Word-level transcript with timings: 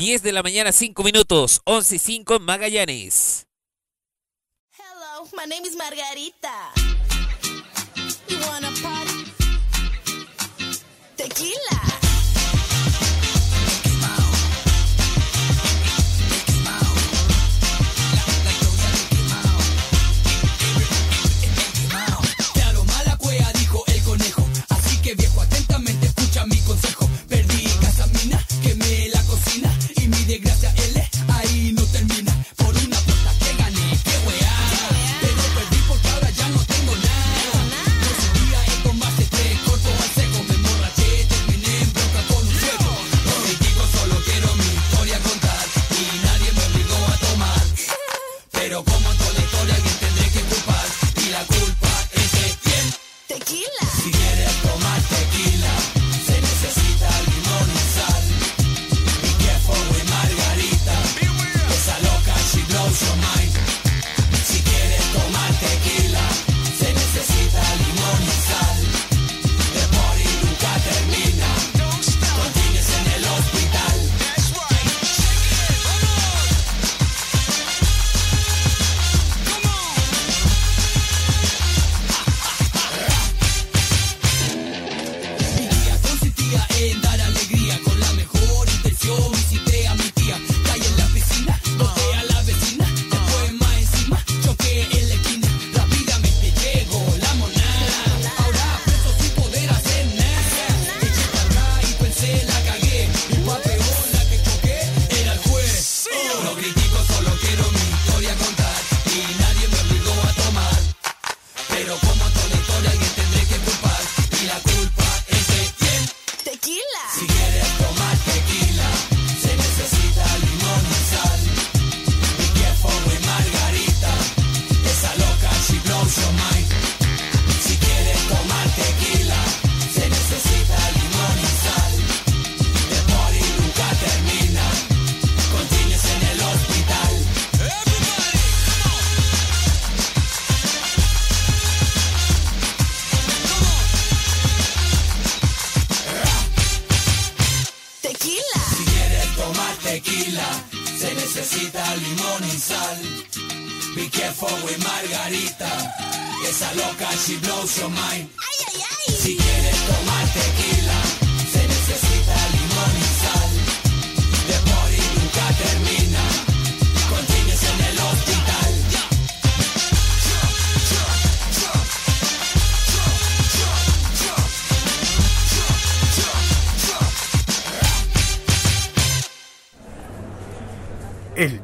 10 0.00 0.22
de 0.22 0.32
la 0.32 0.42
mañana, 0.42 0.72
5 0.72 1.02
minutos, 1.02 1.60
11 1.64 1.96
y 1.96 1.98
5 1.98 2.36
en 2.36 2.42
Magallanes. 2.42 3.46
Hello, 4.72 5.28
my 5.36 5.44
name 5.46 5.68
is 5.68 5.76
Margarita. 5.76 6.72
You 8.26 8.38
wanna 8.48 8.70
party? 8.80 9.30
Tequila. 11.16 11.79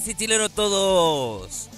Chilenas 0.00 0.08
y 0.08 0.14
chilenos 0.14 0.50
todos. 0.52 1.68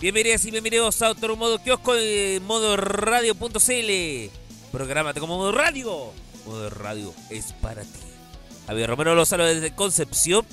Bienvenidas 0.00 0.44
y 0.44 0.50
bienvenidos 0.50 1.02
a 1.02 1.10
otro 1.10 1.36
modo 1.36 1.58
kiosco 1.58 1.94
de 1.94 2.40
modo 2.44 2.76
radio.cl. 2.76 4.30
Prográmate 4.70 5.20
como 5.20 5.36
modo 5.38 5.52
radio. 5.52 6.12
Modo 6.46 6.70
radio 6.70 7.12
es 7.30 7.52
para 7.54 7.82
ti. 7.82 8.00
Javier 8.66 8.90
Romero 8.90 9.14
los 9.14 9.28
saluda 9.28 9.48
desde 9.48 9.74
Concepción. 9.74 10.46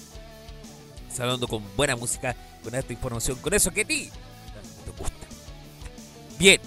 Saludando 1.13 1.47
con 1.47 1.63
buena 1.75 1.95
música, 1.95 2.35
con 2.63 2.75
esta 2.75 2.91
información, 2.91 3.37
con 3.39 3.53
eso 3.53 3.71
que 3.71 3.81
a 3.81 3.85
ti 3.85 4.09
te 4.85 4.91
gusta. 4.97 5.27
Bien, 6.37 6.59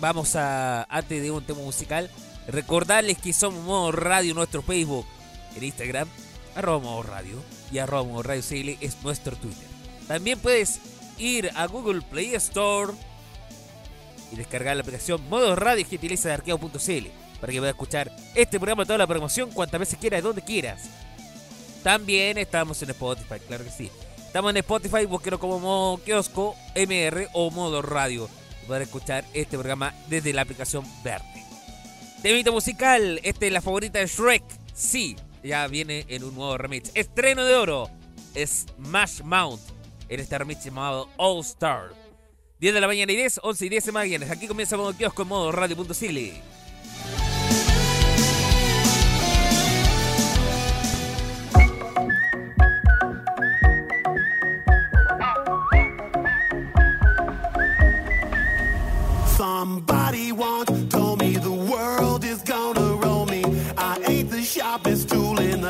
vamos 0.00 0.34
a, 0.36 0.84
antes 0.84 1.22
de 1.22 1.30
un 1.30 1.44
tema 1.44 1.60
musical, 1.60 2.10
recordarles 2.48 3.18
que 3.18 3.32
somos 3.32 3.62
Modo 3.62 3.92
Radio 3.92 4.34
nuestro 4.34 4.62
Facebook, 4.62 5.06
en 5.54 5.64
Instagram, 5.64 6.08
arroba 6.54 6.78
Modo 6.78 7.02
Radio 7.02 7.42
y 7.70 7.78
arroba 7.78 8.04
Modo 8.04 8.22
Radio 8.22 8.42
CL 8.42 8.78
es 8.80 9.02
nuestro 9.02 9.36
Twitter. 9.36 9.66
También 10.08 10.38
puedes 10.38 10.80
ir 11.18 11.50
a 11.54 11.66
Google 11.66 12.02
Play 12.02 12.34
Store 12.34 12.92
y 14.32 14.36
descargar 14.36 14.76
la 14.76 14.82
aplicación 14.82 15.28
Modo 15.28 15.54
Radio 15.56 15.86
que 15.88 15.96
utiliza 15.96 16.28
de 16.28 16.34
arqueo.cl 16.34 17.06
para 17.40 17.52
que 17.52 17.58
puedas 17.58 17.74
escuchar 17.74 18.12
este 18.34 18.58
programa, 18.58 18.84
toda 18.84 18.98
la 18.98 19.06
promoción, 19.06 19.50
cuantas 19.50 19.80
veces 19.80 19.98
quieras, 19.98 20.22
donde 20.22 20.42
quieras. 20.42 20.82
También 21.82 22.38
estamos 22.38 22.80
en 22.82 22.90
Spotify, 22.90 23.40
claro 23.46 23.64
que 23.64 23.70
sí. 23.70 23.90
Estamos 24.18 24.50
en 24.50 24.58
Spotify, 24.58 25.04
búsquelo 25.06 25.40
como 25.40 25.58
modo 25.58 25.98
kiosco, 25.98 26.54
MR 26.76 27.28
o 27.32 27.50
modo 27.50 27.82
radio. 27.82 28.28
Para 28.68 28.84
escuchar 28.84 29.24
este 29.34 29.58
programa 29.58 29.92
desde 30.08 30.32
la 30.32 30.42
aplicación 30.42 30.86
verde. 31.02 31.44
Temita 32.22 32.52
musical, 32.52 33.20
esta 33.24 33.46
es 33.46 33.52
la 33.52 33.60
favorita 33.60 33.98
de 33.98 34.06
Shrek. 34.06 34.44
Sí, 34.72 35.16
ya 35.42 35.66
viene 35.66 36.04
en 36.08 36.24
un 36.24 36.34
nuevo 36.34 36.56
remix. 36.58 36.90
Estreno 36.94 37.44
de 37.44 37.54
oro, 37.54 37.90
Smash 38.34 39.22
Mount. 39.22 39.60
En 40.08 40.20
este 40.20 40.36
remix 40.36 40.64
llamado 40.64 41.08
All 41.16 41.40
Star. 41.40 41.90
10 42.58 42.74
de 42.74 42.80
la 42.80 42.86
mañana 42.86 43.10
y 43.12 43.16
10, 43.16 43.40
11 43.42 43.66
y 43.66 43.68
10 43.70 43.86
de 43.86 43.92
mañana. 43.92 44.26
Aquí 44.30 44.46
comienza 44.46 44.76
modo 44.76 44.96
kiosco 44.96 45.22
en 45.22 45.28
modo 45.28 45.52
radio.cl. 45.52 46.51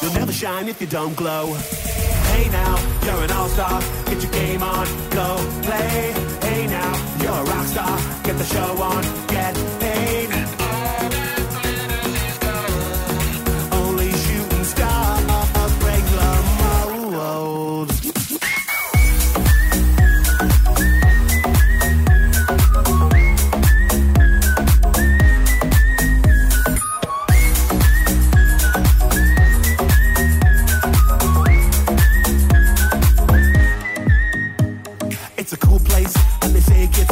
You'll 0.00 0.12
never 0.12 0.32
shine 0.32 0.68
if 0.68 0.80
you 0.80 0.86
don't 0.86 1.16
glow. 1.16 1.54
Hey 1.54 2.48
now, 2.50 2.78
you're 3.04 3.24
an 3.24 3.30
all-star. 3.32 3.80
Get 4.06 4.22
your 4.22 4.32
game 4.32 4.62
on, 4.62 4.86
go 5.10 5.36
play. 5.62 6.14
Hey 6.42 6.66
now, 6.68 6.92
you're 7.20 7.32
a 7.32 7.44
rock 7.44 7.66
star. 7.66 7.98
Get 8.22 8.38
the 8.38 8.44
show 8.44 8.82
on, 8.82 9.02
get 9.26 9.77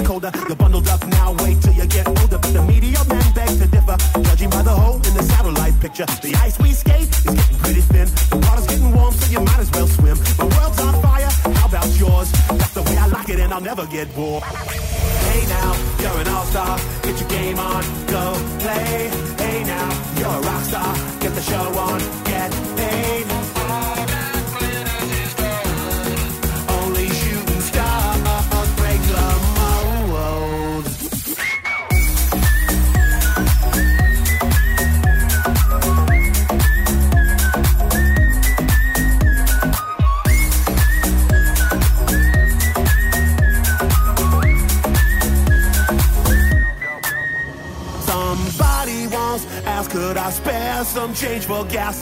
colder. 0.07 0.31
You're 0.47 0.57
bundled 0.57 0.89
up 0.89 1.05
now, 1.09 1.35
wait 1.43 1.61
till 1.61 1.75
you 1.75 1.87
get 1.87 2.07
older. 2.07 2.39
But 2.39 2.53
the 2.53 2.63
media 2.63 2.99
men 3.09 3.27
beg 3.35 3.49
to 3.49 3.67
differ, 3.67 3.97
judging 4.23 4.51
by 4.51 4.63
the 4.63 4.71
hole 4.71 4.97
in 4.97 5.13
the 5.19 5.23
satellite 5.23 5.79
picture. 5.81 6.07
The 6.23 6.35
ice 6.47 6.59
we 6.59 6.73
skate 6.73 7.11
is 7.11 7.25
getting 7.25 7.59
pretty 7.59 7.81
thin. 7.93 8.09
The 8.31 8.39
water's 8.47 8.67
getting 8.67 8.93
warm, 8.95 9.13
so 9.13 9.31
you 9.31 9.41
might 9.41 9.59
as 9.59 9.71
well 9.73 9.89
swim. 9.89 10.17
My 10.39 10.47
world's 10.57 10.81
on 10.81 10.95
fire, 11.03 11.31
how 11.59 11.67
about 11.67 11.89
yours? 11.99 12.31
That's 12.59 12.75
the 12.75 12.83
way 12.83 12.97
I 12.97 13.07
like 13.09 13.29
it, 13.29 13.41
and 13.41 13.53
I'll 13.53 13.61
never 13.61 13.87
get 13.87 14.15
bored. 14.15 14.45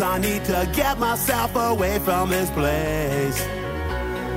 I 0.01 0.19
need 0.19 0.45
to 0.47 0.69
get 0.73 0.99
myself 0.99 1.55
away 1.55 1.99
from 2.01 2.31
this 2.31 2.51
place. 2.51 3.39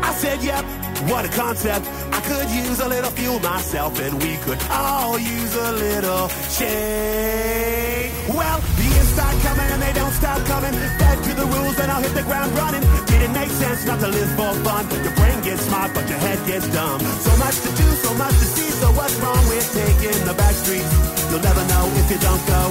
I 0.04 0.13
said, 0.13 0.44
yep, 0.44 0.63
what 1.09 1.25
a 1.25 1.30
concept. 1.30 1.88
I 2.12 2.21
could 2.21 2.50
use 2.50 2.80
a 2.80 2.88
little 2.88 3.09
fuel 3.12 3.39
myself, 3.39 4.00
and 4.00 4.21
we 4.21 4.38
could 4.38 4.62
all 4.69 5.18
use 5.18 5.56
a 5.56 5.71
little 5.71 6.27
change. 6.57 8.13
Well, 8.30 8.59
the 8.77 8.83
years 8.83 9.09
start 9.18 9.36
coming 9.42 9.69
and 9.74 9.81
they 9.81 9.94
don't 9.94 10.13
stop 10.13 10.45
coming. 10.45 10.74
Fed 10.74 11.24
to 11.24 11.33
the 11.33 11.45
rules, 11.45 11.80
and 11.80 11.92
I'll 11.92 12.01
hit 12.01 12.13
the 12.13 12.24
ground 12.24 12.51
running. 12.53 12.83
Didn't 13.06 13.33
make 13.33 13.50
sense 13.50 13.86
not 13.86 14.00
to 14.01 14.07
live 14.07 14.30
for 14.38 14.53
fun. 14.62 14.83
Your 15.03 15.15
brain 15.15 15.42
gets 15.42 15.62
smart, 15.63 15.94
but 15.94 16.07
your 16.07 16.19
head 16.19 16.39
gets 16.45 16.68
dumb. 16.69 17.00
So 17.00 17.33
much 17.38 17.57
to 17.65 17.69
do, 17.74 17.88
so 18.06 18.13
much 18.15 18.36
to 18.42 18.48
see. 18.56 18.69
So 18.77 18.92
what's 18.94 19.15
wrong 19.21 19.44
with 19.50 19.65
taking 19.74 20.25
the 20.25 20.33
back 20.33 20.53
streets? 20.53 20.92
You'll 21.30 21.42
never 21.42 21.63
know 21.65 21.86
if 21.98 22.12
you 22.12 22.19
don't 22.19 22.44
go. 22.45 22.62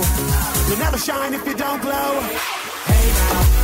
You'll 0.68 0.78
never 0.78 0.98
shine 0.98 1.34
if 1.34 1.46
you 1.46 1.54
don't 1.54 1.80
glow 1.82 2.55
now. 3.32 3.55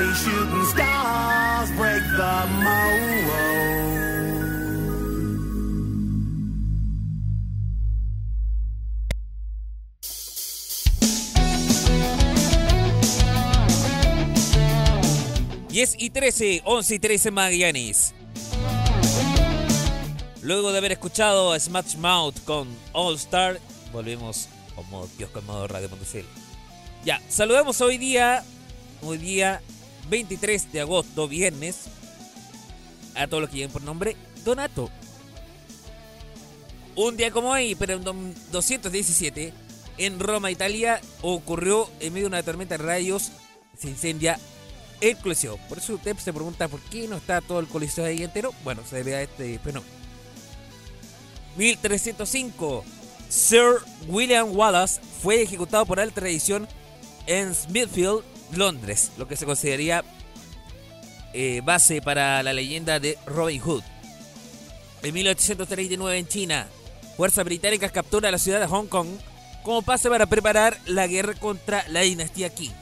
Only 0.00 0.14
shooting 0.14 0.64
stars 0.64 1.70
break 1.76 2.02
the 2.16 2.46
mold. 2.64 3.10
Yes 15.70 15.94
y 15.98 16.08
13, 16.08 16.62
11 16.64 16.94
y 16.94 16.98
13 16.98 17.30
Magallanes. 17.30 18.14
Luego 20.40 20.72
de 20.72 20.78
haber 20.78 20.92
escuchado 20.92 21.52
a 21.52 21.60
Smash 21.60 21.96
Mouth 21.96 22.42
con 22.46 22.68
All 22.94 23.16
Star, 23.16 23.60
volvemos 23.92 24.48
con 24.74 24.88
modo 24.88 25.08
kiosco 25.18 25.40
en 25.40 25.46
modo 25.46 25.68
radio.cl. 25.68 26.24
Ya, 27.04 27.20
saludamos 27.28 27.82
hoy 27.82 27.98
día, 27.98 28.42
hoy 29.02 29.18
día 29.18 29.60
23 30.10 30.72
de 30.72 30.80
agosto, 30.80 31.28
viernes, 31.28 31.76
a 33.14 33.26
todos 33.26 33.42
los 33.42 33.50
que 33.50 33.56
lleven 33.56 33.72
por 33.72 33.82
nombre 33.82 34.16
Donato. 34.44 34.90
Un 36.96 37.16
día 37.16 37.30
como 37.30 37.50
hoy, 37.50 37.74
pero 37.76 37.94
en 37.94 38.04
dom- 38.04 38.34
217, 38.50 39.52
en 39.98 40.18
Roma, 40.18 40.50
Italia, 40.50 41.00
ocurrió 41.22 41.88
en 42.00 42.12
medio 42.12 42.24
de 42.24 42.28
una 42.34 42.42
tormenta 42.42 42.76
de 42.76 42.84
rayos, 42.84 43.30
se 43.78 43.88
incendia 43.88 44.38
el 45.00 45.16
Coliseo. 45.16 45.56
Por 45.68 45.78
eso 45.78 45.94
usted 45.94 46.16
se 46.18 46.32
pregunta 46.32 46.68
por 46.68 46.80
qué 46.80 47.06
no 47.08 47.16
está 47.16 47.40
todo 47.40 47.60
el 47.60 47.68
Coliseo 47.68 48.04
ahí 48.04 48.22
entero. 48.22 48.52
Bueno, 48.64 48.82
se 48.88 48.96
debe 48.96 49.14
a 49.16 49.22
este 49.22 49.58
fenómeno. 49.58 49.92
1305. 51.56 52.84
Sir 53.28 53.76
William 54.08 54.50
Wallace 54.56 55.00
fue 55.22 55.42
ejecutado 55.42 55.86
por 55.86 56.00
alta 56.00 56.16
tradición 56.20 56.66
en 57.26 57.54
Smithfield, 57.54 58.22
Londres, 58.56 59.12
lo 59.18 59.26
que 59.28 59.36
se 59.36 59.46
consideraría 59.46 60.04
eh, 61.32 61.62
base 61.64 62.02
para 62.02 62.42
la 62.42 62.52
leyenda 62.52 62.98
de 62.98 63.18
Robin 63.26 63.60
Hood. 63.60 63.82
En 65.02 65.14
1839 65.14 66.18
en 66.18 66.28
China, 66.28 66.66
fuerzas 67.16 67.44
británicas 67.44 67.92
capturan 67.92 68.32
la 68.32 68.38
ciudad 68.38 68.60
de 68.60 68.66
Hong 68.66 68.86
Kong 68.86 69.08
como 69.62 69.82
pase 69.82 70.08
para 70.08 70.26
preparar 70.26 70.78
la 70.86 71.06
guerra 71.06 71.34
contra 71.34 71.86
la 71.88 72.00
dinastía 72.00 72.50
Qing. 72.50 72.72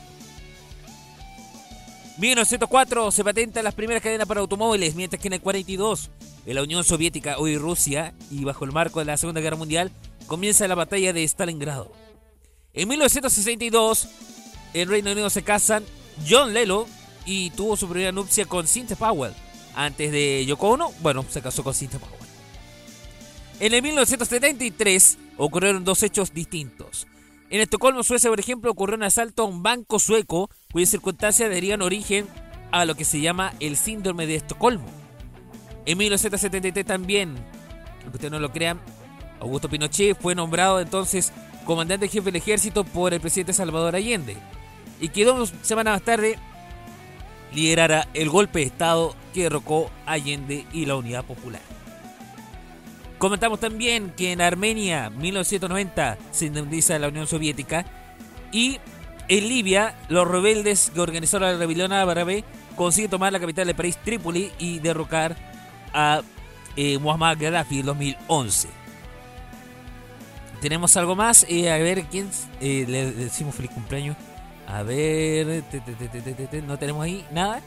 1904 2.19 3.13
se 3.13 3.23
patentan 3.23 3.63
las 3.63 3.75
primeras 3.75 4.03
cadenas 4.03 4.27
para 4.27 4.41
automóviles, 4.41 4.97
mientras 4.97 5.23
que 5.23 5.29
en 5.29 5.35
el 5.35 5.41
42, 5.41 6.11
en 6.47 6.55
la 6.55 6.63
Unión 6.63 6.83
Soviética, 6.83 7.39
hoy 7.39 7.57
Rusia, 7.57 8.13
y 8.31 8.45
bajo 8.45 8.65
el 8.65 8.73
marco 8.73 8.99
de 8.99 9.05
la 9.05 9.17
Segunda 9.17 9.41
Guerra 9.41 9.57
Mundial, 9.57 9.93
comienza 10.27 10.67
la 10.67 10.75
batalla 10.75 11.13
de 11.13 11.23
Stalingrado. 11.23 11.93
En 12.73 12.89
1962, 12.89 14.09
en 14.75 14.89
Reino 14.89 15.13
Unido 15.13 15.31
se 15.31 15.43
casan 15.43 15.85
John 16.29 16.53
Lelo 16.53 16.87
y 17.27 17.51
tuvo 17.51 17.77
su 17.77 17.89
primera 17.89 18.13
nupcia 18.13 18.47
con 18.47 18.67
Cynthia 18.67 18.97
Powell. 18.97 19.33
Antes 19.75 20.11
de 20.11 20.45
Yoko 20.47 20.71
Ono, 20.71 20.93
bueno, 21.01 21.25
se 21.29 21.43
casó 21.43 21.63
con 21.63 21.75
Cynthia 21.75 21.99
Powell. 21.99 22.15
En 23.61 23.75
el 23.75 23.83
1973 23.83 25.19
ocurrieron 25.37 25.85
dos 25.85 26.03
hechos 26.03 26.33
distintos. 26.33 27.07
En 27.51 27.61
Estocolmo, 27.61 28.03
Suecia, 28.03 28.31
por 28.31 28.41
ejemplo, 28.41 28.71
ocurrió 28.71 28.97
un 28.97 29.03
asalto 29.03 29.43
a 29.43 29.47
un 29.47 29.63
banco 29.63 29.99
sueco 29.99 30.51
cuyas 30.73 30.91
circunstancias 30.91 31.51
darían 31.51 31.83
origen 31.83 32.27
a 32.71 32.85
lo 32.85 32.95
que 32.95 33.05
se 33.05 33.21
llama 33.21 33.55
el 33.61 33.77
síndrome 33.77 34.27
de 34.27 34.37
Estocolmo. 34.37 34.87
En 35.87 35.97
1973 35.97 36.85
también 36.85 37.37
aunque 38.09 38.17
ustedes 38.17 38.33
no 38.33 38.41
lo 38.41 38.53
crean, 38.53 38.81
Augusto 39.41 39.69
Pinochet 39.69 40.19
fue 40.19 40.35
nombrado 40.35 40.81
entonces 40.81 41.33
comandante 41.67 42.09
jefe 42.09 42.27
del 42.27 42.37
ejército 42.37 42.83
por 42.85 43.13
el 43.13 43.21
presidente 43.21 43.53
Salvador 43.53 43.95
Allende 43.95 44.37
y 45.01 45.09
que 45.09 45.25
dos 45.25 45.53
semanas 45.63 45.95
más 45.95 46.03
tarde 46.03 46.39
liderara 47.53 48.09
el 48.15 48.29
golpe 48.29 48.61
de 48.61 48.67
Estado 48.67 49.15
que 49.33 49.45
derrocó 49.45 49.91
Allende 50.07 50.67
y 50.73 50.87
la 50.87 50.97
Unidad 50.97 51.25
Popular. 51.25 51.63
Comentamos 53.19 53.59
también 53.59 54.13
que 54.17 54.33
en 54.33 54.41
Armenia, 54.41 55.11
1990, 55.11 56.19
se 56.31 56.47
independiza 56.47 56.99
la 56.99 57.09
Unión 57.09 57.27
Soviética 57.27 57.85
y 58.53 58.79
en 59.29 59.49
Libia, 59.49 59.95
los 60.09 60.27
rebeldes 60.27 60.91
que 60.95 61.01
organizaron 61.01 61.53
la 61.53 61.59
rebelión 61.59 61.93
árabe 61.93 62.45
consiguen 62.77 63.11
tomar 63.11 63.33
la 63.33 63.41
capital 63.41 63.67
del 63.67 63.77
país, 63.77 63.99
Trípoli, 64.03 64.51
y 64.59 64.79
derrocar 64.79 65.37
a 65.93 66.23
eh, 66.77 66.97
Muammar 66.99 67.37
Gaddafi 67.37 67.81
en 67.81 67.87
2011. 67.87 68.69
Tenemos 70.63 70.97
algo 70.97 71.15
más. 71.15 71.45
Eh, 71.49 71.71
a 71.71 71.77
ver, 71.79 72.05
¿quién 72.05 72.31
eh, 72.61 72.87
le 72.89 73.13
decimos 73.13 73.55
feliz 73.55 73.71
cumpleaños? 73.71 74.17
A 74.69 74.83
ver, 74.83 75.65
no 76.67 76.79
tenemos 76.79 77.03
ahí 77.03 77.27
nada. 77.31 77.63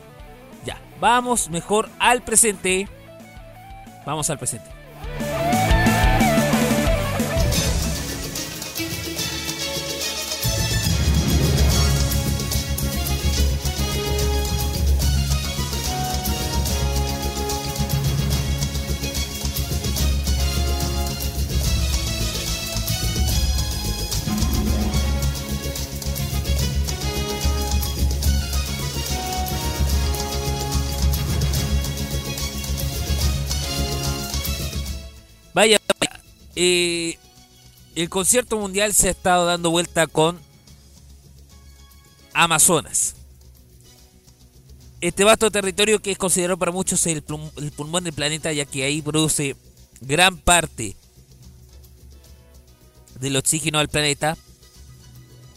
Ya, 0.63 0.77
vamos 0.99 1.49
mejor 1.49 1.89
al 1.97 2.21
presente. 2.21 2.87
Vamos 4.05 4.29
al 4.29 4.37
presente. 4.37 4.69
Eh, 36.55 37.17
el 37.95 38.09
concierto 38.09 38.57
mundial 38.57 38.93
se 38.93 39.07
ha 39.07 39.11
estado 39.11 39.45
dando 39.45 39.69
vuelta 39.69 40.07
con 40.07 40.39
Amazonas. 42.33 43.15
Este 45.01 45.23
vasto 45.23 45.49
territorio 45.49 46.01
que 46.01 46.11
es 46.11 46.17
considerado 46.17 46.57
para 46.57 46.71
muchos 46.71 47.05
el, 47.07 47.23
pulmón 47.23 48.03
del 48.03 48.13
planeta, 48.13 48.53
ya 48.53 48.65
que 48.65 48.83
ahí 48.83 49.01
produce 49.01 49.55
gran 49.99 50.37
parte 50.37 50.95
del 53.19 53.35
oxígeno 53.35 53.79
del 53.79 53.89
planeta, 53.89 54.37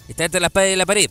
está 0.08 0.24
entre 0.24 0.40
la 0.40 0.46
espada 0.48 0.68
y 0.68 0.76
la 0.76 0.86
pared. 0.86 1.10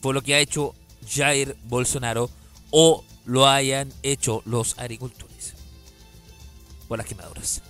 Por 0.00 0.14
lo 0.14 0.22
que 0.22 0.34
ha 0.34 0.40
hecho 0.40 0.74
Jair 1.08 1.56
Bolsonaro 1.64 2.28
o 2.70 3.04
lo 3.24 3.46
hayan 3.46 3.92
hecho 4.02 4.42
los 4.44 4.78
agricultores 4.78 5.54
por 6.88 6.98
las 6.98 7.06
quemaduras. 7.06 7.62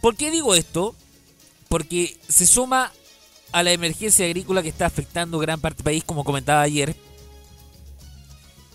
¿Por 0.00 0.16
qué 0.16 0.30
digo 0.30 0.54
esto? 0.54 0.94
Porque 1.68 2.16
se 2.28 2.46
suma 2.46 2.92
a 3.52 3.62
la 3.62 3.72
emergencia 3.72 4.26
agrícola 4.26 4.62
que 4.62 4.68
está 4.68 4.86
afectando 4.86 5.38
gran 5.38 5.60
parte 5.60 5.78
del 5.78 5.84
país, 5.84 6.04
como 6.04 6.24
comentaba 6.24 6.62
ayer. 6.62 6.94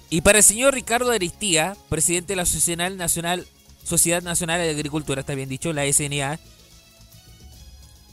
Y 0.09 0.21
para 0.21 0.39
el 0.39 0.43
señor 0.43 0.73
Ricardo 0.73 1.11
Aristía, 1.11 1.75
presidente 1.89 2.33
de 2.33 2.37
la 2.37 2.45
Sociedad 2.45 2.91
Nacional, 2.91 3.47
Sociedad 3.83 4.21
Nacional 4.21 4.61
de 4.61 4.69
Agricultura, 4.69 5.21
está 5.21 5.33
bien 5.33 5.49
dicho, 5.49 5.73
la 5.73 5.91
SNA, 5.91 6.39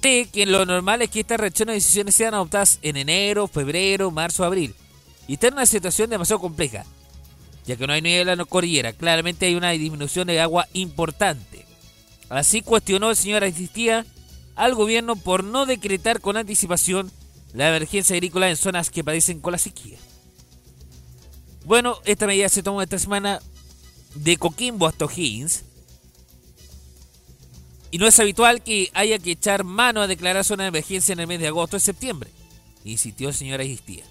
cree 0.01 0.27
que 0.29 0.47
lo 0.47 0.65
normal 0.65 1.03
es 1.03 1.11
que 1.11 1.21
estas 1.21 1.41
reacciones 1.41 1.75
y 1.75 1.79
decisiones 1.79 2.15
sean 2.15 2.35
adoptadas 2.35 2.79
en 2.83 2.97
enero, 2.97 3.49
febrero, 3.49 4.11
marzo, 4.11 4.45
abril. 4.45 4.75
Y 5.29 5.35
está 5.35 5.49
en 5.49 5.55
una 5.55 5.67
situación 5.67 6.09
demasiado 6.09 6.41
compleja 6.41 6.85
ya 7.67 7.77
que 7.77 7.87
no 7.87 7.93
hay 7.93 8.03
nieve 8.03 8.31
en 8.31 8.39
la 8.39 8.45
cordillera. 8.45 8.93
Claramente 8.93 9.47
hay 9.47 9.55
una 9.55 9.71
disminución 9.71 10.27
de 10.27 10.41
agua 10.41 10.67
importante. 10.73 11.67
Así 12.31 12.63
cuestionó 12.63 13.11
el 13.11 13.17
señor 13.17 13.43
Aristía 13.43 14.07
al 14.55 14.75
gobierno 14.75 15.17
por 15.17 15.45
no 15.45 15.67
decretar 15.67 16.21
con 16.21 16.37
anticipación 16.37 17.11
la 17.53 17.69
emergencia 17.69 18.15
agrícola 18.15 18.49
en 18.49 18.57
zonas 18.57 18.89
que 18.91 19.05
padecen 19.05 19.41
con 19.41 19.53
la 19.53 19.59
sequía. 19.59 19.99
Bueno, 21.65 21.99
esta 22.05 22.27
medida 22.27 22.49
se 22.49 22.63
tomó 22.63 22.81
esta 22.81 22.99
semana 22.99 23.41
de 24.15 24.37
Coquimbo 24.37 24.87
hasta 24.87 25.05
O'Higgins. 25.05 25.65
Y 27.91 27.99
no 27.99 28.07
es 28.07 28.19
habitual 28.21 28.63
que 28.63 28.91
haya 28.95 29.19
que 29.19 29.33
echar 29.33 29.65
mano 29.65 30.01
a 30.01 30.07
declarar 30.07 30.45
zona 30.45 30.65
de 30.65 30.69
emergencia 30.69 31.13
en 31.13 31.21
el 31.21 31.27
mes 31.27 31.41
de 31.41 31.49
agosto 31.49 31.77
o 31.77 31.81
septiembre, 31.81 32.31
insistió 32.85 33.29
el 33.29 33.35
señor 33.35 33.61
Aristía. 33.61 34.05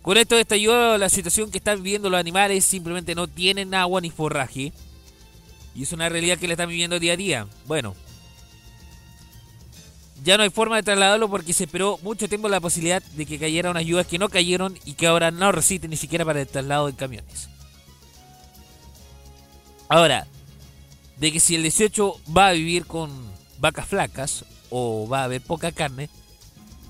Con 0.00 0.16
esto 0.16 0.36
estalló 0.36 0.96
la 0.96 1.10
situación 1.10 1.50
que 1.50 1.58
están 1.58 1.82
viviendo 1.82 2.08
los 2.08 2.18
animales, 2.18 2.64
simplemente 2.64 3.14
no 3.14 3.28
tienen 3.28 3.74
agua 3.74 4.00
ni 4.00 4.10
forraje. 4.10 4.72
Y 5.74 5.84
es 5.84 5.92
una 5.92 6.08
realidad 6.08 6.38
que 6.38 6.46
la 6.46 6.54
están 6.54 6.68
viviendo 6.68 6.98
día 6.98 7.14
a 7.14 7.16
día. 7.16 7.46
Bueno, 7.66 7.94
ya 10.22 10.36
no 10.36 10.44
hay 10.44 10.50
forma 10.50 10.76
de 10.76 10.82
trasladarlo 10.82 11.28
porque 11.28 11.52
se 11.52 11.64
esperó 11.64 11.98
mucho 12.02 12.28
tiempo 12.28 12.48
la 12.48 12.60
posibilidad 12.60 13.02
de 13.02 13.26
que 13.26 13.38
cayeran 13.38 13.70
unas 13.70 13.84
lluvias 13.84 14.06
que 14.06 14.18
no 14.18 14.28
cayeron 14.28 14.78
y 14.84 14.94
que 14.94 15.06
ahora 15.06 15.30
no 15.30 15.50
resisten 15.50 15.90
ni 15.90 15.96
siquiera 15.96 16.24
para 16.24 16.40
el 16.40 16.46
traslado 16.46 16.88
en 16.88 16.94
camiones. 16.94 17.48
Ahora, 19.88 20.26
de 21.16 21.32
que 21.32 21.40
si 21.40 21.54
el 21.54 21.62
18 21.62 22.20
va 22.36 22.48
a 22.48 22.52
vivir 22.52 22.86
con 22.86 23.10
vacas 23.58 23.86
flacas 23.86 24.44
o 24.70 25.08
va 25.08 25.20
a 25.20 25.24
haber 25.24 25.42
poca 25.42 25.72
carne, 25.72 26.08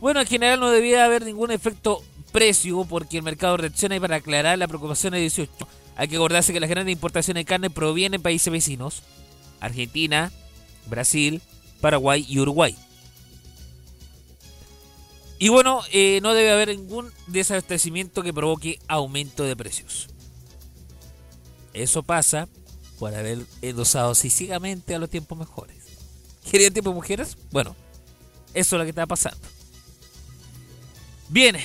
bueno, 0.01 0.21
en 0.21 0.27
general 0.27 0.61
no 0.61 0.71
debía 0.71 1.05
haber 1.05 1.25
ningún 1.25 1.51
efecto 1.51 2.03
precio 2.33 2.85
porque 2.85 3.19
el 3.19 3.23
mercado 3.23 3.57
reacciona 3.57 3.97
y 3.97 4.01
para 4.01 4.17
aclarar 4.17 4.59
la 4.59 4.69
preocupación 4.69 5.13
del 5.13 5.23
18 5.23 5.43
hay 5.97 6.09
que 6.09 6.17
acordarse 6.17 6.53
que 6.53 6.61
las 6.61 6.71
grandes 6.71 6.93
importaciones 6.93 7.43
de 7.43 7.45
carne 7.45 7.71
provienen 7.71 8.21
de 8.21 8.23
países 8.23 8.53
vecinos, 8.53 9.03
Argentina, 9.61 10.33
Brasil, 10.87 11.43
Paraguay 11.81 12.25
y 12.29 12.39
Uruguay. 12.41 12.77
Y 15.39 15.49
bueno, 15.49 15.83
eh, 15.93 16.21
no 16.23 16.35
debe 16.35 16.53
haber 16.53 16.69
ningún 16.69 17.11
desabastecimiento 17.27 18.23
que 18.23 18.33
provoque 18.33 18.79
aumento 18.87 19.43
de 19.43 19.57
precios. 19.57 20.09
Eso 21.73 22.03
pasa 22.03 22.49
por 22.99 23.15
haber 23.15 23.41
endosado 23.61 24.15
físicamente 24.15 24.95
a 24.95 24.99
los 25.01 25.11
tiempos 25.11 25.37
mejores. 25.37 25.77
¿Querían 26.49 26.73
tiempos 26.73 26.95
mujeres? 26.95 27.37
Bueno, 27.51 27.75
eso 28.55 28.77
es 28.77 28.79
lo 28.79 28.85
que 28.85 28.91
está 28.91 29.07
pasando. 29.07 29.49
Bien, 31.29 31.57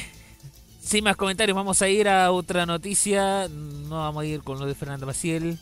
sin 0.87 1.03
más 1.03 1.17
comentarios, 1.17 1.53
vamos 1.53 1.81
a 1.81 1.89
ir 1.89 2.07
a 2.07 2.31
otra 2.31 2.65
noticia. 2.65 3.49
No 3.49 3.99
vamos 3.99 4.23
a 4.23 4.25
ir 4.25 4.41
con 4.41 4.57
lo 4.57 4.65
de 4.65 4.73
Fernando 4.73 5.05
Maciel. 5.05 5.59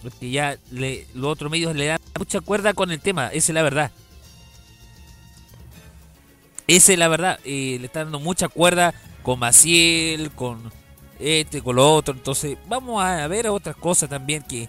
Porque 0.00 0.30
ya 0.30 0.56
le, 0.70 1.06
los 1.14 1.32
otros 1.32 1.50
medios 1.50 1.74
le 1.74 1.86
dan 1.86 2.00
mucha 2.18 2.40
cuerda 2.40 2.72
con 2.72 2.90
el 2.92 3.00
tema, 3.00 3.28
esa 3.28 3.52
es 3.52 3.54
la 3.54 3.62
verdad. 3.62 3.90
Esa 6.68 6.92
es 6.92 6.98
la 6.98 7.08
verdad. 7.08 7.40
le 7.44 7.84
están 7.84 8.04
dando 8.04 8.20
mucha 8.20 8.48
cuerda 8.48 8.94
con 9.22 9.40
Maciel, 9.40 10.30
con 10.30 10.72
este, 11.18 11.60
con 11.60 11.76
lo 11.76 11.92
otro. 11.92 12.14
Entonces, 12.14 12.56
vamos 12.68 13.02
a 13.02 13.26
ver 13.26 13.48
otras 13.48 13.76
cosas 13.76 14.08
también 14.08 14.42
que, 14.42 14.68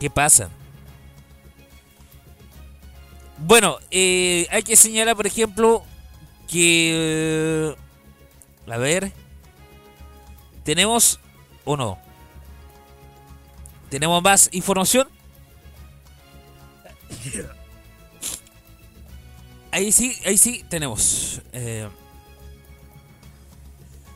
que 0.00 0.10
pasan. 0.10 0.50
Bueno, 3.38 3.78
eh, 3.92 4.48
hay 4.50 4.64
que 4.64 4.74
señalar, 4.74 5.14
por 5.14 5.28
ejemplo, 5.28 5.84
que... 6.48 7.76
A 8.70 8.76
ver. 8.76 9.12
¿Tenemos 10.64 11.20
o 11.64 11.76
no? 11.76 11.98
¿Tenemos 13.88 14.22
más 14.22 14.50
información? 14.52 15.08
Ahí 19.70 19.92
sí, 19.92 20.14
ahí 20.26 20.36
sí 20.36 20.64
tenemos. 20.68 21.40
Eh, 21.52 21.88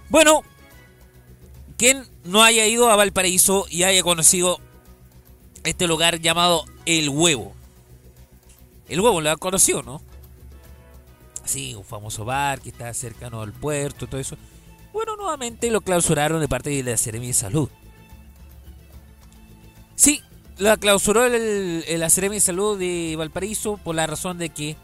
bueno, 0.08 0.42
quien 1.78 2.06
no 2.24 2.42
haya 2.42 2.66
ido 2.66 2.90
a 2.90 2.96
Valparaíso 2.96 3.66
y 3.70 3.84
haya 3.84 4.02
conocido 4.02 4.60
este 5.64 5.86
lugar 5.86 6.20
llamado 6.20 6.66
El 6.84 7.08
Huevo. 7.08 7.54
El 8.88 9.00
Huevo 9.00 9.20
lo 9.20 9.30
ha 9.30 9.36
conocido, 9.36 9.82
¿no? 9.82 10.02
Sí, 11.44 11.74
un 11.74 11.84
famoso 11.84 12.24
bar 12.24 12.60
que 12.60 12.70
está 12.70 12.92
cercano 12.94 13.42
al 13.42 13.52
puerto, 13.52 14.06
todo 14.06 14.20
eso. 14.20 14.36
Bueno, 14.92 15.16
nuevamente 15.16 15.70
lo 15.70 15.80
clausuraron 15.80 16.40
de 16.40 16.48
parte 16.48 16.70
de 16.70 16.82
la 16.82 16.96
Seremi 16.96 17.28
de 17.28 17.32
Salud. 17.32 17.68
Sí, 19.94 20.22
la 20.58 20.76
clausuró 20.76 21.24
el, 21.26 21.84
la 21.98 22.10
Seremi 22.10 22.36
de 22.36 22.40
Salud 22.40 22.78
de 22.78 23.14
Valparaíso 23.16 23.78
por 23.78 23.94
la 23.94 24.06
razón 24.06 24.38
de 24.38 24.50
que 24.50 24.76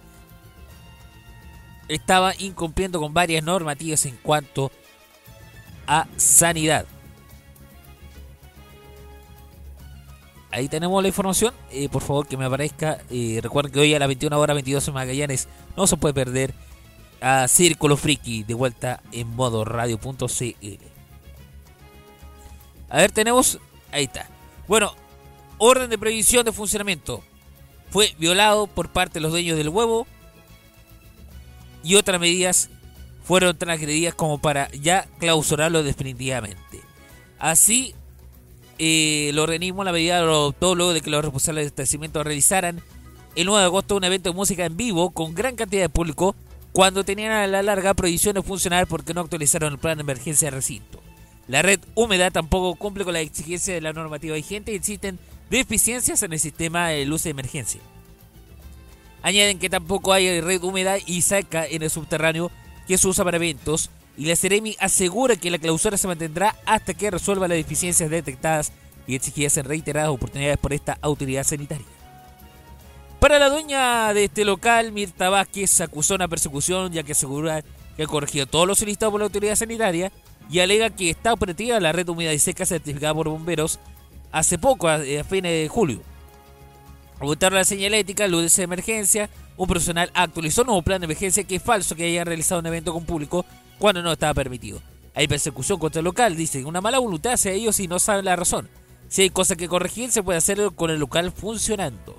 estaba 1.89 2.35
incumpliendo 2.39 3.01
con 3.01 3.15
varias 3.15 3.45
normativas 3.45 4.05
en 4.07 4.17
cuanto 4.17 4.71
a 5.87 6.07
sanidad. 6.17 6.87
Ahí 10.51 10.69
tenemos 10.69 11.03
la 11.03 11.09
información. 11.09 11.55
Eh, 11.71 11.89
por 11.89 12.03
favor, 12.03 12.27
que 12.27 12.37
me 12.37 12.45
aparezca. 12.45 12.99
Eh, 13.11 13.41
recuerden 13.43 13.73
que 13.73 13.81
hoy 13.81 13.95
a 13.95 13.99
las 13.99 14.09
21 14.09 14.39
horas 14.39 14.55
22 14.55 14.89
en 14.89 14.95
Magallanes 14.95 15.49
no 15.77 15.87
se 15.87 15.97
puede 15.97 16.15
perder 16.15 16.55
a 17.21 17.49
Círculo 17.49 17.97
Friki 17.97 18.45
de 18.45 18.55
vuelta 18.55 19.03
en 19.13 19.29
modo 19.35 19.65
radio.cl. 19.65 20.85
A 22.91 22.97
ver, 22.97 23.13
tenemos. 23.13 23.59
Ahí 23.93 24.05
está. 24.05 24.29
Bueno, 24.67 24.95
orden 25.59 25.91
de 25.91 25.99
previsión 25.99 26.45
de 26.45 26.53
funcionamiento. 26.53 27.23
Fue 27.91 28.15
violado 28.19 28.67
por 28.67 28.91
parte 28.91 29.15
de 29.15 29.21
los 29.21 29.33
dueños 29.33 29.57
del 29.57 29.69
huevo. 29.69 30.07
Y 31.83 31.95
otras 31.95 32.21
medidas 32.21 32.71
fueron 33.23 33.57
transgredidas 33.57 34.15
como 34.15 34.39
para 34.39 34.71
ya 34.73 35.07
clausurarlo 35.19 35.83
definitivamente. 35.83 36.81
Así, 37.39 37.95
eh, 38.79 39.29
el 39.31 39.39
organismo 39.39 39.85
la 39.85 39.93
medida 39.93 40.21
lo 40.23 40.35
adoptó 40.35 40.75
luego 40.75 40.93
de 40.93 41.01
que 41.01 41.11
los 41.11 41.23
responsables 41.23 41.63
del 41.63 41.69
establecimiento 41.69 42.23
realizaran 42.23 42.81
el 43.35 43.47
9 43.47 43.61
de 43.61 43.67
agosto 43.67 43.97
un 43.97 44.05
evento 44.05 44.31
de 44.31 44.37
música 44.37 44.65
en 44.65 44.77
vivo 44.77 45.11
con 45.11 45.35
gran 45.35 45.57
cantidad 45.57 45.83
de 45.83 45.89
público 45.89 46.35
cuando 46.73 47.05
tenían 47.05 47.33
a 47.33 47.47
la 47.47 47.63
larga 47.63 47.95
prohibición 47.95 48.35
de 48.35 48.43
funcionar 48.43 48.87
porque 48.87 49.15
no 49.15 49.21
actualizaron 49.21 49.73
el 49.73 49.79
plan 49.79 49.99
de 49.99 50.03
emergencia 50.03 50.47
del 50.47 50.55
recinto. 50.55 51.01
La 51.49 51.63
red 51.63 51.81
húmeda 51.95 52.31
tampoco 52.31 52.75
cumple 52.77 53.05
con 53.05 53.15
la 53.15 53.21
exigencia 53.21 53.75
de 53.75 53.81
la 53.81 53.93
normativa 53.93 54.37
vigente 54.37 54.73
y 54.73 54.77
existen 54.77 55.19
deficiencias 55.51 56.23
en 56.23 56.33
el 56.33 56.41
sistema 56.41 56.89
de 56.89 57.07
luz 57.07 57.25
de 57.25 57.31
emergencia. 57.31 57.81
Añaden 59.23 59.59
que 59.59 59.71
tampoco 59.71 60.13
hay 60.13 60.41
red 60.41 60.63
húmeda 60.63 60.99
y 61.05 61.23
seca 61.23 61.67
en 61.67 61.83
el 61.83 61.91
subterráneo 61.91 62.51
que 62.87 62.99
se 62.99 63.09
usa 63.09 63.25
para 63.25 63.39
eventos 63.39 63.91
y 64.19 64.27
la 64.27 64.35
Ceremi 64.35 64.77
asegura 64.81 65.37
que 65.37 65.51
la 65.51 65.59
clausura 65.59 65.97
se 65.97 66.09
mantendrá 66.09 66.57
hasta 66.67 66.93
que 66.93 67.11
resuelva 67.11 67.47
las 67.47 67.57
deficiencias 67.57 68.11
detectadas 68.11 68.73
y 69.07 69.15
exigidas 69.15 69.57
en 69.57 69.65
reiteradas 69.65 70.11
oportunidades 70.11 70.59
por 70.59 70.73
esta 70.73 70.99
autoridad 71.01 71.45
sanitaria. 71.45 71.87
Para 73.21 73.39
la 73.39 73.49
dueña 73.49 74.13
de 74.13 74.25
este 74.25 74.45
local, 74.45 74.91
Mirta 74.91 75.31
Vázquez 75.31 75.81
acusó 75.81 76.17
una 76.17 76.27
persecución 76.27 76.93
ya 76.93 77.05
que 77.05 77.13
asegura 77.13 77.63
que 77.97 78.03
ha 78.03 78.07
corregido 78.07 78.47
todos 78.47 78.67
los 78.67 78.79
solicitados 78.81 79.13
por 79.13 79.21
la 79.21 79.27
autoridad 79.27 79.55
sanitaria 79.55 80.11
y 80.51 80.59
alega 80.59 80.91
que 80.91 81.11
está 81.11 81.33
operativa 81.33 81.79
la 81.79 81.93
red 81.93 82.09
húmeda 82.09 82.33
y 82.33 82.41
seca 82.41 82.67
certificada 82.67 83.15
por 83.15 83.29
bomberos 83.29 83.79
hace 84.33 84.59
poco, 84.59 84.89
a, 84.89 84.99
fines 84.99 85.53
de 85.53 85.69
julio. 85.71 86.01
Aumentaron 87.21 87.59
la 87.59 87.65
señalética, 87.65 88.27
luz 88.27 88.55
de 88.57 88.63
emergencia, 88.65 89.31
un 89.57 89.69
profesional 89.69 90.11
actualizó 90.13 90.63
un 90.63 90.69
nuevo 90.69 90.83
plan 90.83 91.01
de 91.01 91.05
emergencia 91.05 91.45
que 91.45 91.57
es 91.57 91.63
falso 91.63 91.95
que 91.95 92.05
haya 92.05 92.25
realizado 92.25 92.61
un 92.61 92.67
evento 92.67 92.93
con 92.93 93.05
público 93.05 93.45
cuando 93.79 94.03
no 94.03 94.13
estaba 94.13 94.35
permitido. 94.35 94.81
Hay 95.15 95.27
persecución 95.27 95.79
contra 95.79 96.01
el 96.01 96.05
local, 96.05 96.37
dicen, 96.37 96.67
una 96.67 96.81
mala 96.81 96.99
voluntad 96.99 97.33
hacia 97.33 97.53
ellos 97.53 97.81
y 97.81 97.89
no 97.89 97.99
saben 97.99 98.25
la 98.25 98.37
razón. 98.37 98.69
Si 99.09 99.23
hay 99.23 99.31
cosas 99.31 99.57
que 99.57 99.69
corregir, 99.69 100.11
se 100.11 100.23
puede 100.23 100.39
hacer 100.39 100.71
con 100.75 100.91
el 100.91 101.01
local 101.01 101.33
funcionando. 101.33 102.15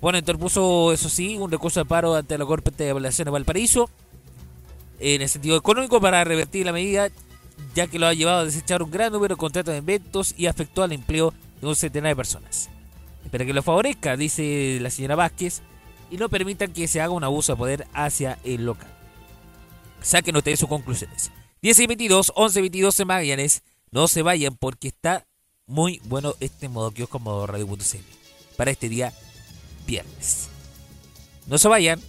Bueno, 0.00 0.18
interpuso, 0.18 0.92
eso 0.92 1.08
sí, 1.08 1.36
un 1.36 1.50
recurso 1.50 1.80
de 1.80 1.86
paro 1.86 2.14
ante 2.14 2.38
la 2.38 2.46
Corte 2.46 2.70
de 2.70 2.88
Evaluación 2.88 3.26
de 3.26 3.32
Valparaíso 3.32 3.90
en 4.98 5.22
el 5.22 5.28
sentido 5.28 5.56
económico 5.56 6.00
para 6.00 6.24
revertir 6.24 6.64
la 6.64 6.72
medida, 6.72 7.10
ya 7.74 7.86
que 7.86 7.98
lo 7.98 8.06
ha 8.06 8.14
llevado 8.14 8.40
a 8.40 8.44
desechar 8.44 8.82
un 8.82 8.90
gran 8.90 9.12
número 9.12 9.34
de 9.34 9.38
contratos 9.38 9.72
de 9.72 9.78
eventos 9.78 10.34
y 10.36 10.46
afectó 10.46 10.82
al 10.82 10.92
empleo 10.92 11.34
de 11.60 11.66
un 11.66 11.76
centenar 11.76 12.12
de 12.12 12.16
personas. 12.16 12.70
Espera 13.24 13.44
que 13.44 13.52
lo 13.52 13.62
favorezca, 13.62 14.16
dice 14.16 14.78
la 14.80 14.90
señora 14.90 15.16
Vázquez, 15.16 15.62
y 16.10 16.16
no 16.16 16.28
permitan 16.28 16.72
que 16.72 16.88
se 16.88 17.00
haga 17.00 17.12
un 17.12 17.24
abuso 17.24 17.52
de 17.52 17.58
poder 17.58 17.86
hacia 17.92 18.38
el 18.44 18.64
local. 18.64 18.99
Saquen 20.02 20.36
ustedes 20.36 20.60
sus 20.60 20.68
conclusiones. 20.68 21.30
10 21.62 21.78
y 21.80 21.86
22, 21.86 22.32
11 22.34 22.58
y 22.58 22.62
22 22.62 23.00
en 23.00 23.06
Magallanes. 23.06 23.62
No 23.90 24.08
se 24.08 24.22
vayan 24.22 24.56
porque 24.56 24.88
está 24.88 25.26
muy 25.66 26.00
bueno 26.04 26.34
este 26.40 26.68
modo 26.68 26.90
que 26.90 27.06
como 27.06 27.46
radio.cl 27.46 27.98
para 28.56 28.70
este 28.70 28.88
día 28.88 29.12
viernes. 29.86 30.48
No 31.46 31.58
se 31.58 31.68
vayan. 31.68 32.00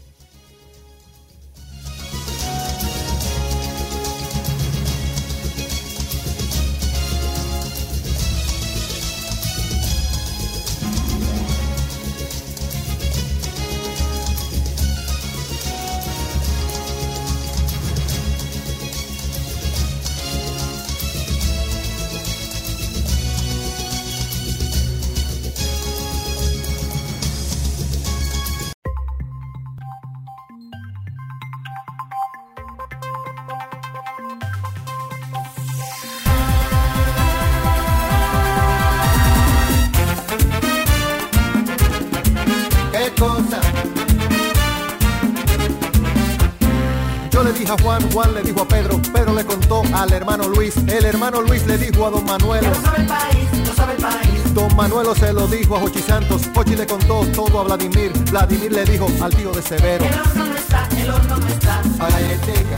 Todo 57.46 57.62
a 57.62 57.64
Vladimir, 57.64 58.12
Vladimir 58.30 58.72
le 58.72 58.86
dijo 58.86 59.08
al 59.20 59.34
tío 59.34 59.52
de 59.52 59.62
Severo. 59.64 60.06
El 60.06 60.14
horno 60.14 60.46
no 60.46 60.56
está, 60.56 60.88
el 60.96 61.10
horno 61.10 61.38
no 61.38 61.48
está. 61.48 61.82
Galletica, 61.98 62.76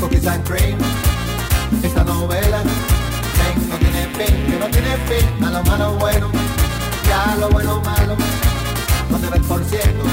cookies 0.00 0.26
and 0.26 0.44
cream, 0.46 0.78
esta 1.82 2.04
novela 2.04 2.62
ven, 3.38 3.68
no 3.68 3.76
tiene 3.76 4.06
fin, 4.16 4.46
que 4.46 4.58
no 4.58 4.66
tiene 4.68 4.96
fin, 5.08 5.44
a 5.44 5.50
lo 5.50 5.62
malo 5.64 5.92
bueno, 5.98 6.30
ya 7.06 7.36
lo 7.36 7.50
bueno 7.50 7.82
malo, 7.82 8.16
no 9.10 9.18
se 9.18 9.28
ve 9.28 9.36
el 9.36 9.42
por 9.42 9.62
ciento 9.64 10.04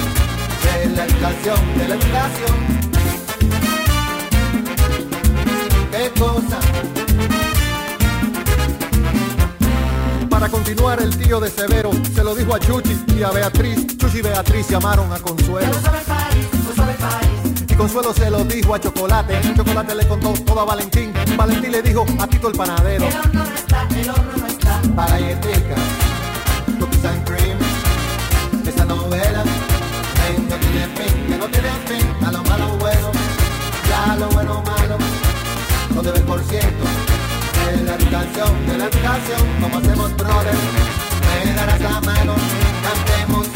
de 0.63 0.89
la 0.89 1.05
educación, 1.05 1.77
de 1.77 1.87
la 1.87 1.95
educación. 1.95 2.76
Continuar 10.67 11.01
el 11.01 11.17
tío 11.17 11.39
de 11.39 11.49
Severo 11.49 11.91
se 12.13 12.21
lo 12.25 12.35
dijo 12.35 12.53
a 12.53 12.59
Chuchi 12.59 13.01
y 13.17 13.23
a 13.23 13.29
Beatriz, 13.29 13.95
Chuchi 13.95 14.17
y 14.17 14.21
Beatriz 14.21 14.67
llamaron 14.67 15.13
a 15.13 15.17
Consuelo. 15.17 15.71
Y 17.69 17.73
Consuelo 17.73 18.13
se 18.13 18.29
lo 18.29 18.43
dijo 18.43 18.75
a 18.75 18.79
Chocolate. 18.79 19.39
Chocolate 19.55 19.95
le 19.95 20.05
contó 20.05 20.33
todo 20.33 20.59
a 20.59 20.65
Valentín. 20.65 21.13
Valentín 21.37 21.71
le 21.71 21.81
dijo 21.81 22.05
a 22.19 22.27
Tito 22.27 22.49
el 22.49 22.57
panadero. 22.57 23.07
El 23.07 23.15
horno 23.15 23.45
no 23.45 23.55
está, 23.55 23.87
el 23.95 24.09
horno 24.09 24.37
no 24.37 24.47
está. 24.47 24.81
Para 24.93 25.11
galletica, 25.11 25.75
cookies 26.79 27.05
and 27.05 27.25
cream. 27.25 27.57
Esta 28.67 28.83
novela 28.83 29.45
no 30.49 30.55
tiene 30.57 30.87
fin, 30.97 31.27
que 31.29 31.37
no 31.37 31.45
tiene 31.45 31.69
fin. 31.85 32.25
A 32.25 32.31
lo 32.33 32.43
malo 32.43 32.67
bueno, 32.77 33.11
ya 33.87 34.15
lo 34.17 34.27
bueno 34.31 34.61
malo. 34.63 34.97
No 35.95 36.01
debe 36.01 36.19
por 36.19 36.43
ciento 36.43 37.06
de 37.77 37.83
la 37.83 37.95
educación, 37.95 38.67
de 38.67 38.77
la 38.77 38.85
educación. 38.85 39.41
Como 39.61 39.77
hacemos 39.77 40.17
brother, 40.17 40.55
me 41.45 41.53
darás 41.53 41.81
la 41.81 42.01
mano, 42.01 42.35
cantemos. 42.83 43.46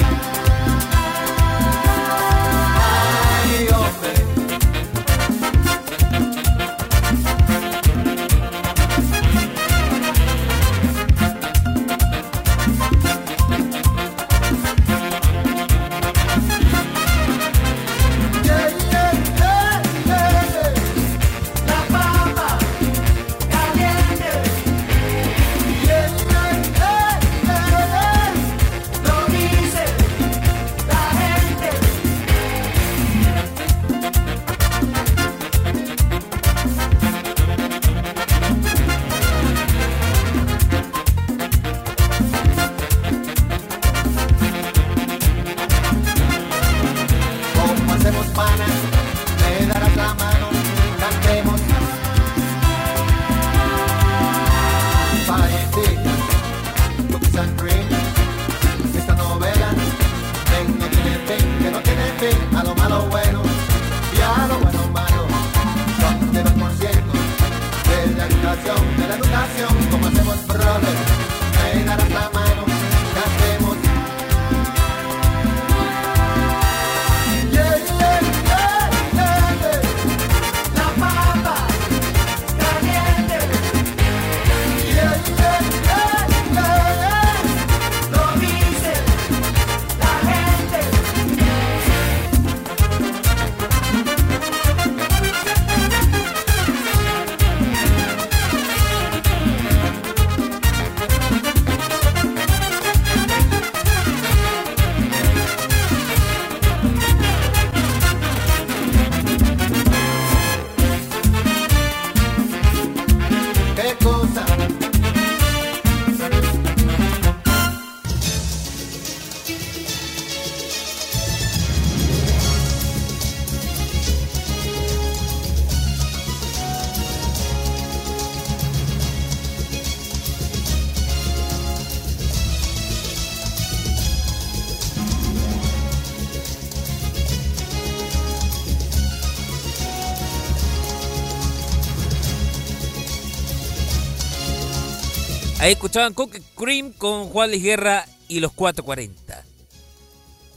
Escuchaban 145.91 146.13
Coque 146.13 146.41
Cream 146.55 146.93
con 146.93 147.27
Juan 147.27 147.49
Luis 147.49 147.63
Guerra 147.63 148.07
y 148.29 148.39
los 148.39 148.53
440. 148.53 149.43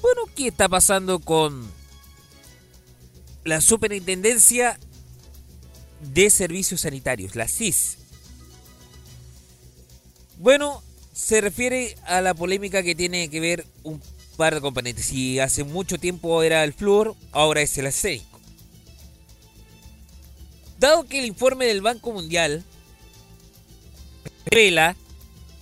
Bueno, 0.01 0.23
¿qué 0.37 0.47
está 0.47 0.69
pasando 0.69 1.19
con 1.19 1.69
la 3.43 3.61
Superintendencia 3.61 4.79
de 6.03 6.31
Servicios 6.31 6.83
Sanitarios, 6.83 7.35
la 7.35 7.49
CIS? 7.49 7.99
Bueno, 10.39 10.85
se 11.13 11.41
refiere 11.41 11.97
a 12.05 12.21
la 12.21 12.35
polémica 12.35 12.85
que 12.85 12.95
tiene 12.95 13.29
que 13.29 13.41
ver 13.41 13.67
un 13.83 14.01
par 14.37 14.55
de 14.55 14.61
componentes. 14.61 15.07
Si 15.07 15.41
hace 15.41 15.65
mucho 15.65 15.99
tiempo 15.99 16.45
era 16.45 16.63
el 16.63 16.75
flúor, 16.75 17.17
ahora 17.33 17.61
es 17.61 17.77
el 17.77 17.87
arsénico. 17.87 18.39
Dado 20.79 21.09
que 21.09 21.19
el 21.19 21.25
informe 21.25 21.67
del 21.67 21.83
Banco 21.83 22.13
Mundial 22.13 22.63
revela 24.47 24.95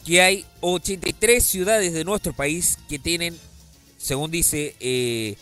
que 0.05 0.21
hay 0.21 0.45
83 0.61 1.45
ciudades 1.45 1.93
de 1.93 2.05
nuestro 2.05 2.33
país 2.33 2.79
que 2.89 2.99
tienen, 2.99 3.39
según 3.99 4.31
dice 4.31 4.75
eh, 4.81 5.37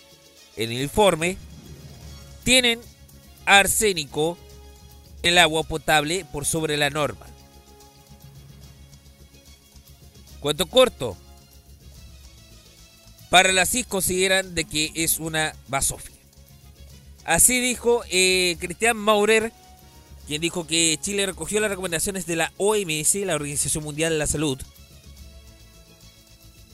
en 0.56 0.70
el 0.70 0.82
informe, 0.82 1.36
tienen 2.44 2.80
arsénico 3.46 4.36
en 5.22 5.32
el 5.32 5.38
agua 5.38 5.62
potable 5.62 6.24
por 6.32 6.44
sobre 6.44 6.76
la 6.76 6.90
norma. 6.90 7.26
Cuento 10.40 10.66
corto. 10.66 11.16
Para 13.28 13.52
la 13.52 13.64
CIS 13.64 13.86
consideran 13.86 14.54
de 14.54 14.64
que 14.64 14.90
es 14.94 15.20
una 15.20 15.54
basofia. 15.68 16.16
Así 17.24 17.60
dijo 17.60 18.02
eh, 18.10 18.56
Cristian 18.58 18.96
Maurer, 18.96 19.52
quien 20.30 20.40
dijo 20.40 20.64
que 20.64 20.96
Chile 21.02 21.26
recogió 21.26 21.58
las 21.58 21.70
recomendaciones 21.70 22.24
de 22.24 22.36
la 22.36 22.52
OMS, 22.56 23.16
la 23.16 23.34
Organización 23.34 23.82
Mundial 23.82 24.12
de 24.12 24.18
la 24.18 24.28
Salud, 24.28 24.60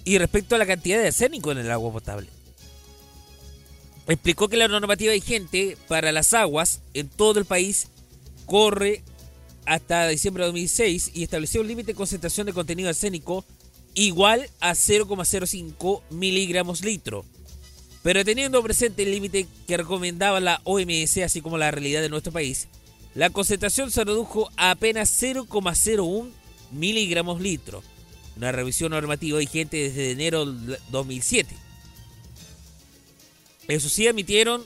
y 0.05 0.19
respecto 0.19 0.55
a 0.55 0.59
la 0.59 0.67
cantidad 0.67 0.99
de 0.99 1.07
arsénico 1.07 1.53
en 1.53 1.57
el 1.57 1.71
agua 1.71 1.91
potable. 1.91 2.29
Explicó 4.09 4.51
que 4.51 4.59
la 4.59 4.69
normativa 4.69 5.15
vigente 5.15 5.79
para 5.89 6.13
las 6.13 6.35
aguas 6.35 6.83
en 6.93 7.09
todo 7.09 7.39
el 7.39 7.47
país 7.47 7.89
corre 8.45 9.03
hasta 9.65 10.07
diciembre 10.07 10.43
de 10.43 10.49
2006 10.49 11.13
y 11.15 11.23
estableció 11.23 11.63
un 11.63 11.69
límite 11.69 11.93
de 11.93 11.97
concentración 11.97 12.47
de 12.47 12.53
contenido 12.53 12.91
arsénico 12.91 13.43
igual 13.95 14.51
a 14.61 14.73
0,05 14.73 16.03
miligramos 16.11 16.85
litro. 16.85 17.25
Pero 18.03 18.23
teniendo 18.23 18.63
presente 18.63 19.05
el 19.05 19.13
límite 19.13 19.47
que 19.67 19.79
recomendaba 19.79 20.41
la 20.41 20.61
OMS, 20.65 21.17
así 21.25 21.41
como 21.41 21.57
la 21.57 21.71
realidad 21.71 22.03
de 22.03 22.11
nuestro 22.11 22.33
país, 22.33 22.69
la 23.17 23.31
concentración 23.31 23.91
se 23.91 24.05
redujo 24.05 24.51
a 24.59 24.71
apenas 24.71 25.11
0,01 25.23 26.31
miligramos 26.71 27.41
litro. 27.41 27.83
Una 28.37 28.53
revisión 28.53 28.91
normativa 28.91 29.39
vigente 29.39 29.79
desde 29.79 30.11
enero 30.11 30.45
del 30.45 30.79
2007. 30.91 31.57
Eso 33.69 33.89
sí, 33.89 34.07
admitieron 34.07 34.65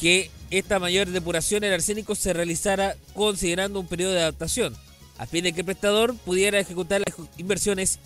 que 0.00 0.30
esta 0.52 0.78
mayor 0.78 1.08
depuración 1.08 1.62
del 1.62 1.74
arsénico 1.74 2.14
se 2.14 2.32
realizara 2.32 2.96
considerando 3.14 3.80
un 3.80 3.88
periodo 3.88 4.12
de 4.12 4.20
adaptación, 4.20 4.76
a 5.18 5.26
fin 5.26 5.42
de 5.42 5.52
que 5.52 5.60
el 5.60 5.66
prestador 5.66 6.16
pudiera 6.18 6.60
ejecutar 6.60 7.02
las 7.04 7.28
inversiones 7.36 7.98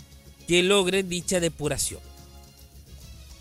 que 0.49 0.63
logren 0.63 1.11
dicha 1.11 1.39
depuración. 1.39 2.01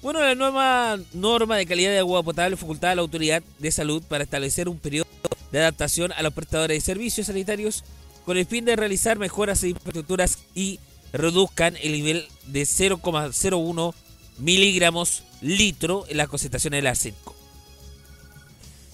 Bueno, 0.01 0.19
la 0.19 0.36
nueva 0.36 0.99
norma 1.13 1.55
de 1.55 1.65
calidad 1.65 1.91
de 1.91 1.99
agua 1.99 2.23
potable 2.23 2.58
facultaba 2.58 2.91
a 2.91 2.95
la 2.95 3.01
autoridad 3.03 3.41
de 3.58 3.71
salud 3.71 4.03
para 4.03 4.25
establecer 4.25 4.67
un 4.67 4.79
periodo 4.79 5.09
de 5.51 5.59
adaptación 5.59 6.12
a 6.12 6.21
los 6.21 6.33
prestadores 6.33 6.77
de 6.77 6.81
servicios 6.81 7.27
sanitarios 7.27 7.83
con 8.25 8.38
el 8.38 8.45
fin 8.45 8.65
de 8.65 8.75
realizar 8.75 9.17
mejoras 9.17 9.63
en 9.63 9.71
infraestructuras 9.71 10.39
y 10.53 10.79
reduzcan 11.13 11.75
el 11.81 11.93
nivel 11.93 12.27
de 12.47 12.62
0,01 12.63 13.93
miligramos 14.38 15.23
litro 15.41 16.05
en 16.07 16.17
las 16.17 16.27
concentraciones 16.27 16.77
del 16.77 16.88
arsénico. 16.88 17.35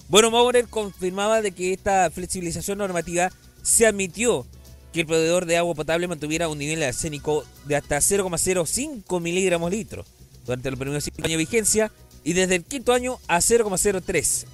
Bueno, 0.08 0.30
Maurer 0.30 0.68
confirmaba 0.68 1.42
de 1.42 1.52
que 1.52 1.72
esta 1.72 2.10
flexibilización 2.10 2.78
normativa 2.78 3.30
se 3.62 3.86
admitió 3.86 4.46
que 4.92 5.00
el 5.00 5.06
proveedor 5.06 5.46
de 5.46 5.56
agua 5.56 5.74
potable 5.74 6.06
mantuviera 6.06 6.48
un 6.48 6.58
nivel 6.58 6.78
de 6.78 6.86
arsénico 6.86 7.44
de 7.66 7.76
hasta 7.76 7.98
0,05 7.98 9.20
miligramos 9.20 9.70
litro 9.70 10.04
durante 10.46 10.70
los 10.70 10.78
primeros 10.78 11.04
5 11.04 11.18
años 11.18 11.30
de 11.30 11.36
vigencia 11.36 11.92
y 12.22 12.32
desde 12.32 12.54
el 12.54 12.64
quinto 12.64 12.92
año 12.92 13.18
a 13.26 13.38
0,03. 13.38 14.46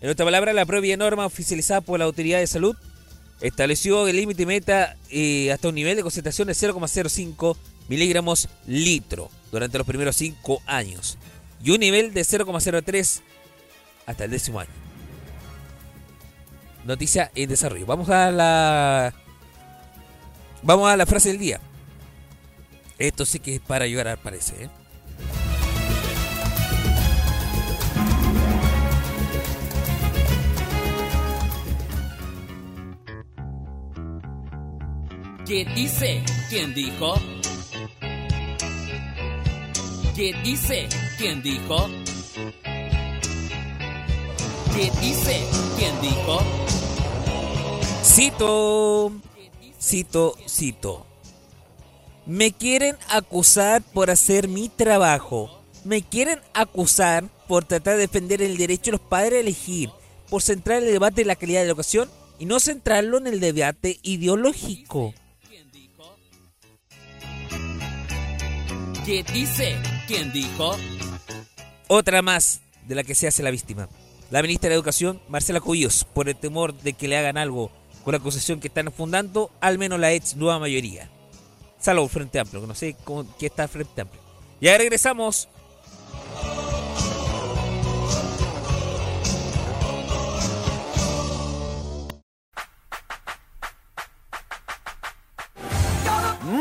En 0.00 0.08
otra 0.08 0.24
palabra, 0.24 0.52
la 0.52 0.64
propia 0.64 0.96
norma 0.96 1.26
oficializada 1.26 1.82
por 1.82 1.98
la 1.98 2.06
Autoridad 2.06 2.38
de 2.38 2.46
Salud 2.46 2.74
estableció 3.40 4.08
el 4.08 4.16
límite 4.16 4.46
meta 4.46 4.96
eh, 5.10 5.52
hasta 5.52 5.68
un 5.68 5.74
nivel 5.74 5.96
de 5.96 6.02
concentración 6.02 6.48
de 6.48 6.54
0,05 6.54 7.56
miligramos 7.88 8.48
litro 8.66 9.30
durante 9.50 9.78
los 9.78 9.86
primeros 9.86 10.16
5 10.16 10.62
años 10.66 11.18
y 11.62 11.70
un 11.70 11.80
nivel 11.80 12.14
de 12.14 12.22
0,03 12.22 13.20
hasta 14.06 14.24
el 14.24 14.30
décimo 14.30 14.60
año. 14.60 14.70
Noticia 16.84 17.30
en 17.34 17.50
desarrollo. 17.50 17.84
Vamos 17.84 18.08
a 18.08 18.30
la. 18.30 19.14
Vamos 20.62 20.90
a 20.90 20.96
la 20.96 21.04
frase 21.04 21.28
del 21.28 21.38
día. 21.38 21.60
Esto 22.98 23.26
sí 23.26 23.38
que 23.38 23.56
es 23.56 23.60
para 23.60 23.86
llorar, 23.86 24.18
parece. 24.22 24.64
¿eh? 24.64 24.70
¿Qué 35.50 35.64
dice? 35.74 36.22
¿Quién 36.48 36.72
dijo? 36.74 37.14
¿Qué 40.14 40.32
dice? 40.44 40.88
¿Quién 41.18 41.42
dijo? 41.42 41.88
¿Qué 44.76 44.92
dice? 45.00 45.44
¿Quién 45.76 46.00
dijo? 46.00 46.38
Cito. 48.04 49.12
Cito, 49.82 50.36
cito. 50.48 51.04
Me 52.26 52.52
quieren 52.52 52.96
acusar 53.08 53.82
por 53.82 54.08
hacer 54.12 54.46
mi 54.46 54.68
trabajo. 54.68 55.64
Me 55.82 56.02
quieren 56.02 56.38
acusar 56.54 57.24
por 57.48 57.64
tratar 57.64 57.94
de 57.94 58.02
defender 58.02 58.40
el 58.40 58.56
derecho 58.56 58.92
de 58.92 58.98
los 58.98 59.00
padres 59.00 59.32
a 59.32 59.40
elegir, 59.40 59.90
por 60.28 60.42
centrar 60.42 60.80
el 60.80 60.92
debate 60.92 61.22
en 61.22 61.26
la 61.26 61.34
calidad 61.34 61.58
de 61.58 61.64
la 61.64 61.70
educación 61.70 62.08
y 62.38 62.46
no 62.46 62.60
centrarlo 62.60 63.18
en 63.18 63.26
el 63.26 63.40
debate 63.40 63.98
ideológico. 64.04 65.12
¿Qué 69.10 69.24
dice? 69.24 69.76
¿Quién 70.06 70.32
dijo? 70.32 70.76
Otra 71.88 72.22
más 72.22 72.60
de 72.86 72.94
la 72.94 73.02
que 73.02 73.16
se 73.16 73.26
hace 73.26 73.42
la 73.42 73.50
víctima. 73.50 73.88
La 74.30 74.40
ministra 74.40 74.68
de 74.68 74.76
Educación, 74.76 75.20
Marcela 75.28 75.60
Cubillos, 75.60 76.04
por 76.04 76.28
el 76.28 76.36
temor 76.36 76.74
de 76.74 76.92
que 76.92 77.08
le 77.08 77.16
hagan 77.18 77.36
algo 77.36 77.72
con 78.04 78.12
la 78.12 78.18
acusación 78.18 78.60
que 78.60 78.68
están 78.68 78.92
fundando, 78.92 79.50
al 79.60 79.78
menos 79.78 79.98
la 79.98 80.12
ex 80.12 80.36
nueva 80.36 80.60
mayoría. 80.60 81.10
Salvo 81.80 82.06
Frente 82.06 82.38
Amplio, 82.38 82.60
que 82.60 82.68
no 82.68 82.74
sé 82.76 82.94
cómo, 83.02 83.26
qué 83.36 83.46
está 83.46 83.66
Frente 83.66 84.02
Amplio. 84.02 84.22
Ya 84.60 84.78
regresamos. 84.78 85.48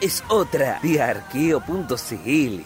Es 0.00 0.22
otra 0.28 0.78
de 0.82 1.00
arqueo.cl. 1.00 2.60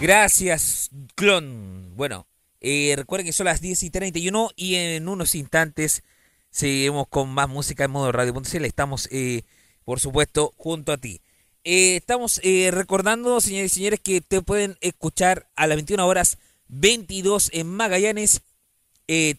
Gracias, 0.00 0.90
clon. 1.16 1.96
Bueno, 1.96 2.28
eh, 2.60 2.94
recuerden 2.96 3.26
que 3.26 3.32
son 3.32 3.46
las 3.46 3.60
10 3.60 3.82
y 3.82 3.90
31 3.90 4.50
y 4.54 4.76
en 4.76 5.08
unos 5.08 5.34
instantes 5.34 6.04
seguimos 6.50 7.08
con 7.08 7.28
más 7.30 7.48
música 7.48 7.84
en 7.84 7.90
modo 7.90 8.12
radio.cl. 8.12 8.64
Estamos, 8.64 9.08
eh, 9.10 9.42
por 9.84 9.98
supuesto, 9.98 10.54
junto 10.56 10.92
a 10.92 10.98
ti. 10.98 11.20
Eh, 11.64 11.96
estamos 11.96 12.40
eh, 12.44 12.70
recordando, 12.72 13.40
señores 13.40 13.72
y 13.72 13.74
señores, 13.74 13.98
que 13.98 14.20
te 14.20 14.42
pueden 14.42 14.76
escuchar 14.80 15.50
a 15.56 15.66
las 15.66 15.76
21 15.76 16.06
horas 16.06 16.38
22 16.68 17.50
en 17.52 17.66
Magallanes 17.66 18.42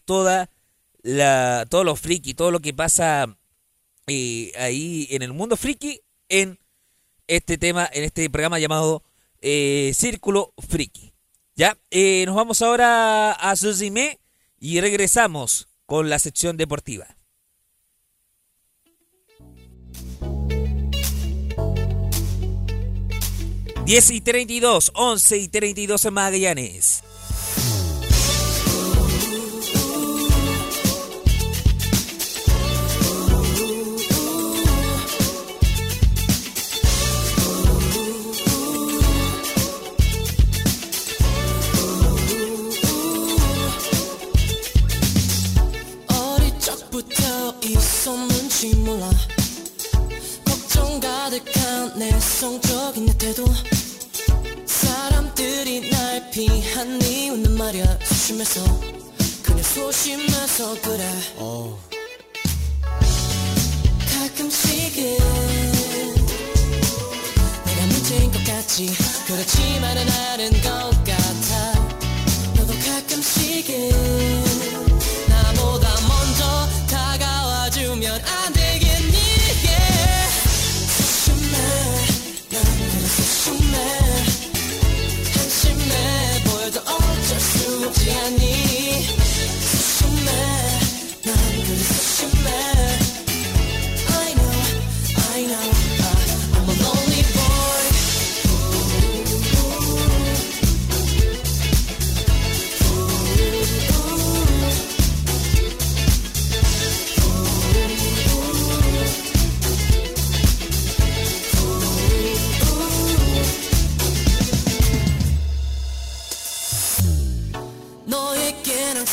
toda 0.03 0.49
la, 1.01 1.65
todo 1.69 1.85
lo 1.85 1.95
friki, 1.95 2.33
todo 2.33 2.51
lo 2.51 2.59
que 2.59 2.73
pasa 2.73 3.38
eh, 4.09 4.51
ahí 4.57 5.07
en 5.11 5.21
el 5.21 5.33
mundo 5.33 5.55
friki 5.55 6.01
en 6.29 6.59
este 7.27 7.57
tema, 7.57 7.89
en 7.91 8.03
este 8.03 8.29
programa 8.29 8.59
llamado 8.59 9.03
eh, 9.41 9.91
Círculo 9.95 10.53
Friki. 10.67 11.13
Ya, 11.55 11.77
eh, 11.91 12.23
nos 12.25 12.35
vamos 12.35 12.61
ahora 12.61 13.31
a 13.31 13.55
Suzime 13.55 14.19
y 14.59 14.79
regresamos 14.81 15.67
con 15.85 16.09
la 16.09 16.19
sección 16.19 16.57
deportiva. 16.57 17.15
10 23.89 24.11
y 24.11 24.21
32, 24.21 24.91
11 24.93 25.37
y 25.37 25.47
32 25.47 26.05
en 26.05 26.13
Magallanes. 26.13 27.03
성적인 52.17 53.05
내 53.05 53.17
태도 53.17 53.45
사람들이 54.65 55.89
날 55.89 56.31
피한 56.31 57.01
이유는 57.01 57.57
말야. 57.57 57.99
소심해서 58.05 58.61
그냥 59.43 59.63
소심해서 59.63 60.75
그래. 60.81 61.05
가끔씩은 64.13 65.17
내가 67.65 67.85
문제인 67.87 68.31
것 68.31 68.43
같지. 68.45 68.93
그렇지만은 69.27 70.09
아는 70.09 70.49
것 70.61 70.89
같아. 71.03 71.73
너도 72.55 72.73
가끔씩은 72.85 74.48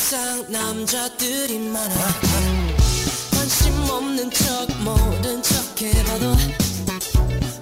항상 0.09 0.49
남자들이 0.49 1.59
많아. 1.59 1.95
관심 3.29 3.73
없는 3.89 4.31
척 4.31 4.65
모른 4.81 5.43
척 5.43 5.81
해봐도 5.81 6.33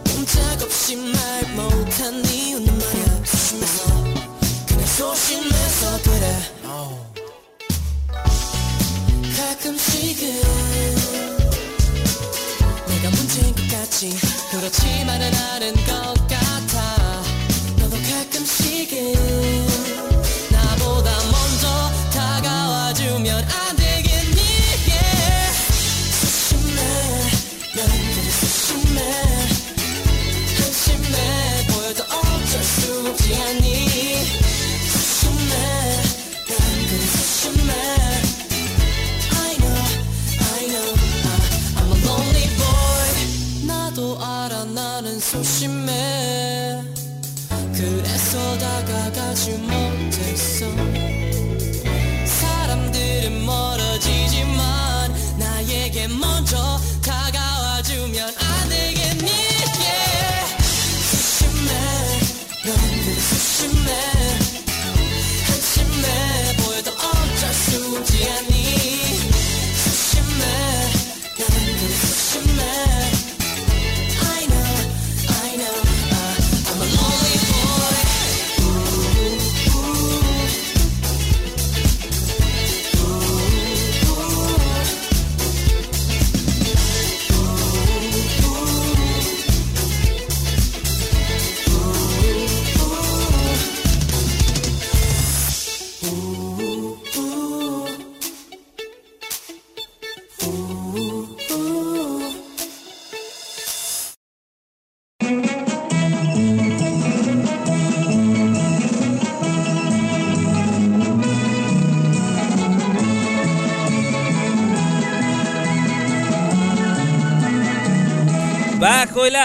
꼼짝 0.06 0.62
없이 0.62 0.96
말 0.96 1.44
못한 1.56 2.24
이유는 2.24 2.68
말야. 2.68 3.26
소심해서 3.26 4.04
그냥 4.68 4.86
소심해서 4.86 6.02
그래. 6.04 6.38
가끔씩은 9.38 10.42
내가 12.88 13.10
문제인 13.10 13.56
것 13.56 13.68
같지. 13.72 14.16
그렇지만은 14.52 15.34
아는 15.34 15.74
것 15.88 16.15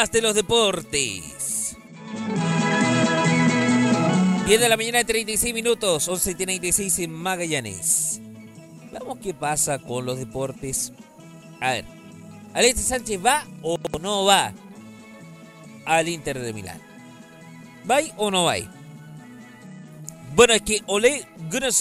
de 0.08 0.22
los 0.22 0.34
deportes. 0.34 1.76
10 4.46 4.60
de 4.60 4.68
la 4.68 4.78
mañana, 4.78 5.04
36 5.04 5.52
minutos, 5.52 6.08
11 6.08 6.30
y 6.30 6.34
36 6.34 6.98
en 7.00 7.12
Magallanes. 7.12 8.22
Vamos, 8.92 9.18
¿qué 9.22 9.34
pasa 9.34 9.78
con 9.78 10.06
los 10.06 10.18
deportes? 10.18 10.94
A 11.60 11.72
ver, 11.72 11.84
¿Alexis 12.54 12.86
Sánchez 12.86 13.20
va 13.24 13.46
o 13.60 13.78
no 14.00 14.24
va 14.24 14.54
al 15.84 16.08
Inter 16.08 16.40
de 16.40 16.54
Milán? 16.54 16.80
¿Va 17.88 17.98
o 18.16 18.30
no 18.30 18.44
va? 18.44 18.54
Bueno, 20.34 20.54
es 20.54 20.62
que 20.62 20.82
Ole 20.86 21.26
Gunnar 21.50 21.72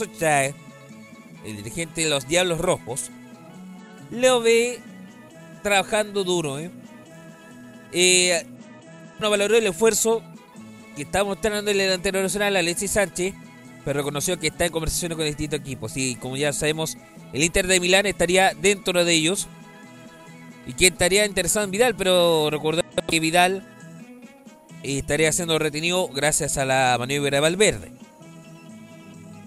el 1.45 1.55
dirigente 1.55 2.01
de 2.01 2.09
los 2.09 2.27
Diablos 2.27 2.59
Rojos, 2.59 3.11
lo 4.11 4.41
ve 4.41 4.81
trabajando 5.63 6.25
duro, 6.25 6.59
¿eh? 6.59 6.69
Eh, 7.91 8.45
no 9.19 9.29
valoró 9.29 9.55
el 9.55 9.67
esfuerzo 9.67 10.23
que 10.95 11.03
está 11.03 11.23
mostrando 11.23 11.71
el 11.71 11.77
delantero 11.77 12.21
nacional 12.21 12.55
Alexis 12.55 12.91
Sánchez, 12.91 13.33
pero 13.85 13.99
reconoció 13.99 14.39
que 14.39 14.47
está 14.47 14.65
en 14.65 14.71
conversaciones 14.71 15.15
con 15.15 15.25
distintos 15.25 15.59
equipos. 15.59 15.95
Y 15.95 16.15
como 16.15 16.37
ya 16.37 16.53
sabemos, 16.53 16.97
el 17.33 17.43
Inter 17.43 17.67
de 17.67 17.79
Milán 17.79 18.05
estaría 18.05 18.53
dentro 18.53 19.03
de 19.05 19.13
ellos 19.13 19.47
y 20.67 20.73
que 20.73 20.87
estaría 20.87 21.25
interesado 21.25 21.65
en 21.65 21.71
Vidal, 21.71 21.95
pero 21.95 22.49
recordemos 22.49 22.93
que 23.07 23.19
Vidal 23.19 23.67
eh, 24.83 24.99
estaría 24.99 25.31
siendo 25.31 25.57
retenido 25.57 26.07
gracias 26.09 26.57
a 26.57 26.65
la 26.65 26.95
maniobra 26.99 27.37
de 27.37 27.41
Valverde. 27.41 27.91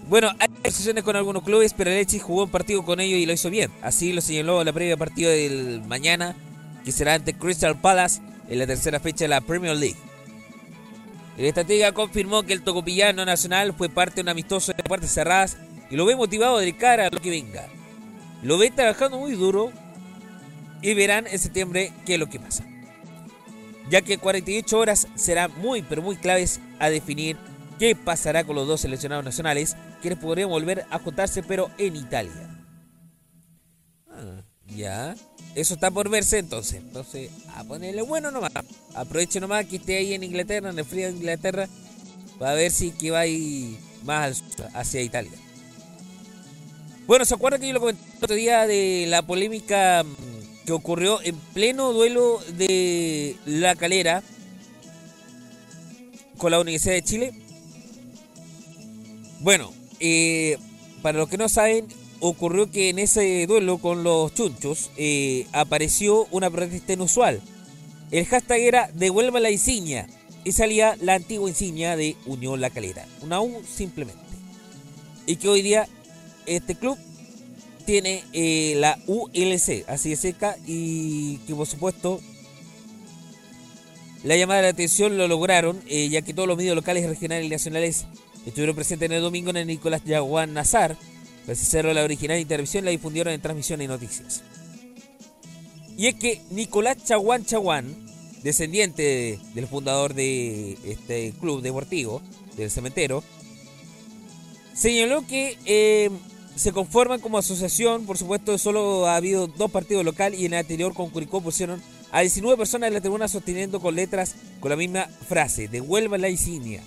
Bueno, 0.09 0.31
hay 0.37 0.49
negociaciones 0.49 1.03
con 1.03 1.15
algunos 1.15 1.43
clubes, 1.43 1.73
pero 1.73 1.89
Alexis 1.89 2.21
jugó 2.21 2.43
un 2.43 2.49
partido 2.49 2.83
con 2.83 2.99
ellos 2.99 3.19
y 3.19 3.25
lo 3.25 3.33
hizo 3.33 3.49
bien. 3.49 3.71
Así 3.81 4.11
lo 4.11 4.21
señaló 4.21 4.63
la 4.63 4.73
previa 4.73 4.97
partido 4.97 5.31
del 5.31 5.81
mañana, 5.87 6.35
que 6.83 6.91
será 6.91 7.13
ante 7.13 7.33
Crystal 7.33 7.79
Palace 7.79 8.21
en 8.47 8.59
la 8.59 8.67
tercera 8.67 8.99
fecha 8.99 9.25
de 9.25 9.29
la 9.29 9.41
Premier 9.41 9.75
League. 9.75 9.97
El 11.37 11.45
estratega 11.45 11.91
confirmó 11.91 12.43
que 12.43 12.53
el 12.53 12.61
tocopillano 12.61 13.25
nacional 13.25 13.73
fue 13.73 13.89
parte 13.89 14.15
de 14.15 14.21
un 14.21 14.29
amistoso 14.29 14.73
de 14.73 14.83
puertas 14.83 15.11
cerradas 15.11 15.57
y 15.89 15.95
lo 15.95 16.05
ve 16.05 16.15
motivado 16.15 16.59
de 16.59 16.75
cara 16.75 17.07
a 17.07 17.09
lo 17.09 17.19
que 17.19 17.31
venga. 17.31 17.67
Lo 18.43 18.57
ve 18.57 18.69
trabajando 18.69 19.17
muy 19.17 19.33
duro 19.33 19.71
y 20.81 20.93
verán 20.93 21.25
en 21.27 21.39
septiembre 21.39 21.91
qué 22.05 22.15
es 22.15 22.19
lo 22.19 22.29
que 22.29 22.39
pasa. 22.39 22.65
Ya 23.89 24.01
que 24.01 24.17
48 24.17 24.77
horas 24.77 25.07
serán 25.15 25.51
muy 25.57 25.81
pero 25.81 26.01
muy 26.01 26.17
claves 26.17 26.59
a 26.79 26.89
definir 26.89 27.37
qué 27.79 27.95
pasará 27.95 28.43
con 28.43 28.55
los 28.55 28.67
dos 28.67 28.81
seleccionados 28.81 29.25
nacionales, 29.25 29.75
quienes 30.01 30.19
podrían 30.19 30.49
volver 30.49 30.85
a 30.91 30.99
juntarse 30.99 31.41
pero 31.41 31.71
en 31.77 31.95
Italia. 31.95 32.63
Ah, 34.09 34.43
ya. 34.75 35.15
Eso 35.55 35.75
está 35.75 35.91
por 35.91 36.09
verse 36.09 36.39
entonces. 36.39 36.75
Entonces, 36.75 37.29
a 37.55 37.63
ponerle 37.63 38.01
bueno 38.01 38.31
nomás. 38.31 38.51
Aproveche 38.95 39.39
nomás 39.39 39.65
que 39.65 39.77
esté 39.77 39.97
ahí 39.97 40.13
en 40.13 40.23
Inglaterra, 40.23 40.69
en 40.69 40.79
el 40.79 40.85
frío 40.85 41.07
de 41.07 41.17
Inglaterra, 41.17 41.67
para 42.39 42.53
ver 42.55 42.71
si 42.71 42.91
que 42.91 43.11
va 43.11 43.19
ahí 43.19 43.77
más 44.03 44.25
al 44.25 44.35
sur, 44.35 44.67
hacia 44.73 45.01
Italia. 45.01 45.31
Bueno, 47.05 47.25
¿se 47.25 47.33
acuerdan 47.33 47.59
que 47.59 47.67
yo 47.67 47.73
lo 47.73 47.79
comenté 47.81 48.01
el 48.05 48.23
otro 48.23 48.35
día 48.35 48.65
de 48.65 49.05
la 49.09 49.21
polémica 49.21 50.03
mm, 50.03 50.65
que 50.65 50.71
ocurrió 50.71 51.21
en 51.21 51.35
pleno 51.53 51.91
duelo 51.91 52.39
de 52.57 53.35
la 53.45 53.75
calera 53.75 54.23
con 56.37 56.51
la 56.51 56.59
Universidad 56.59 56.93
de 56.93 57.03
Chile? 57.03 57.33
Bueno, 59.41 59.73
eh, 59.99 60.57
para 61.01 61.17
los 61.17 61.27
que 61.27 61.37
no 61.37 61.49
saben, 61.49 61.87
ocurrió 62.25 62.71
que 62.71 62.87
en 62.87 62.99
ese 62.99 63.45
duelo 63.47 63.79
con 63.79 64.03
los 64.03 64.33
chunchos 64.33 64.91
eh, 64.95 65.45
apareció 65.51 66.25
una 66.31 66.49
protesta 66.49 66.93
inusual. 66.93 67.41
El 68.11 68.25
hashtag 68.25 68.59
era 68.61 68.89
devuelva 68.93 69.41
la 69.41 69.51
insignia 69.51 70.07
y 70.45 70.53
salía 70.53 70.95
la 71.01 71.15
antigua 71.15 71.49
insignia 71.49 71.97
de 71.97 72.15
Unión 72.25 72.61
La 72.61 72.69
Calera, 72.69 73.05
una 73.21 73.41
U 73.41 73.61
simplemente. 73.69 74.21
Y 75.25 75.35
que 75.35 75.49
hoy 75.49 75.61
día 75.61 75.85
este 76.45 76.75
club 76.75 76.97
tiene 77.85 78.23
eh, 78.31 78.75
la 78.77 78.97
ULC, 79.05 79.83
así 79.89 80.11
de 80.11 80.15
cerca, 80.15 80.55
y 80.65 81.39
que 81.39 81.53
por 81.53 81.67
supuesto 81.67 82.21
la 84.23 84.37
llamada 84.37 84.61
de 84.61 84.67
atención 84.69 85.17
lo 85.17 85.27
lograron, 85.27 85.81
eh, 85.89 86.07
ya 86.07 86.21
que 86.21 86.33
todos 86.33 86.47
los 86.47 86.55
medios 86.55 86.75
locales, 86.77 87.05
regionales 87.05 87.47
y 87.47 87.49
nacionales 87.49 88.05
estuvieron 88.45 88.77
presentes 88.77 89.07
en 89.07 89.17
el 89.17 89.21
domingo 89.21 89.49
en 89.49 89.57
el 89.57 89.67
Nicolás 89.67 90.05
Yaguán 90.05 90.53
Nazar, 90.53 90.95
Pese 91.45 91.83
la 91.83 92.03
original 92.03 92.39
intervención, 92.39 92.85
la 92.85 92.91
difundieron 92.91 93.33
en 93.33 93.41
transmisiones 93.41 93.85
y 93.85 93.87
noticias. 93.87 94.43
Y 95.97 96.07
es 96.07 96.15
que 96.15 96.41
Nicolás 96.51 97.03
Chaguán 97.03 97.45
Chaguán, 97.45 97.93
descendiente 98.41 99.39
del 99.53 99.67
fundador 99.67 100.13
de 100.13 100.77
este 100.85 101.33
club 101.39 101.61
deportivo, 101.61 102.21
del 102.55 102.71
cementero, 102.71 103.23
señaló 104.73 105.27
que 105.27 105.57
eh, 105.65 106.09
se 106.55 106.71
conforman 106.71 107.19
como 107.19 107.37
asociación, 107.37 108.05
por 108.05 108.17
supuesto, 108.17 108.57
solo 108.57 109.07
ha 109.07 109.15
habido 109.15 109.47
dos 109.47 109.69
partidos 109.71 110.05
locales 110.05 110.39
y 110.39 110.45
en 110.45 110.53
el 110.53 110.59
anterior 110.59 110.93
con 110.93 111.09
Curicó 111.09 111.41
pusieron 111.41 111.81
a 112.11 112.21
19 112.21 112.57
personas 112.57 112.87
en 112.87 112.93
la 112.93 113.01
tribuna 113.01 113.27
sosteniendo 113.27 113.79
con 113.79 113.95
letras 113.95 114.35
con 114.59 114.69
la 114.69 114.75
misma 114.75 115.07
frase, 115.27 115.67
devuelva 115.67 116.17
la 116.17 116.29
insignia. 116.29 116.81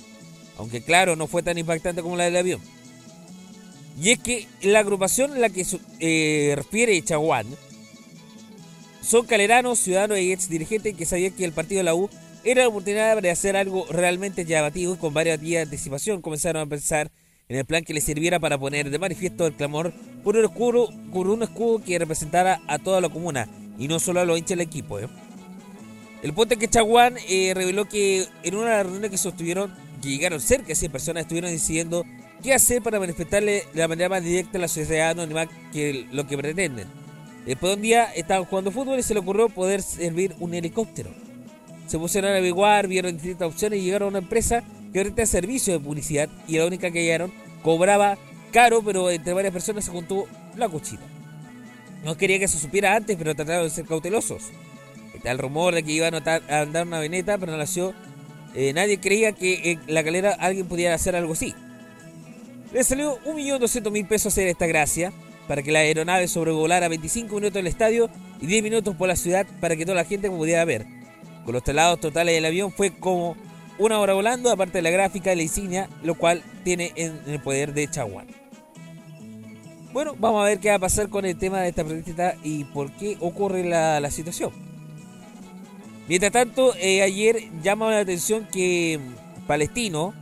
Aunque 0.57 0.83
claro, 0.83 1.17
no 1.17 1.27
fue 1.27 1.43
tan 1.43 1.59
impactante 1.59 2.03
como 2.03 2.17
la 2.17 2.25
del 2.25 2.37
avión. 2.37 2.61
Y 3.99 4.11
es 4.11 4.19
que 4.19 4.47
la 4.63 4.81
agrupación 4.81 5.33
en 5.33 5.41
la 5.41 5.49
que 5.49 5.65
eh, 6.01 6.53
refiere 6.55 7.03
Chaguán 7.03 7.47
son 9.01 9.27
caleranos, 9.27 9.79
ciudadanos 9.79 10.19
y 10.19 10.33
ex 10.33 10.49
dirigentes 10.49 10.95
que 10.95 11.07
sabían 11.07 11.33
que 11.33 11.45
el 11.45 11.53
partido 11.53 11.79
de 11.79 11.85
la 11.85 11.95
U 11.95 12.11
era 12.45 12.63
la 12.63 12.69
oportunidad 12.69 13.21
de 13.23 13.31
hacer 13.31 13.57
algo 13.57 13.87
realmente 13.89 14.45
llamativo 14.45 14.95
y 14.95 14.97
con 14.99 15.15
varias 15.15 15.41
días 15.41 15.61
de 15.61 15.63
anticipación 15.63 16.21
comenzaron 16.21 16.63
a 16.63 16.67
pensar 16.67 17.11
en 17.49 17.57
el 17.57 17.65
plan 17.65 17.85
que 17.85 17.95
les 17.95 18.05
sirviera 18.05 18.39
para 18.39 18.59
poner 18.59 18.91
de 18.91 18.99
manifiesto 18.99 19.47
el 19.47 19.55
clamor 19.55 19.93
por 20.25 20.37
un 20.37 20.45
escudo, 20.45 20.89
por 21.13 21.29
un 21.29 21.43
escudo 21.43 21.83
que 21.83 21.99
representara 21.99 22.61
a 22.67 22.79
toda 22.79 23.01
la 23.01 23.09
comuna 23.09 23.49
y 23.79 23.89
no 23.89 23.99
solo 24.01 24.21
a 24.21 24.25
los 24.25 24.39
hinchas 24.39 24.59
del 24.59 24.61
equipo. 24.61 24.99
¿eh? 24.99 25.09
El 26.23 26.33
punto 26.35 26.57
que 26.59 26.69
Chaguán 26.69 27.17
eh, 27.29 27.53
reveló 27.55 27.89
que 27.89 28.27
en 28.43 28.57
una 28.57 28.83
reunión 28.83 29.11
que 29.11 29.19
sostuvieron, 29.19 29.73
que 30.03 30.09
llegaron 30.09 30.41
cerca 30.41 30.69
de 30.69 30.75
100 30.75 30.93
personas, 30.93 31.23
estuvieron 31.23 31.51
decidiendo 31.51 32.05
qué 32.47 32.55
hacer 32.55 32.81
para 32.81 33.01
manifestarle 33.01 33.65
de 33.75 33.81
la 33.81 33.89
manera 33.89 34.09
más 34.09 34.23
directa 34.23 34.57
a 34.57 34.61
la 34.61 34.69
sociedad 34.69 35.11
anónima 35.11 35.47
que 35.73 36.07
lo 36.13 36.29
que 36.29 36.39
pretenden. 36.39 36.87
Después 37.45 37.71
de 37.71 37.77
un 37.77 37.83
día 37.83 38.05
estaban 38.15 38.45
jugando 38.45 38.71
fútbol 38.71 39.01
y 39.01 39.03
se 39.03 39.15
le 39.15 39.21
ocurrió 39.21 39.49
poder 39.49 39.83
servir 39.83 40.37
un 40.39 40.55
helicóptero. 40.55 41.11
Se 41.89 41.99
pusieron 41.99 42.31
a 42.31 42.37
averiguar, 42.37 42.87
vieron 42.87 43.15
distintas 43.15 43.49
opciones 43.49 43.81
y 43.81 43.83
llegaron 43.83 44.07
a 44.07 44.11
una 44.11 44.19
empresa 44.21 44.63
que 44.93 45.01
ofrecía 45.01 45.27
servicio 45.27 45.73
de 45.73 45.81
publicidad 45.81 46.29
y 46.47 46.59
la 46.59 46.67
única 46.67 46.93
que 46.93 47.01
hallaron 47.01 47.33
cobraba 47.65 48.17
caro, 48.53 48.81
pero 48.81 49.11
entre 49.11 49.33
varias 49.33 49.53
personas 49.53 49.85
se 49.85 49.91
juntó 49.91 50.27
la 50.57 50.69
cuchilla. 50.69 51.03
No 52.05 52.17
quería 52.17 52.39
que 52.39 52.47
se 52.47 52.61
supiera 52.61 52.95
antes, 52.95 53.17
pero 53.17 53.35
trataron 53.35 53.65
de 53.65 53.71
ser 53.71 53.87
cautelosos. 53.87 54.53
Está 55.15 55.33
el 55.33 55.39
rumor 55.39 55.75
de 55.75 55.83
que 55.83 55.91
iban 55.91 56.15
a 56.15 56.41
andar 56.61 56.87
una 56.87 57.01
veneta, 57.01 57.39
pero 57.39 57.57
nació. 57.57 57.93
Eh, 58.55 58.73
nadie 58.73 59.01
creía 59.01 59.33
que 59.33 59.73
en 59.73 59.81
la 59.89 60.05
calera 60.05 60.37
alguien 60.39 60.69
pudiera 60.69 60.95
hacer 60.95 61.17
algo 61.17 61.33
así. 61.33 61.53
Le 62.77 62.85
salió 62.85 63.19
1.200.000 63.25 64.07
pesos 64.07 64.35
hacer 64.35 64.49
esta 64.49 64.67
gracia 64.67 65.11
para 65.49 65.63
que 65.63 65.73
la 65.73 65.79
aeronave 65.79 66.29
sobrevolara 66.29 66.89
25 66.89 67.35
minutos 67.37 67.59
el 67.59 67.69
estadio 67.69 68.11
y 68.39 68.47
10 68.47 68.63
minutos 68.63 68.95
por 68.95 69.09
la 69.09 69.17
ciudad 69.17 69.47
para 69.63 69.77
que 69.77 69.87
toda 69.87 69.97
la 69.97 70.05
gente 70.05 70.29
pudiera 70.29 70.63
ver. 70.67 70.85
Con 71.47 71.55
los 71.55 71.65
traslados 71.65 72.01
totales 72.01 72.35
del 72.35 72.45
avión 72.45 72.71
fue 72.71 72.91
como 72.91 73.35
una 73.79 73.99
hora 73.99 74.13
volando, 74.13 74.51
aparte 74.51 74.77
de 74.77 74.83
la 74.83 74.91
gráfica 74.91 75.31
de 75.31 75.37
la 75.37 75.43
insignia, 75.45 75.89
lo 76.03 76.17
cual 76.17 76.43
tiene 76.65 76.93
en 76.97 77.19
el 77.27 77.41
poder 77.41 77.73
de 77.73 77.89
Chaguán. 77.89 78.27
Bueno, 79.95 80.15
vamos 80.19 80.43
a 80.43 80.45
ver 80.45 80.61
qué 80.61 80.69
va 80.69 80.75
a 80.75 80.79
pasar 80.79 81.09
con 81.09 81.25
el 81.25 81.39
tema 81.39 81.63
de 81.63 81.71
esta 81.71 81.83
protesta 81.83 82.35
y 82.43 82.65
por 82.65 82.91
qué 82.93 83.17
ocurre 83.21 83.65
la, 83.65 84.01
la 84.01 84.11
situación. 84.11 84.51
Mientras 86.09 86.31
tanto, 86.31 86.75
eh, 86.77 87.01
ayer 87.01 87.41
llama 87.63 87.91
la 87.91 88.01
atención 88.01 88.47
que 88.53 89.01
Palestino, 89.47 90.13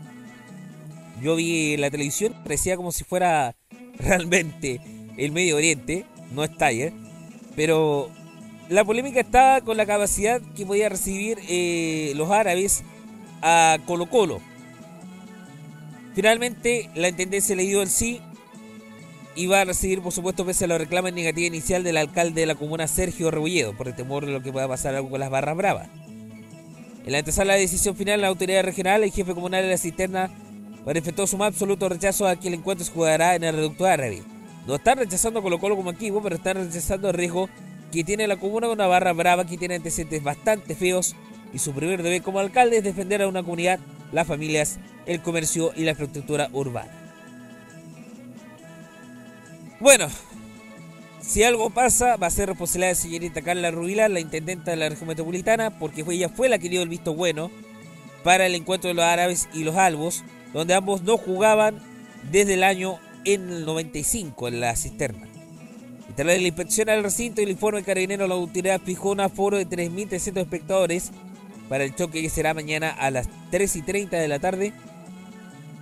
yo 1.25 1.37
vi 1.37 1.79
la 1.79 1.91
televisión, 1.91 2.35
parecía 2.43 2.77
como 2.77 2.93
si 2.93 3.03
fuera 3.03 3.57
realmente 3.99 4.81
el 5.17 5.33
Medio 5.33 5.57
Oriente, 5.57 6.05
no 6.33 6.45
es 6.45 6.51
pero 7.57 8.11
la 8.69 8.85
polémica 8.85 9.21
estaba 9.21 9.63
con 9.63 9.79
la 9.79 9.87
capacidad 9.87 10.43
que 10.55 10.67
podía 10.67 10.91
recibir 10.91 11.39
eh, 11.49 12.13
los 12.17 12.31
árabes 12.31 12.85
a 13.41 13.79
Colo 13.87 14.11
Colo. 14.11 14.41
Finalmente, 16.15 16.91
la 16.95 17.09
intendencia 17.09 17.57
le 17.57 17.63
dio 17.63 17.81
el 17.81 17.89
sí 17.89 18.21
y 19.35 19.47
va 19.47 19.63
a 19.63 19.65
recibir, 19.65 20.03
por 20.03 20.13
supuesto, 20.13 20.45
pese 20.45 20.67
a 20.67 20.69
la 20.69 20.79
reclama 20.79 21.11
negativa 21.11 21.47
inicial 21.47 21.83
del 21.85 21.97
alcalde 21.97 22.43
de 22.43 22.47
la 22.47 22.55
comuna, 22.55 22.87
Sergio 22.87 23.31
Rebolledo, 23.31 23.75
por 23.75 23.89
el 23.89 23.97
temor 23.97 24.27
de 24.27 24.33
lo 24.33 24.43
que 24.43 24.53
pueda 24.53 24.69
pasar 24.69 24.95
algo 24.95 25.09
con 25.09 25.21
las 25.21 25.31
barras 25.31 25.57
bravas. 25.57 25.89
En 27.07 27.13
la 27.13 27.19
antesala 27.19 27.55
de 27.55 27.61
decisión 27.61 27.97
final, 27.97 28.21
la 28.21 28.29
autoridad 28.29 28.63
regional, 28.63 29.03
el 29.03 29.11
jefe 29.11 29.35
comunal 29.35 29.63
de 29.63 29.71
la 29.71 29.79
cisterna, 29.79 30.31
manifestó 30.85 31.27
su 31.27 31.37
más 31.37 31.49
absoluto 31.49 31.89
rechazo 31.89 32.27
a 32.27 32.37
que 32.37 32.49
el 32.49 32.55
encuentro 32.55 32.85
se 32.85 32.93
jugará 32.93 33.35
en 33.35 33.45
el 33.45 33.55
reducto 33.55 33.87
árabe. 33.87 34.23
No 34.67 34.77
están 34.77 34.99
rechazando 34.99 35.41
a 35.41 35.43
Colo 35.43 35.59
Colo 35.59 35.77
como 35.77 35.91
equipo, 35.91 36.23
pero 36.23 36.37
están 36.37 36.57
rechazando 36.57 37.09
el 37.09 37.15
riesgo 37.15 37.49
que 37.93 38.05
tiene 38.05 38.27
la 38.27 38.37
comuna 38.37 38.67
con 38.67 38.77
una 38.77 38.87
barra 38.87 39.13
brava 39.13 39.47
que 39.47 39.57
tiene 39.57 39.77
antecedentes 39.77 40.23
bastante 40.23 40.75
feos 40.75 41.15
y 41.53 41.59
su 41.59 41.73
primer 41.73 42.03
deber 42.03 42.23
como 42.23 42.41
alcalde 42.41 42.79
es 42.79 42.85
defender 42.85 43.23
a 43.23 43.29
una 43.29 43.43
comunidad, 43.43 43.79
las 44.13 44.27
familias, 44.27 44.79
el 45.07 45.23
comercio 45.23 45.73
y 45.77 45.85
la 45.85 45.93
infraestructura 45.93 46.49
urbana. 46.53 46.93
Bueno, 49.81 50.09
si 51.21 51.43
algo 51.43 51.71
pasa, 51.71 52.17
va 52.17 52.27
a 52.27 52.31
ser 52.31 52.49
responsabilidad 52.49 52.91
de 52.91 52.95
señorita 52.97 53.43
Carla 53.43 53.71
Rubilar, 53.71 54.11
la 54.11 54.21
intendenta 54.21 54.71
de 54.71 54.77
la 54.77 54.89
región 54.89 55.09
metropolitana, 55.09 55.79
porque 55.79 56.05
ella 56.09 56.29
fue 56.29 56.49
la 56.49 56.59
que 56.59 56.69
dio 56.69 56.83
el 56.83 56.89
visto 56.89 57.15
bueno 57.15 57.51
para 58.23 58.47
el 58.47 58.55
encuentro 58.55 58.89
de 58.89 58.95
los 58.95 59.05
árabes 59.05 59.49
y 59.53 59.65
los 59.65 59.77
albos, 59.77 60.25
donde 60.55 60.73
ambos 60.73 61.03
no 61.03 61.19
jugaban 61.19 61.79
desde 62.31 62.55
el 62.55 62.65
año 62.65 62.99
en 63.25 63.51
el 63.51 63.67
95 63.67 64.49
en 64.49 64.61
la 64.61 64.75
cisterna. 64.77 65.29
Tras 66.17 66.27
la 66.27 66.37
inspección 66.37 66.89
al 66.89 67.03
recinto 67.03 67.41
y 67.41 67.45
el 67.45 67.51
informe 67.51 67.83
carabinero, 67.83 68.27
la 68.29 68.35
autoridad 68.35 68.81
fijó 68.81 69.11
un 69.11 69.21
aforo 69.21 69.59
de 69.59 69.67
3.300 69.67 70.39
espectadores 70.41 71.11
para 71.69 71.85
el 71.85 71.95
choque 71.95 72.23
que 72.23 72.31
será 72.31 72.55
mañana 72.55 72.91
a 72.91 73.11
las 73.11 73.29
3 73.51 73.77
y 73.77 73.83
30 73.83 74.17
de 74.17 74.29
la 74.29 74.39
tarde 74.39 74.73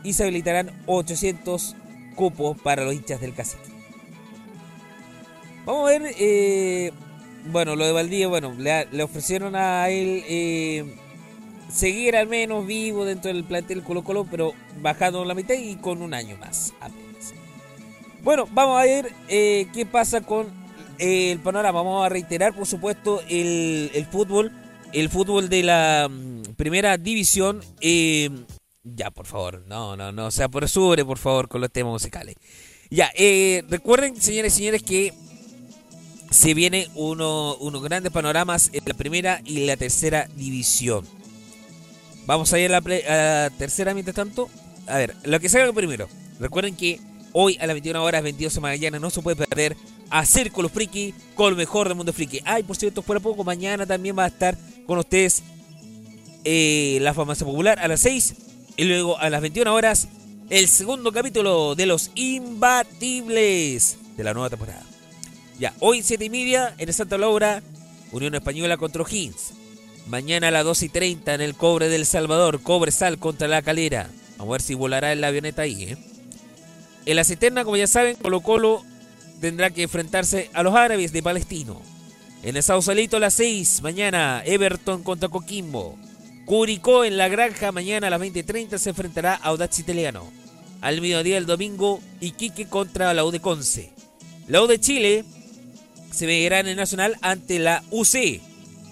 y 0.03 0.14
se 0.14 0.23
habilitarán 0.23 0.70
800 0.87 1.77
cupos 2.16 2.57
para 2.59 2.85
los 2.85 2.95
hinchas 2.95 3.20
del 3.20 3.35
cacique. 3.35 3.62
Vamos 5.66 5.89
a 5.89 5.99
ver, 5.99 6.14
eh, 6.18 6.93
bueno, 7.51 7.77
lo 7.77 7.85
de 7.85 7.93
Valdivia, 7.93 8.29
bueno, 8.29 8.55
le, 8.57 8.87
le 8.91 9.03
ofrecieron 9.03 9.55
a 9.55 9.89
él 9.91 10.25
eh, 10.27 10.97
seguir 11.73 12.16
al 12.16 12.29
menos 12.29 12.66
vivo 12.66 13.05
dentro 13.05 13.33
del 13.33 13.45
plantel 13.45 13.83
Colo 13.83 14.05
Colo, 14.05 14.27
pero 14.31 14.53
bajando 14.81 15.25
la 15.25 15.35
mitad 15.35 15.55
y 15.55 15.77
con 15.77 16.03
un 16.03 16.14
año 16.14 16.37
más 16.37 16.75
apenas. 16.81 17.35
Bueno, 18.23 18.47
vamos 18.53 18.81
a 18.81 18.85
ver 18.85 19.12
eh, 19.29 19.66
qué 19.73 19.85
pasa 19.85 20.20
con 20.20 20.47
eh, 20.99 21.33
el 21.33 21.41
panorama. 21.41 21.83
Vamos 21.83 22.07
a 22.07 22.09
reiterar, 22.09 22.55
por 22.55 22.66
supuesto, 22.66 23.20
el, 23.29 23.91
el 23.95 24.07
fútbol, 24.07 24.53
el 24.93 25.09
fútbol 25.09 25.49
de 25.49 25.62
la 25.62 26.09
mm, 26.11 26.55
primera 26.57 26.97
división. 26.99 27.61
eh, 27.81 28.31
ya, 28.85 29.11
por 29.12 29.27
favor, 29.27 29.64
no, 29.68 29.97
no, 29.97 30.11
no, 30.11 30.31
se 30.33 30.43
apresure, 30.43 31.05
por 31.05 31.18
favor, 31.18 31.49
con 31.49 31.61
los 31.61 31.70
temas 31.70 31.93
musicales. 31.93 32.35
Ya, 32.91 33.11
recuerden, 33.68 34.20
señores 34.20 34.55
y 34.55 34.57
señores, 34.57 34.83
que 34.83 35.14
se 36.31 36.53
viene 36.53 36.89
uno, 36.97 37.55
unos 37.57 37.81
grandes 37.83 38.11
panoramas 38.11 38.70
en 38.73 38.83
la 38.85 38.95
primera 38.95 39.41
y 39.45 39.66
la 39.66 39.77
tercera 39.77 40.29
división. 40.35 41.07
Vamos 42.33 42.51
a 42.55 42.59
ir 42.59 42.72
a 42.72 42.80
la, 42.80 43.51
tercera 43.59 43.93
mientras 43.93 44.14
tanto. 44.14 44.49
A 44.87 44.97
ver, 44.97 45.14
lo 45.24 45.39
que 45.39 45.51
salga 45.51 45.70
primero. 45.74 46.09
Recuerden 46.41 46.74
que 46.74 46.99
hoy 47.33 47.59
a 47.61 47.66
las 47.66 47.74
21 47.74 48.03
horas 48.03 48.22
22 48.22 48.55
de 48.55 48.61
Magallanes 48.62 49.03
no 49.03 49.11
se 49.11 49.20
puede 49.20 49.37
perder 49.37 49.76
a 50.09 50.24
Círculo 50.24 50.70
Friki 50.70 51.12
con 51.35 51.51
lo 51.51 51.59
mejor 51.59 51.89
del 51.89 51.97
mundo 51.99 52.11
friki. 52.14 52.41
Ay, 52.47 52.62
por 52.62 52.74
cierto, 52.74 53.03
fuera 53.03 53.20
poco, 53.20 53.45
mañana 53.45 53.85
también 53.85 54.18
va 54.18 54.24
a 54.24 54.28
estar 54.28 54.57
con 54.87 54.99
ustedes 54.99 55.43
eh, 56.45 56.97
la 57.03 57.12
farmacia 57.12 57.45
popular 57.45 57.78
a 57.78 57.87
las 57.87 58.01
6 58.01 58.35
y 58.78 58.85
luego 58.85 59.18
a 59.18 59.28
las 59.28 59.43
21 59.43 59.74
horas 59.74 60.09
el 60.49 60.68
segundo 60.68 61.12
capítulo 61.12 61.74
de 61.74 61.85
los 61.85 62.12
imbatibles 62.14 63.99
de 64.16 64.24
la 64.24 64.33
nueva 64.33 64.49
temporada. 64.49 64.83
Ya, 65.59 65.74
hoy 65.80 66.03
7 66.03 66.24
y 66.24 66.30
media 66.30 66.74
en 66.78 66.89
el 66.89 66.95
Santa 66.95 67.18
Laura, 67.18 67.62
Unión 68.11 68.35
Española 68.35 68.78
contra 68.78 69.03
O'Higgins. 69.03 69.53
Mañana 70.07 70.49
a 70.49 70.51
las 70.51 70.65
2 70.65 70.83
y 70.83 70.89
30 70.89 71.35
en 71.35 71.41
el 71.41 71.55
Cobre 71.55 71.89
del 71.89 72.07
Salvador, 72.07 72.61
Cobre 72.63 72.91
Sal 72.91 73.19
contra 73.19 73.49
la 73.49 73.63
Calera. 73.63 74.11
Vamos 74.37 74.53
a 74.53 74.53
ver 74.53 74.63
si 74.63 74.75
volará 74.75 75.13
en 75.13 75.21
la 75.21 75.29
avioneta 75.29 75.63
ahí, 75.63 75.85
¿eh? 75.85 75.97
En 77.07 77.17
la 77.17 77.25
cisterna, 77.25 77.65
como 77.65 77.77
ya 77.77 77.87
saben, 77.87 78.17
Colo 78.17 78.41
Colo 78.41 78.85
tendrá 79.41 79.71
que 79.71 79.83
enfrentarse 79.83 80.51
a 80.53 80.63
los 80.63 80.75
árabes 80.75 81.13
de 81.13 81.23
Palestino. 81.23 81.81
En 82.43 82.57
el 82.57 82.63
Sausalito 82.63 83.17
a 83.17 83.21
las 83.21 83.35
6, 83.35 83.83
mañana 83.83 84.43
Everton 84.45 85.03
contra 85.03 85.29
Coquimbo. 85.29 85.97
Curicó 86.45 87.05
en 87.05 87.17
la 87.17 87.29
granja, 87.29 87.73
mañana 87.73 88.09
a 88.09 88.11
las 88.11 88.21
20.30 88.21 88.79
se 88.79 88.91
enfrentará 88.91 89.35
a 89.35 89.49
Audax 89.49 89.79
Italiano. 89.79 90.31
Al 90.81 91.01
mediodía 91.01 91.39
el 91.39 91.47
domingo, 91.47 92.01
Iquique 92.21 92.67
contra 92.67 93.15
la 93.15 93.25
U 93.25 93.31
de 93.31 93.41
Conce. 93.41 93.93
La 94.49 94.63
U 94.63 94.67
de 94.67 94.81
Chile 94.81 95.25
se 96.11 96.27
verá 96.27 96.59
en 96.61 96.67
el 96.67 96.77
Nacional 96.77 97.17
ante 97.21 97.61
la 97.61 97.85
UC. 97.91 98.41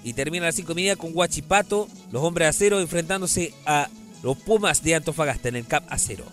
Y 0.02 0.14
termina 0.14 0.44
a 0.44 0.48
las 0.48 0.54
5 0.54 0.72
y 0.72 0.74
media 0.74 0.96
con 0.96 1.10
Huachipato, 1.14 1.88
los 2.10 2.22
hombres 2.22 2.46
de 2.46 2.48
acero 2.48 2.80
enfrentándose 2.80 3.52
a 3.66 3.88
los 4.22 4.36
Pumas 4.36 4.82
de 4.82 4.94
Antofagasta 4.94 5.48
en 5.48 5.56
el 5.56 5.66
Cap 5.66 5.84
Acero. 5.88 6.24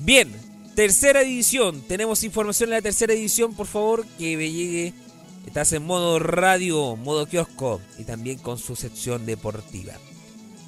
Bien, 0.00 0.32
tercera 0.74 1.20
división. 1.20 1.82
Tenemos 1.82 2.24
información 2.24 2.70
en 2.70 2.76
la 2.76 2.82
tercera 2.82 3.14
división, 3.14 3.54
por 3.54 3.66
favor, 3.66 4.06
que 4.18 4.36
me 4.36 4.50
llegue. 4.50 4.94
Estás 5.46 5.72
en 5.72 5.84
modo 5.84 6.18
radio, 6.18 6.96
modo 6.96 7.26
kiosco 7.26 7.80
y 7.98 8.04
también 8.04 8.38
con 8.38 8.58
su 8.58 8.76
sección 8.76 9.26
deportiva. 9.26 9.92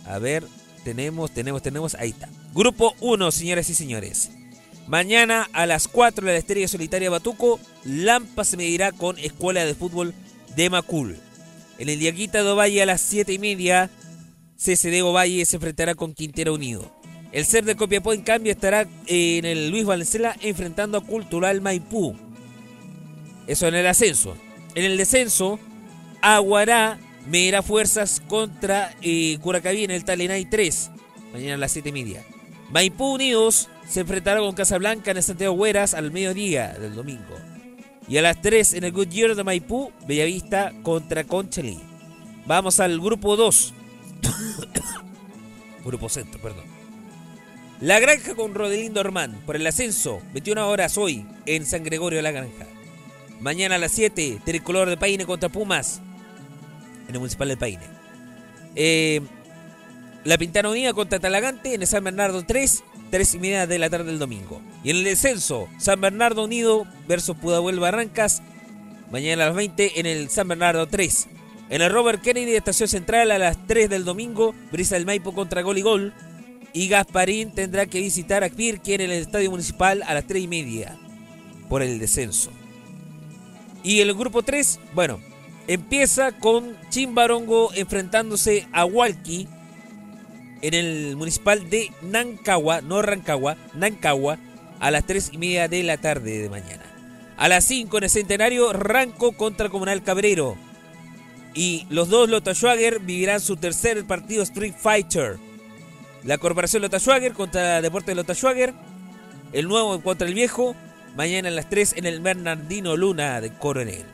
A 0.06 0.18
ver, 0.18 0.44
tenemos, 0.84 1.30
tenemos, 1.32 1.62
tenemos. 1.62 1.94
Ahí 1.94 2.10
está. 2.10 2.28
Grupo 2.54 2.94
1, 3.00 3.30
señoras 3.30 3.70
y 3.70 3.74
señores. 3.74 4.30
Mañana 4.86 5.48
a 5.52 5.64
las 5.66 5.88
4 5.88 6.26
de 6.26 6.32
la 6.32 6.38
Estrella 6.38 6.68
Solitaria 6.68 7.08
Batuco, 7.08 7.58
Lampa 7.84 8.44
se 8.44 8.58
medirá 8.58 8.92
con 8.92 9.18
Escuela 9.18 9.64
de 9.64 9.74
Fútbol 9.74 10.14
de 10.56 10.68
Macul. 10.68 11.18
En 11.78 11.88
el 11.88 11.98
Diaquita 11.98 12.42
de 12.42 12.50
Ovalle 12.50 12.82
a 12.82 12.86
las 12.86 13.00
7 13.00 13.32
y 13.32 13.38
media, 13.38 13.90
CCD 14.56 15.02
Ovalle 15.02 15.44
se 15.44 15.56
enfrentará 15.56 15.94
con 15.94 16.14
Quintero 16.14 16.54
Unido. 16.54 16.90
El 17.32 17.44
ser 17.44 17.64
de 17.64 17.74
Copiapó, 17.74 18.12
en 18.12 18.22
cambio, 18.22 18.52
estará 18.52 18.86
en 19.06 19.44
el 19.44 19.70
Luis 19.70 19.84
Valenzuela 19.84 20.36
enfrentando 20.40 20.98
a 20.98 21.04
Cultural 21.04 21.60
Maipú. 21.60 22.16
Eso 23.48 23.66
en 23.66 23.74
el 23.74 23.86
ascenso. 23.86 24.36
En 24.76 24.84
el 24.84 24.96
descenso, 24.96 25.58
Aguará 26.22 26.98
medirá 27.26 27.62
fuerzas 27.62 28.22
contra 28.28 28.94
eh, 29.02 29.38
Curacaví 29.40 29.84
en 29.84 29.90
el 29.90 30.04
Talenay 30.04 30.44
3. 30.44 30.90
Mañana 31.32 31.54
a 31.54 31.58
las 31.58 31.72
7 31.72 31.88
y 31.88 31.92
media. 31.92 32.24
Maipú 32.70 33.14
Unidos 33.14 33.68
se 33.88 34.00
enfrentará 34.00 34.40
con 34.40 34.54
Casablanca 34.54 35.10
en 35.10 35.16
el 35.16 35.22
Santiago 35.22 35.54
Hueras 35.54 35.94
al 35.94 36.12
mediodía 36.12 36.74
del 36.74 36.94
domingo. 36.94 37.36
Y 38.08 38.18
a 38.18 38.22
las 38.22 38.40
3 38.40 38.74
en 38.74 38.84
el 38.84 38.92
Goodyear 38.92 39.34
de 39.34 39.44
Maipú, 39.44 39.92
Bellavista 40.06 40.72
contra 40.82 41.24
Conchalí. 41.24 41.80
Vamos 42.46 42.80
al 42.80 43.00
grupo 43.00 43.36
2. 43.36 43.74
grupo 45.84 46.08
centro, 46.08 46.40
perdón. 46.40 46.64
La 47.80 48.00
Granja 48.00 48.34
con 48.34 48.54
Rodelindo 48.54 49.00
Ormán 49.00 49.40
por 49.44 49.56
el 49.56 49.66
ascenso, 49.66 50.22
21 50.32 50.68
horas 50.68 50.96
hoy 50.96 51.26
en 51.44 51.66
San 51.66 51.82
Gregorio 51.82 52.18
de 52.18 52.22
la 52.22 52.30
Granja. 52.30 52.66
Mañana 53.40 53.74
a 53.74 53.78
las 53.78 53.92
7, 53.92 54.40
Tricolor 54.44 54.88
de 54.88 54.96
Paine 54.96 55.26
contra 55.26 55.48
Pumas 55.48 56.00
en 57.08 57.14
el 57.14 57.18
Municipal 57.18 57.48
de 57.48 57.56
Paine. 57.56 57.82
Eh, 58.76 59.20
la 60.24 60.38
Pintana 60.38 60.70
Unida 60.70 60.94
contra 60.94 61.18
Talagante 61.18 61.74
en 61.74 61.82
el 61.82 61.86
San 61.86 62.04
Bernardo 62.04 62.44
3, 62.44 62.84
3 63.14 63.34
y 63.34 63.38
media 63.38 63.68
de 63.68 63.78
la 63.78 63.88
tarde 63.88 64.06
del 64.06 64.18
domingo. 64.18 64.60
Y 64.82 64.90
en 64.90 64.96
el 64.96 65.04
descenso, 65.04 65.68
San 65.78 66.00
Bernardo 66.00 66.42
Unido 66.42 66.84
versus 67.06 67.36
Pudahuel 67.36 67.78
Barrancas, 67.78 68.42
mañana 69.12 69.44
a 69.44 69.46
las 69.46 69.54
20 69.54 70.00
en 70.00 70.06
el 70.06 70.30
San 70.30 70.48
Bernardo 70.48 70.88
3. 70.88 71.28
En 71.70 71.80
el 71.80 71.92
Robert 71.92 72.20
Kennedy, 72.20 72.56
Estación 72.56 72.88
Central, 72.88 73.30
a 73.30 73.38
las 73.38 73.68
3 73.68 73.88
del 73.88 74.04
domingo, 74.04 74.52
Brisa 74.72 74.96
del 74.96 75.06
Maipo 75.06 75.32
contra 75.32 75.62
Gol 75.62 75.78
y 75.78 75.82
Gol. 75.82 76.12
Y 76.72 76.88
Gasparín 76.88 77.52
tendrá 77.52 77.86
que 77.86 78.00
visitar 78.00 78.42
a 78.42 78.48
Pirque 78.48 78.96
en 78.96 79.02
el 79.02 79.12
Estadio 79.12 79.52
Municipal 79.52 80.02
a 80.08 80.14
las 80.14 80.26
3 80.26 80.42
y 80.42 80.48
media 80.48 80.98
por 81.68 81.82
el 81.82 82.00
descenso. 82.00 82.50
Y 83.84 84.00
el 84.00 84.12
grupo 84.14 84.42
3, 84.42 84.80
bueno, 84.92 85.20
empieza 85.68 86.32
con 86.32 86.76
Chimbarongo 86.90 87.72
enfrentándose 87.74 88.66
a 88.72 88.84
Walkie 88.84 89.46
en 90.66 90.72
el 90.74 91.16
municipal 91.16 91.68
de 91.68 91.92
Nancagua, 92.00 92.80
no 92.80 93.02
Rancagua, 93.02 93.56
Nancagua, 93.74 94.38
a 94.80 94.90
las 94.90 95.06
3 95.06 95.30
y 95.32 95.38
media 95.38 95.68
de 95.68 95.82
la 95.82 95.98
tarde 95.98 96.40
de 96.40 96.48
mañana. 96.48 96.82
A 97.36 97.48
las 97.48 97.64
5 97.66 97.98
en 97.98 98.04
el 98.04 98.10
centenario, 98.10 98.72
Ranco 98.72 99.32
contra 99.32 99.68
Comunal 99.68 100.02
Cabrero. 100.02 100.56
Y 101.52 101.86
los 101.90 102.08
dos 102.08 102.30
Lota 102.30 102.54
Schwager 102.54 103.00
vivirán 103.00 103.40
su 103.40 103.56
tercer 103.56 104.06
partido 104.06 104.42
Street 104.42 104.74
Fighter. 104.78 105.36
La 106.24 106.38
Corporación 106.38 106.80
Lota 106.80 106.98
Schwager 106.98 107.34
contra 107.34 107.82
Deportes 107.82 108.16
Lota 108.16 108.34
Schwager. 108.34 108.72
El 109.52 109.68
nuevo 109.68 110.00
contra 110.00 110.26
el 110.26 110.34
viejo. 110.34 110.74
Mañana 111.14 111.48
a 111.48 111.52
las 111.52 111.68
3 111.68 111.94
en 111.98 112.06
el 112.06 112.20
Bernardino 112.20 112.96
Luna 112.96 113.40
de 113.42 113.52
Coronel. 113.52 114.04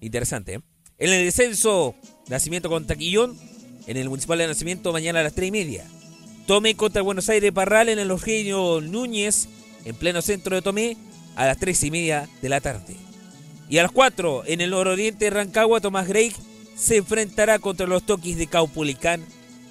Interesante, 0.00 0.54
¿eh? 0.54 0.60
En 0.98 1.12
el 1.12 1.24
descenso, 1.24 1.94
Nacimiento 2.28 2.68
contra 2.68 2.96
Quillón. 2.96 3.38
En 3.86 3.96
el 3.96 4.08
Municipal 4.08 4.38
de 4.38 4.46
Nacimiento, 4.46 4.92
mañana 4.92 5.20
a 5.20 5.22
las 5.22 5.34
3 5.34 5.48
y 5.48 5.52
media. 5.52 5.84
Tomé 6.46 6.74
contra 6.74 7.02
Buenos 7.02 7.28
Aires 7.28 7.52
Parral 7.52 7.88
en 7.88 7.98
el 7.98 8.10
Eugenio 8.10 8.80
Núñez. 8.80 9.48
En 9.84 9.94
pleno 9.96 10.22
centro 10.22 10.56
de 10.56 10.62
Tomé. 10.62 10.96
A 11.36 11.46
las 11.46 11.58
3 11.58 11.84
y 11.84 11.90
media 11.90 12.28
de 12.42 12.48
la 12.48 12.60
tarde. 12.60 12.96
Y 13.68 13.78
a 13.78 13.82
las 13.82 13.92
4, 13.92 14.42
en 14.46 14.60
el 14.60 14.70
nororiente 14.70 15.30
Rancagua, 15.30 15.80
Tomás 15.80 16.08
Grey 16.08 16.32
se 16.74 16.96
enfrentará 16.96 17.58
contra 17.58 17.86
los 17.86 18.02
Toquis 18.02 18.36
de 18.36 18.46
Caupulicán 18.46 19.24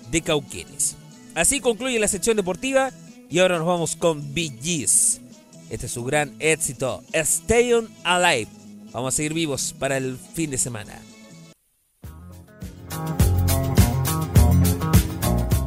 de 0.09 0.21
Cauquenes. 0.21 0.95
Así 1.35 1.59
concluye 1.59 1.99
la 1.99 2.07
sección 2.07 2.37
deportiva 2.37 2.91
y 3.29 3.39
ahora 3.39 3.57
nos 3.57 3.67
vamos 3.67 3.95
con 3.95 4.33
Gees. 4.33 5.21
Este 5.69 5.85
es 5.85 5.91
su 5.91 6.03
gran 6.03 6.33
éxito, 6.39 7.03
Stay 7.13 7.73
On 7.73 7.89
Alive. 8.03 8.49
Vamos 8.91 9.13
a 9.13 9.17
seguir 9.17 9.33
vivos 9.33 9.75
para 9.77 9.97
el 9.97 10.17
fin 10.17 10.49
de 10.49 10.57
semana. 10.57 10.99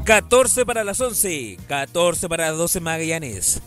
14 0.04 0.66
para 0.66 0.82
las 0.82 1.00
11, 1.00 1.58
14 1.68 2.28
para 2.28 2.48
las 2.48 2.58
12 2.58 2.80
Magallanes. 2.80 3.62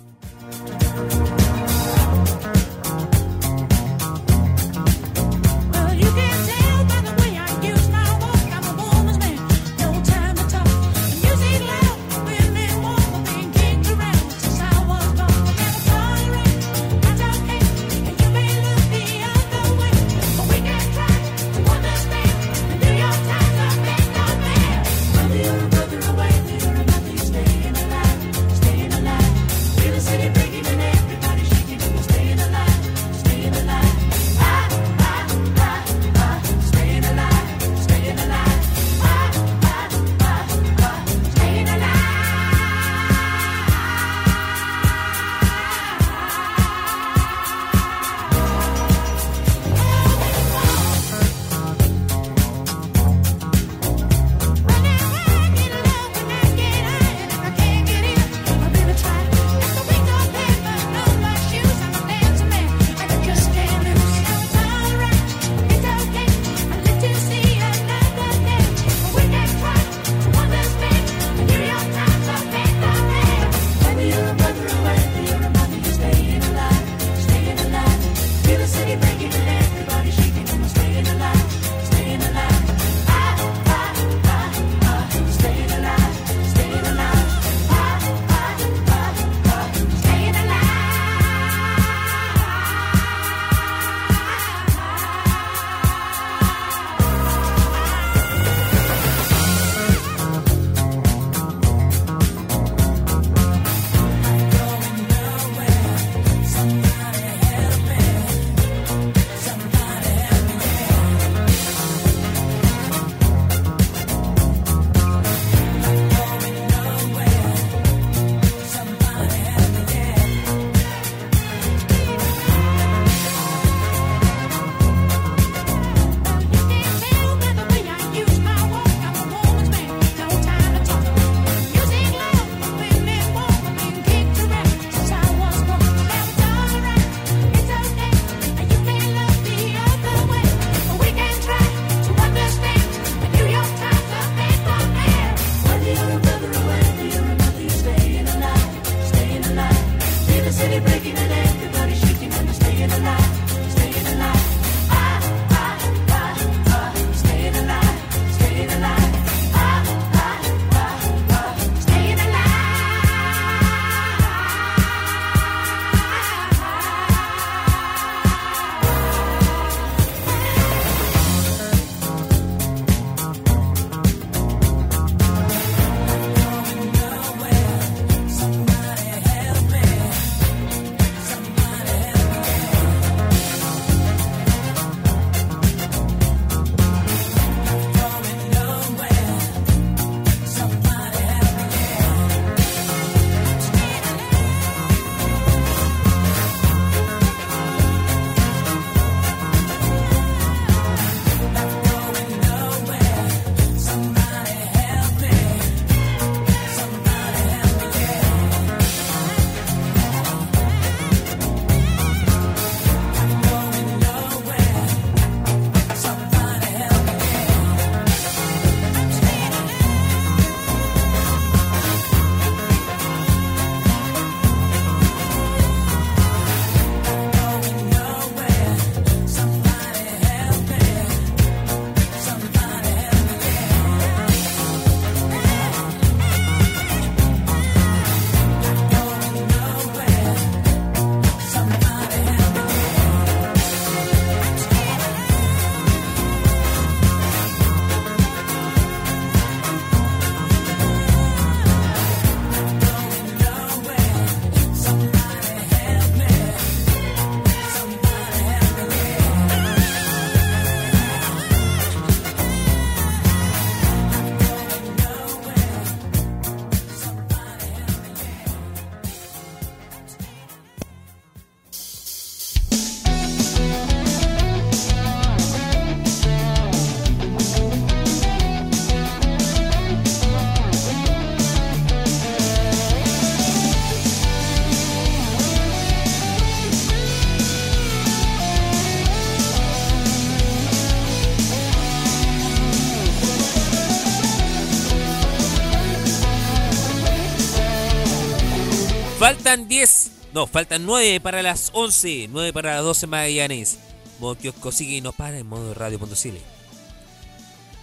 Faltan 299.46 299.68
10, 299.68 300.12
no, 300.34 300.48
faltan 300.48 300.88
9 300.88 301.20
para 301.20 301.44
las 301.44 301.70
11, 301.74 302.30
9 302.32 302.52
para 302.52 302.74
las 302.74 302.84
12 302.84 303.06
Magallanes. 303.06 303.78
Modo 304.20 304.36
kiosco 304.36 304.72
sigue 304.72 304.96
y 304.96 305.02
no 305.02 305.12
para 305.12 305.38
en 305.38 305.46
modo 305.46 305.76
radio.cl. 305.76 306.38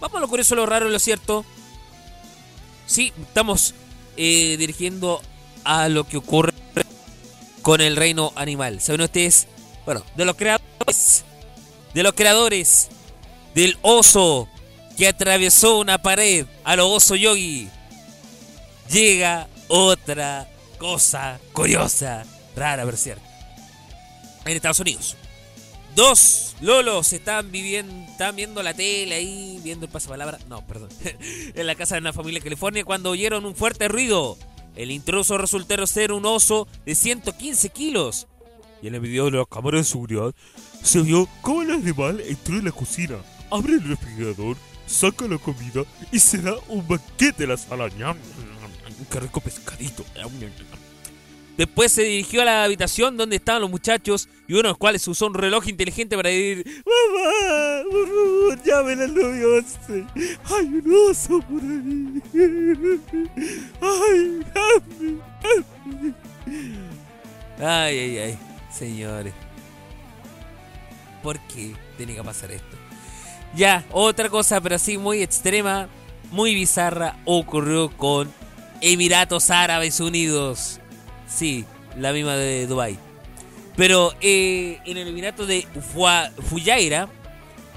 Vamos 0.01 0.17
a 0.17 0.19
lo 0.19 0.27
curioso, 0.27 0.55
lo 0.55 0.65
raro, 0.65 0.89
lo 0.89 0.99
cierto. 0.99 1.45
Sí, 2.85 3.13
estamos 3.17 3.75
eh, 4.17 4.57
dirigiendo 4.59 5.21
a 5.63 5.87
lo 5.87 6.05
que 6.05 6.17
ocurre 6.17 6.51
con 7.61 7.79
el 7.79 7.95
reino 7.95 8.33
animal. 8.35 8.81
¿Saben 8.81 8.99
ustedes? 8.99 9.47
Bueno, 9.85 10.03
de 10.17 10.25
los 10.25 10.35
creadores, 10.35 11.23
de 11.93 12.03
los 12.03 12.11
creadores 12.11 12.89
del 13.55 13.77
oso 13.83 14.49
que 14.97 15.07
atravesó 15.07 15.79
una 15.79 15.97
pared 16.01 16.45
a 16.65 16.75
los 16.75 16.87
oso 16.89 17.15
yogi, 17.15 17.69
llega 18.89 19.47
otra 19.69 20.49
cosa 20.83 21.39
curiosa, 21.53 22.25
rara, 22.57 22.83
por 22.83 22.97
cierto. 22.97 23.23
En 24.43 24.57
Estados 24.57 24.81
Unidos. 24.81 25.15
Dos 25.95 26.57
lolos 26.59 27.13
están 27.13 27.53
viviendo, 27.53 28.11
están 28.11 28.35
viendo 28.35 28.61
la 28.61 28.73
tele 28.73 29.15
ahí, 29.15 29.61
viendo 29.63 29.85
el 29.85 29.91
pasapalabra. 29.93 30.39
No, 30.49 30.67
perdón. 30.67 30.89
en 31.55 31.67
la 31.67 31.75
casa 31.75 31.95
de 31.95 32.01
una 32.01 32.11
familia 32.11 32.39
en 32.39 32.43
California 32.43 32.83
cuando 32.83 33.11
oyeron 33.11 33.45
un 33.45 33.55
fuerte 33.55 33.87
ruido. 33.87 34.37
El 34.75 34.91
intruso 34.91 35.37
resultó 35.37 35.87
ser 35.87 36.11
un 36.11 36.25
oso 36.25 36.67
de 36.85 36.95
115 36.95 37.69
kilos. 37.69 38.27
Y 38.81 38.87
en 38.87 38.95
el 38.95 38.99
video 38.99 39.31
de 39.31 39.37
la 39.37 39.45
cámara 39.45 39.77
de 39.77 39.85
seguridad 39.85 40.35
se 40.83 41.01
vio 41.01 41.29
cómo 41.41 41.61
el 41.61 41.71
animal 41.71 42.19
entró 42.19 42.57
en 42.57 42.65
la 42.65 42.73
cocina, 42.73 43.19
abre 43.49 43.75
el 43.75 43.87
refrigerador, 43.87 44.57
saca 44.85 45.29
la 45.29 45.37
comida 45.37 45.85
y 46.11 46.19
se 46.19 46.39
da 46.39 46.55
un 46.67 46.85
banquete 46.85 47.45
a 47.45 47.47
la 47.47 47.55
sala. 47.55 47.89
Qué 49.09 49.19
rico 49.19 49.41
pescadito. 49.41 50.03
Después 51.57 51.91
se 51.91 52.03
dirigió 52.03 52.41
a 52.41 52.45
la 52.45 52.63
habitación 52.63 53.15
donde 53.15 53.35
estaban 53.35 53.61
los 53.61 53.69
muchachos 53.69 54.27
y 54.47 54.53
uno 54.53 54.63
de 54.63 54.69
los 54.69 54.77
cuales 54.77 55.07
usó 55.07 55.27
un 55.27 55.35
reloj 55.35 55.67
inteligente 55.67 56.15
para 56.15 56.29
decir 56.29 56.65
¡Mamá! 56.83 57.83
¡Por 57.91 58.07
favor! 58.07 58.63
¡Llamen 58.63 59.01
al 59.01 59.13
911! 59.13 60.05
¡Hay 60.45 60.65
un 60.65 61.09
oso 61.09 61.39
por 61.41 61.61
ahí! 61.61 62.21
¡Ay! 63.81 64.43
¡Ay, 67.59 67.99
ay, 67.99 68.17
ay! 68.17 68.39
Señores. 68.71 69.33
¿Por 71.21 71.39
qué 71.47 71.75
tiene 71.97 72.15
que 72.15 72.23
pasar 72.23 72.51
esto? 72.51 72.77
Ya, 73.55 73.85
otra 73.91 74.29
cosa, 74.29 74.59
pero 74.59 74.75
así 74.75 74.97
muy 74.97 75.21
extrema, 75.21 75.87
muy 76.31 76.55
bizarra, 76.55 77.17
ocurrió 77.25 77.95
con 77.95 78.33
Emiratos 78.81 79.51
Árabes 79.51 79.99
Unidos. 79.99 80.79
Sí, 81.33 81.65
la 81.97 82.11
misma 82.13 82.35
de 82.35 82.67
Dubai. 82.67 82.97
Pero 83.75 84.13
eh, 84.21 84.79
en 84.85 84.97
el 84.97 85.07
Emirato 85.07 85.45
de 85.45 85.65
Fua- 85.95 86.31
Fujairah 86.49 87.07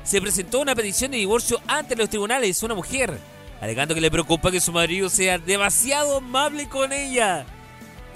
se 0.04 0.20
presentó 0.20 0.60
una 0.60 0.74
petición 0.74 1.10
de 1.10 1.16
divorcio 1.16 1.60
ante 1.66 1.96
los 1.96 2.08
tribunales 2.10 2.62
una 2.62 2.74
mujer, 2.74 3.18
alegando 3.60 3.94
que 3.94 4.00
le 4.00 4.10
preocupa 4.10 4.50
que 4.50 4.60
su 4.60 4.72
marido 4.72 5.08
sea 5.08 5.38
demasiado 5.38 6.18
amable 6.18 6.68
con 6.68 6.92
ella. 6.92 7.46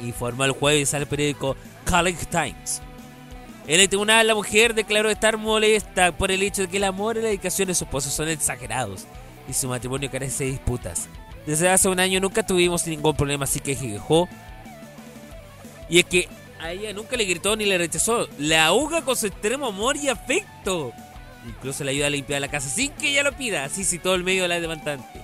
Informó 0.00 0.44
el 0.44 0.52
jueves 0.52 0.92
al 0.94 1.06
periódico 1.06 1.56
College 1.88 2.26
Times. 2.26 2.82
En 3.66 3.80
el 3.80 3.88
tribunal, 3.88 4.26
la 4.26 4.34
mujer 4.34 4.74
declaró 4.74 5.10
estar 5.10 5.36
molesta 5.36 6.12
por 6.12 6.30
el 6.30 6.42
hecho 6.42 6.62
de 6.62 6.68
que 6.68 6.76
el 6.78 6.84
amor 6.84 7.16
y 7.16 7.20
la 7.22 7.28
dedicación 7.28 7.68
de 7.68 7.74
su 7.74 7.84
esposo 7.84 8.10
son 8.10 8.28
exagerados 8.28 9.06
y 9.48 9.52
su 9.52 9.68
matrimonio 9.68 10.10
carece 10.10 10.44
de 10.44 10.50
disputas. 10.52 11.08
Desde 11.46 11.68
hace 11.68 11.88
un 11.88 11.98
año 12.00 12.20
nunca 12.20 12.44
tuvimos 12.44 12.86
ningún 12.86 13.16
problema, 13.16 13.44
así 13.44 13.60
que 13.60 13.76
quejó. 13.76 14.28
Y 15.90 15.98
es 15.98 16.04
que 16.04 16.28
a 16.60 16.72
ella 16.72 16.92
nunca 16.92 17.16
le 17.16 17.24
gritó 17.24 17.56
ni 17.56 17.66
le 17.66 17.76
rechazó. 17.76 18.28
La 18.38 18.66
ahoga 18.66 19.02
con 19.02 19.16
su 19.16 19.26
extremo 19.26 19.66
amor 19.66 19.96
y 19.96 20.08
afecto. 20.08 20.92
Incluso 21.46 21.84
le 21.84 21.90
ayuda 21.90 22.06
a 22.06 22.10
limpiar 22.10 22.40
la 22.40 22.50
casa 22.50 22.68
sin 22.68 22.92
que 22.92 23.10
ella 23.10 23.24
lo 23.24 23.32
pida. 23.32 23.64
Así 23.64 23.84
citó 23.84 24.14
el 24.14 24.24
medio 24.24 24.42
de 24.42 24.48
la 24.48 24.60
demandante. 24.60 25.20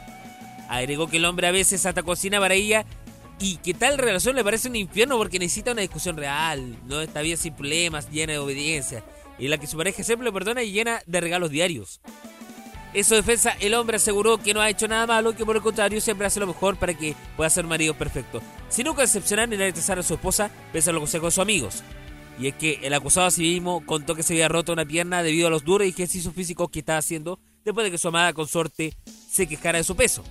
Agregó 0.69 1.09
que 1.09 1.19
el 1.19 1.25
hombre 1.25 1.47
a 1.47 1.53
veces 1.53 1.87
hasta 1.87 2.03
cocina 2.03 2.41
para 2.41 2.55
ella 2.55 2.85
y 3.39 3.57
que 3.59 3.75
tal 3.75 3.99
relación 3.99 4.35
le 4.35 4.45
parece 4.45 4.69
un 4.69 4.77
infierno 4.77 5.19
porque 5.19 5.39
necesita 5.39 5.73
una 5.73 5.83
discusión 5.83 6.17
real, 6.17 6.77
no 6.87 7.01
está 7.01 7.21
bien 7.21 7.37
sin 7.37 7.55
problemas, 7.55 8.11
llena 8.11 8.33
de 8.33 8.39
obediencia, 8.39 9.05
y 9.39 9.49
la 9.49 9.59
que 9.59 9.67
su 9.67 9.77
pareja 9.77 10.03
siempre 10.03 10.25
lo 10.25 10.33
perdona 10.33 10.63
y 10.63 10.73
llena 10.73 11.03
de 11.07 11.21
regalos 11.21 11.51
diarios. 11.51 12.01
En 12.97 13.05
su 13.05 13.15
defensa, 13.15 13.55
el 13.61 13.75
hombre 13.75 13.97
aseguró 13.99 14.39
que 14.39 14.55
no 14.55 14.63
ha 14.63 14.71
hecho 14.71 14.89
nada 14.89 15.07
malo, 15.07 15.37
que 15.37 15.45
por 15.45 15.55
el 15.55 15.61
contrario 15.61 16.01
siempre 16.01 16.27
hace 16.27 16.41
lo 16.41 16.47
mejor 16.47 16.79
para 16.79 16.95
que 16.95 17.15
pueda 17.37 17.51
ser 17.51 17.67
un 17.67 17.69
marido 17.69 17.93
perfecto, 17.93 18.41
sin 18.71 18.87
nunca 18.87 19.03
decepcionar 19.03 19.51
ni 19.51 19.57
rechazar 19.57 19.99
a 19.99 20.03
su 20.03 20.15
esposa, 20.15 20.51
pese 20.73 20.89
a 20.89 20.95
los 20.95 21.01
consejos 21.01 21.27
de 21.27 21.31
sus 21.33 21.43
amigos. 21.43 21.83
Y 22.41 22.47
es 22.47 22.55
que 22.55 22.81
el 22.83 22.95
acusado 22.95 23.27
así 23.27 23.43
mismo 23.43 23.85
contó 23.85 24.15
que 24.15 24.23
se 24.23 24.33
había 24.33 24.49
roto 24.49 24.73
una 24.73 24.87
pierna 24.87 25.23
debido 25.23 25.49
a 25.49 25.51
los 25.51 25.63
duros 25.63 25.87
ejercicios 25.87 26.33
físicos 26.33 26.71
que 26.71 26.79
estaba 26.79 26.99
haciendo 26.99 27.39
después 27.67 27.85
de 27.85 27.91
que 27.91 27.99
su 27.99 28.09
amada 28.09 28.33
consorte 28.33 28.97
se 29.31 29.47
quejara 29.47 29.77
de 29.77 29.85
su 29.85 29.95
peso. 29.95 30.25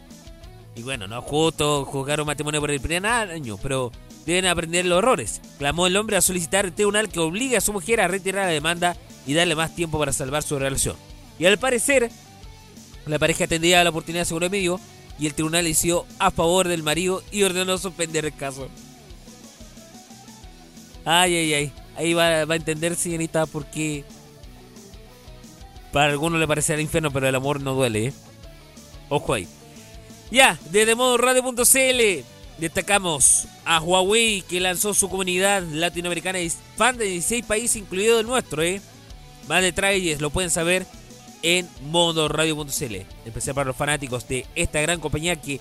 Y 0.75 0.81
bueno, 0.81 1.05
no 1.05 1.21
justo 1.21 1.85
juzgar 1.85 2.19
un 2.19 2.25
matrimonio 2.25 2.61
por 2.61 2.71
el 2.71 2.81
primer 2.81 3.05
año, 3.05 3.59
pero 3.61 3.91
deben 4.25 4.47
aprender 4.47 4.87
los 4.87 4.97
errores. 4.97 5.39
Clamó 5.59 5.85
el 5.85 5.95
hombre 5.97 6.17
a 6.17 6.21
solicitar 6.21 6.65
al 6.65 6.73
tribunal 6.73 7.09
que 7.09 7.19
obligue 7.19 7.57
a 7.57 7.61
su 7.61 7.73
mujer 7.73 8.01
a 8.01 8.07
retirar 8.07 8.45
la 8.45 8.51
demanda 8.51 8.97
y 9.27 9.35
darle 9.35 9.53
más 9.53 9.75
tiempo 9.75 9.99
para 9.99 10.13
salvar 10.13 10.41
su 10.41 10.57
relación. 10.57 10.95
Y 11.37 11.45
al 11.45 11.59
parecer, 11.59 12.09
la 13.05 13.19
pareja 13.19 13.47
tendría 13.47 13.83
la 13.83 13.89
oportunidad 13.89 14.21
de 14.21 14.25
seguro 14.25 14.49
medio 14.49 14.79
y 15.19 15.27
el 15.27 15.33
tribunal 15.33 15.65
decidió 15.65 16.05
a 16.19 16.31
favor 16.31 16.67
del 16.67 16.83
marido 16.83 17.23
y 17.31 17.43
ordenó 17.43 17.77
suspender 17.77 18.25
el 18.25 18.35
caso. 18.35 18.69
Ay, 21.05 21.35
ay, 21.35 21.53
ay. 21.53 21.71
Ahí 21.95 22.13
va, 22.13 22.45
va 22.45 22.55
a 22.55 22.57
entender, 22.57 22.95
señorita, 22.95 23.45
por 23.45 23.65
qué 23.67 24.03
para 25.95 26.11
algunos 26.11 26.41
le 26.41 26.45
parecerá 26.45 26.81
infierno, 26.81 27.09
pero 27.09 27.25
el 27.25 27.35
amor 27.35 27.61
no 27.61 27.73
duele, 27.73 28.07
¿eh? 28.07 28.13
Ojo 29.07 29.33
ahí. 29.33 29.47
Ya, 30.29 30.59
desde 30.69 30.93
modo 30.93 31.15
radio.cl 31.15 32.25
destacamos 32.57 33.47
a 33.63 33.79
Huawei 33.79 34.41
que 34.41 34.59
lanzó 34.59 34.93
su 34.93 35.09
comunidad 35.09 35.63
latinoamericana 35.63 36.39
fan 36.75 36.97
de 36.97 37.05
16 37.05 37.45
países, 37.45 37.77
incluido 37.77 38.19
el 38.19 38.27
nuestro, 38.27 38.61
¿eh? 38.61 38.81
Más 39.47 39.61
detalles 39.61 40.19
lo 40.19 40.31
pueden 40.31 40.51
saber 40.51 40.85
en 41.41 41.69
modo 41.81 42.27
radio.cl. 42.27 42.95
Especial 43.25 43.55
para 43.55 43.67
los 43.67 43.75
fanáticos 43.75 44.27
de 44.27 44.45
esta 44.55 44.81
gran 44.81 44.99
compañía 44.99 45.35
que 45.35 45.59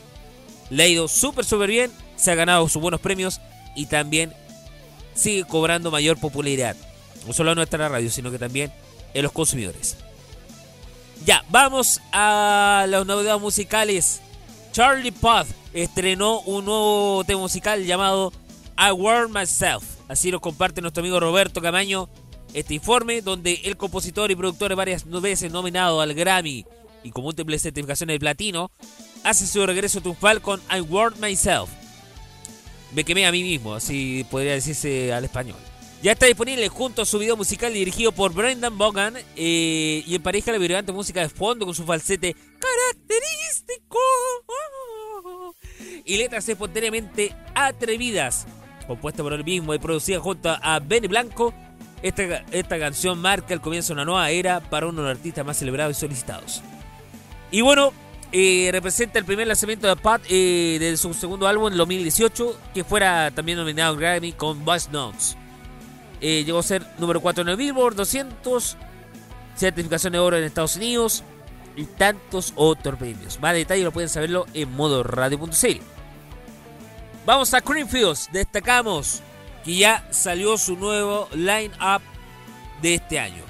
le 0.70 0.82
ha 0.82 0.88
ido 0.88 1.08
súper, 1.08 1.44
súper 1.44 1.70
bien, 1.70 1.92
se 2.16 2.30
ha 2.30 2.34
ganado 2.34 2.68
sus 2.68 2.80
buenos 2.80 3.00
premios 3.00 3.40
y 3.74 3.86
también 3.86 4.32
sigue 5.14 5.44
cobrando 5.44 5.90
mayor 5.90 6.18
popularidad. 6.18 6.76
No 7.26 7.32
solo 7.32 7.52
en 7.52 7.56
nuestra 7.56 7.88
radio, 7.88 8.10
sino 8.10 8.30
que 8.30 8.38
también 8.38 8.72
en 9.14 9.22
los 9.22 9.32
consumidores. 9.32 9.96
Ya, 11.24 11.44
vamos 11.48 12.00
a 12.12 12.86
las 12.88 13.06
novedades 13.06 13.40
musicales. 13.40 14.20
Charlie 14.72 15.12
Puth 15.12 15.46
estrenó 15.72 16.40
un 16.40 16.66
nuevo 16.66 17.24
tema 17.24 17.40
musical 17.40 17.84
llamado 17.84 18.32
I 18.76 18.90
Warn 18.90 19.32
Myself. 19.32 19.84
Así 20.08 20.30
lo 20.30 20.40
comparte 20.40 20.82
nuestro 20.82 21.00
amigo 21.00 21.20
Roberto 21.20 21.62
Camaño 21.62 22.08
este 22.54 22.74
informe, 22.74 23.20
donde 23.20 23.60
el 23.64 23.76
compositor 23.76 24.30
y 24.30 24.36
productor 24.36 24.74
varias 24.74 25.04
veces 25.04 25.52
nominado 25.52 26.00
al 26.00 26.14
Grammy 26.14 26.64
y 27.02 27.10
con 27.10 27.24
múltiples 27.24 27.60
certificaciones 27.62 28.14
de 28.14 28.20
platino, 28.20 28.70
hace 29.24 29.46
su 29.46 29.66
regreso 29.66 30.00
triunfal 30.00 30.40
con 30.40 30.62
I 30.74 30.80
Warn 30.80 31.20
Myself. 31.20 31.68
Me 32.92 33.04
quemé 33.04 33.26
a 33.26 33.32
mí 33.32 33.42
mismo, 33.42 33.74
así 33.74 34.24
podría 34.30 34.52
decirse 34.52 35.12
al 35.12 35.24
español. 35.24 35.56
Ya 36.02 36.12
está 36.12 36.26
disponible 36.26 36.68
junto 36.68 37.02
a 37.02 37.06
su 37.06 37.18
video 37.18 37.36
musical 37.36 37.72
dirigido 37.72 38.12
por 38.12 38.32
Brendan 38.32 38.76
Bogan 38.76 39.14
eh, 39.36 40.04
y 40.06 40.14
empareja 40.14 40.52
la 40.52 40.58
vibrante 40.58 40.92
música 40.92 41.20
de 41.22 41.28
fondo 41.28 41.64
con 41.64 41.74
su 41.74 41.84
falsete 41.84 42.36
característico 42.58 43.98
y 46.04 46.16
letras 46.18 46.48
espontáneamente 46.48 47.34
atrevidas. 47.54 48.46
Compuesta 48.86 49.22
por 49.22 49.32
él 49.32 49.44
mismo 49.44 49.74
y 49.74 49.78
producida 49.78 50.20
junto 50.20 50.50
a 50.50 50.78
Benny 50.78 51.08
Blanco, 51.08 51.54
esta, 52.04 52.44
esta 52.52 52.78
canción 52.78 53.18
marca 53.18 53.54
el 53.54 53.62
comienzo 53.62 53.88
de 53.88 53.94
una 53.94 54.04
nueva 54.04 54.30
era 54.30 54.60
para 54.60 54.86
uno 54.86 55.00
de 55.00 55.08
los 55.08 55.16
artistas 55.16 55.44
más 55.44 55.56
celebrados 55.56 55.96
y 55.96 56.00
solicitados. 56.00 56.62
Y 57.50 57.62
bueno, 57.62 57.94
eh, 58.30 58.68
representa 58.72 59.18
el 59.18 59.24
primer 59.24 59.46
lanzamiento 59.46 59.86
de 59.86 59.96
Pat 59.96 60.20
eh, 60.28 60.76
de 60.78 60.96
su 60.98 61.14
segundo 61.14 61.48
álbum 61.48 61.72
en 61.72 61.78
2018, 61.78 62.60
que 62.74 62.84
fuera 62.84 63.30
también 63.30 63.56
nominado 63.56 63.96
Grammy 63.96 64.32
con 64.32 64.62
Buzz 64.66 64.90
Notes. 64.90 65.34
Eh, 66.20 66.44
llegó 66.44 66.58
a 66.58 66.62
ser 66.62 66.86
número 66.98 67.22
4 67.22 67.40
en 67.40 67.48
el 67.48 67.56
Billboard 67.56 67.94
200, 67.94 68.76
certificación 69.56 70.12
de 70.12 70.18
oro 70.18 70.36
en 70.36 70.44
Estados 70.44 70.76
Unidos 70.76 71.24
y 71.74 71.84
tantos 71.84 72.52
otros 72.54 72.98
premios. 72.98 73.40
Más 73.40 73.54
detalles 73.54 73.84
lo 73.84 73.92
pueden 73.92 74.10
saberlo 74.10 74.46
en 74.52 74.70
modo 74.72 75.02
radio.cl. 75.02 75.80
Vamos 77.24 77.54
a 77.54 77.62
Creamfields, 77.62 78.28
destacamos 78.30 79.22
que 79.64 79.76
ya 79.76 80.06
salió 80.10 80.56
su 80.58 80.76
nuevo 80.76 81.28
line-up 81.34 82.02
de 82.82 82.94
este 82.94 83.18
año. 83.18 83.42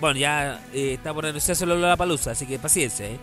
Bueno, 0.00 0.18
ya 0.18 0.60
eh, 0.72 0.94
está 0.94 1.14
por 1.14 1.26
anunciarse 1.26 1.64
la 1.64 1.96
palusa, 1.96 2.32
así 2.32 2.46
que 2.46 2.58
paciencia, 2.58 3.06
¿eh? 3.06 3.18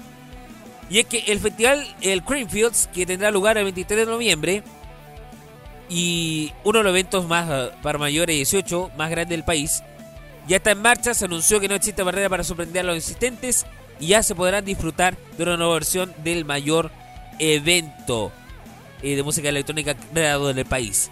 Y 0.89 0.99
es 0.99 1.05
que 1.05 1.19
el 1.27 1.39
festival, 1.39 1.85
el 2.01 2.23
Creamfields, 2.23 2.89
que 2.93 3.05
tendrá 3.05 3.29
lugar 3.29 3.57
el 3.57 3.65
23 3.65 4.07
de 4.07 4.11
noviembre, 4.11 4.63
y 5.89 6.53
uno 6.63 6.79
de 6.79 6.83
los 6.83 6.91
eventos 6.91 7.27
más 7.27 7.49
eh, 7.49 7.71
para 7.81 7.97
mayores 7.97 8.33
de 8.33 8.37
18 8.37 8.91
más 8.95 9.09
grande 9.09 9.35
del 9.35 9.43
país. 9.43 9.83
Ya 10.47 10.57
está 10.57 10.71
en 10.71 10.81
marcha, 10.81 11.13
se 11.13 11.25
anunció 11.25 11.59
que 11.59 11.67
no 11.67 11.75
existe 11.75 12.03
barrera 12.03 12.29
para 12.29 12.43
sorprender 12.43 12.81
a 12.81 12.87
los 12.87 12.95
insistentes 12.95 13.65
y 13.99 14.07
ya 14.07 14.23
se 14.23 14.35
podrán 14.35 14.65
disfrutar 14.65 15.17
de 15.37 15.43
una 15.43 15.57
nueva 15.57 15.73
versión 15.73 16.13
del 16.23 16.45
mayor 16.45 16.91
evento 17.39 18.31
eh, 19.01 19.15
de 19.15 19.23
música 19.23 19.49
electrónica 19.49 19.95
creado 19.95 20.49
en 20.49 20.59
el 20.59 20.65
país. 20.65 21.11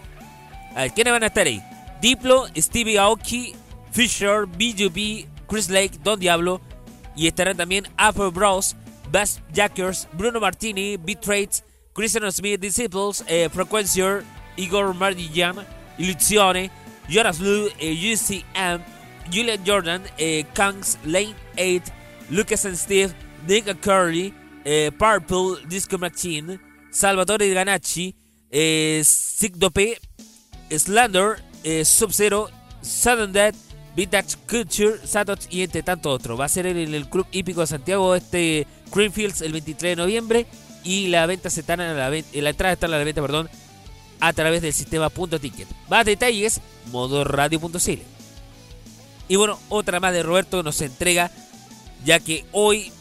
Ver, 0.78 0.94
¿quiénes 0.94 1.12
van 1.12 1.24
a 1.24 1.28
estar 1.28 1.48
ahí? 1.48 1.62
Diplo, 2.02 2.46
Stevie 2.56 3.00
Aoki, 3.00 3.56
Fisher, 3.92 4.46
B.U.B., 4.46 5.28
Chris 5.48 5.70
Lake, 5.70 5.98
Don 6.04 6.20
Diablo 6.20 6.62
y 7.16 7.26
estarán 7.26 7.58
también 7.58 7.88
Afro 7.98 8.32
Bros, 8.32 8.76
Bass 9.12 9.42
Jackers, 9.52 10.08
Bruno 10.14 10.40
Martini, 10.40 10.98
Beat 10.98 11.22
Traits, 11.22 11.64
Christian 11.94 12.32
Smith 12.32 12.60
Disciples, 12.60 13.24
eh, 13.28 13.50
Igor 14.58 14.94
Mardian, 14.94 15.56
Illusione, 15.98 16.70
Jonas 17.10 17.40
Blue, 17.40 17.70
eh, 17.80 18.14
UCM, 18.14 18.84
Julian 19.32 19.64
Jordan, 19.66 20.04
eh, 20.18 20.46
Kangs, 20.54 21.00
Lane 21.06 21.36
8, 21.58 21.82
Lucas 22.30 22.66
and 22.66 22.76
Steve, 22.76 23.14
Nick 23.48 23.82
Curry, 23.82 24.34
eh, 24.64 24.92
Purple, 24.92 25.66
Disco 25.68 25.98
Machine, 25.98 26.60
Salvatore 26.92 27.52
Ganacci, 27.54 28.14
eh, 28.52 29.02
Sick 29.04 29.56
Dope, 29.56 29.98
Slander, 30.72 31.42
eh, 31.64 31.86
Sub-Zero, 31.86 32.50
Sudden 32.82 33.32
Death, 33.34 33.56
Vintage 33.96 34.36
Culture, 34.50 34.96
Satox 35.06 35.48
y 35.50 35.64
entre 35.64 35.84
tantos 35.84 36.14
otros. 36.14 36.40
Va 36.40 36.46
a 36.46 36.50
ser 36.50 36.68
en 36.68 36.78
el 36.94 37.10
Club 37.10 37.26
Hípico 37.32 37.62
de 37.62 37.68
Santiago 37.68 38.16
este 38.16 38.68
Greenfields 38.94 39.42
el 39.42 39.52
23 39.54 39.92
de 39.92 39.96
noviembre 40.04 40.46
y 40.84 41.08
la 41.08 41.26
venta 41.26 41.50
se 41.50 41.62
está 41.62 41.74
a 41.74 41.78
la, 41.78 42.10
ven- 42.10 42.26
eh, 42.34 42.42
la 42.42 42.52
entrada 42.52 42.74
está 42.74 42.86
a 42.86 42.90
la 42.90 42.98
venta, 43.00 43.22
perdón, 43.22 43.50
a 44.20 44.34
través 44.34 44.62
del 44.62 44.74
sistema 44.74 45.10
punto 45.10 45.40
ticket. 45.40 45.68
Más 45.90 46.06
detalles, 46.06 46.62
modoradio.cl. 46.92 48.02
Y 49.30 49.36
bueno, 49.36 49.60
otra 49.70 50.00
más 50.00 50.14
de 50.14 50.24
Roberto 50.24 50.64
nos 50.64 50.80
entrega, 50.82 51.32
ya 52.06 52.20
que 52.20 52.46
hoy, 52.54 52.92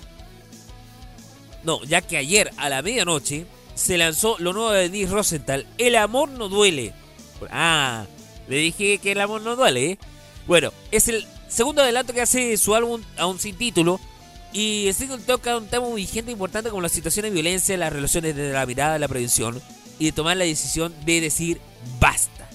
no, 1.63 1.83
ya 1.85 2.01
que 2.01 2.17
ayer 2.17 2.51
a 2.57 2.69
la 2.69 2.83
medianoche 2.83 3.47
se 3.75 3.99
lanzó 3.99 4.37
lo 4.39 4.53
nuevo 4.53 4.71
de 4.73 4.89
Denise 4.89 5.13
Rosenthal, 5.13 5.67
El 5.79 5.97
amor 5.97 6.31
no 6.31 6.49
duele. 6.49 6.95
Ah, 7.51 8.07
le 8.49 8.57
dije 8.57 8.99
que 8.99 9.13
el 9.13 9.21
amor 9.21 9.43
no 9.43 9.57
duele, 9.57 9.93
¿eh? 9.93 9.99
Bueno, 10.47 10.73
es 10.91 11.09
el 11.09 11.27
segundo 11.49 11.83
adelanto 11.83 12.13
que 12.13 12.23
hace 12.23 12.57
su 12.57 12.75
álbum 12.75 13.03
aún 13.17 13.39
sin 13.39 13.57
título. 13.57 14.01
Y 14.53 14.87
el 14.89 14.95
single 14.95 15.19
toca 15.19 15.57
un 15.57 15.67
tema 15.67 15.87
muy 15.87 16.03
vigente 16.03 16.31
e 16.31 16.33
importante 16.33 16.71
como 16.71 16.81
la 16.81 16.89
situación 16.89 17.25
de 17.25 17.31
violencia, 17.31 17.77
las 17.77 17.93
relaciones 17.93 18.35
de 18.35 18.53
la 18.53 18.65
mirada, 18.65 18.99
la 18.99 19.09
prevención 19.09 19.61
y 19.99 20.07
de 20.07 20.13
tomar 20.13 20.37
la 20.37 20.45
decisión 20.45 20.95
de 21.05 21.21
decir 21.21 21.61
basta. 22.01 22.49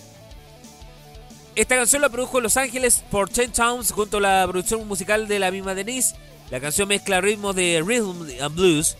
Esta 1.56 1.76
canción 1.76 2.02
la 2.02 2.10
produjo 2.10 2.40
Los 2.40 2.58
Ángeles 2.58 3.04
por 3.12 3.30
Ten 3.30 3.52
Towns 3.52 3.92
junto 3.92 4.18
a 4.18 4.22
la 4.22 4.48
producción 4.48 4.88
musical 4.88 5.28
de 5.28 5.40
la 5.40 5.52
misma 5.52 5.76
Denise. 5.76 6.16
La 6.50 6.60
canción 6.60 6.88
mezcla 6.88 7.22
ritmos 7.22 7.56
de 7.56 7.84
rhythm 7.86 8.26
and 8.42 8.56
blues 8.56 8.96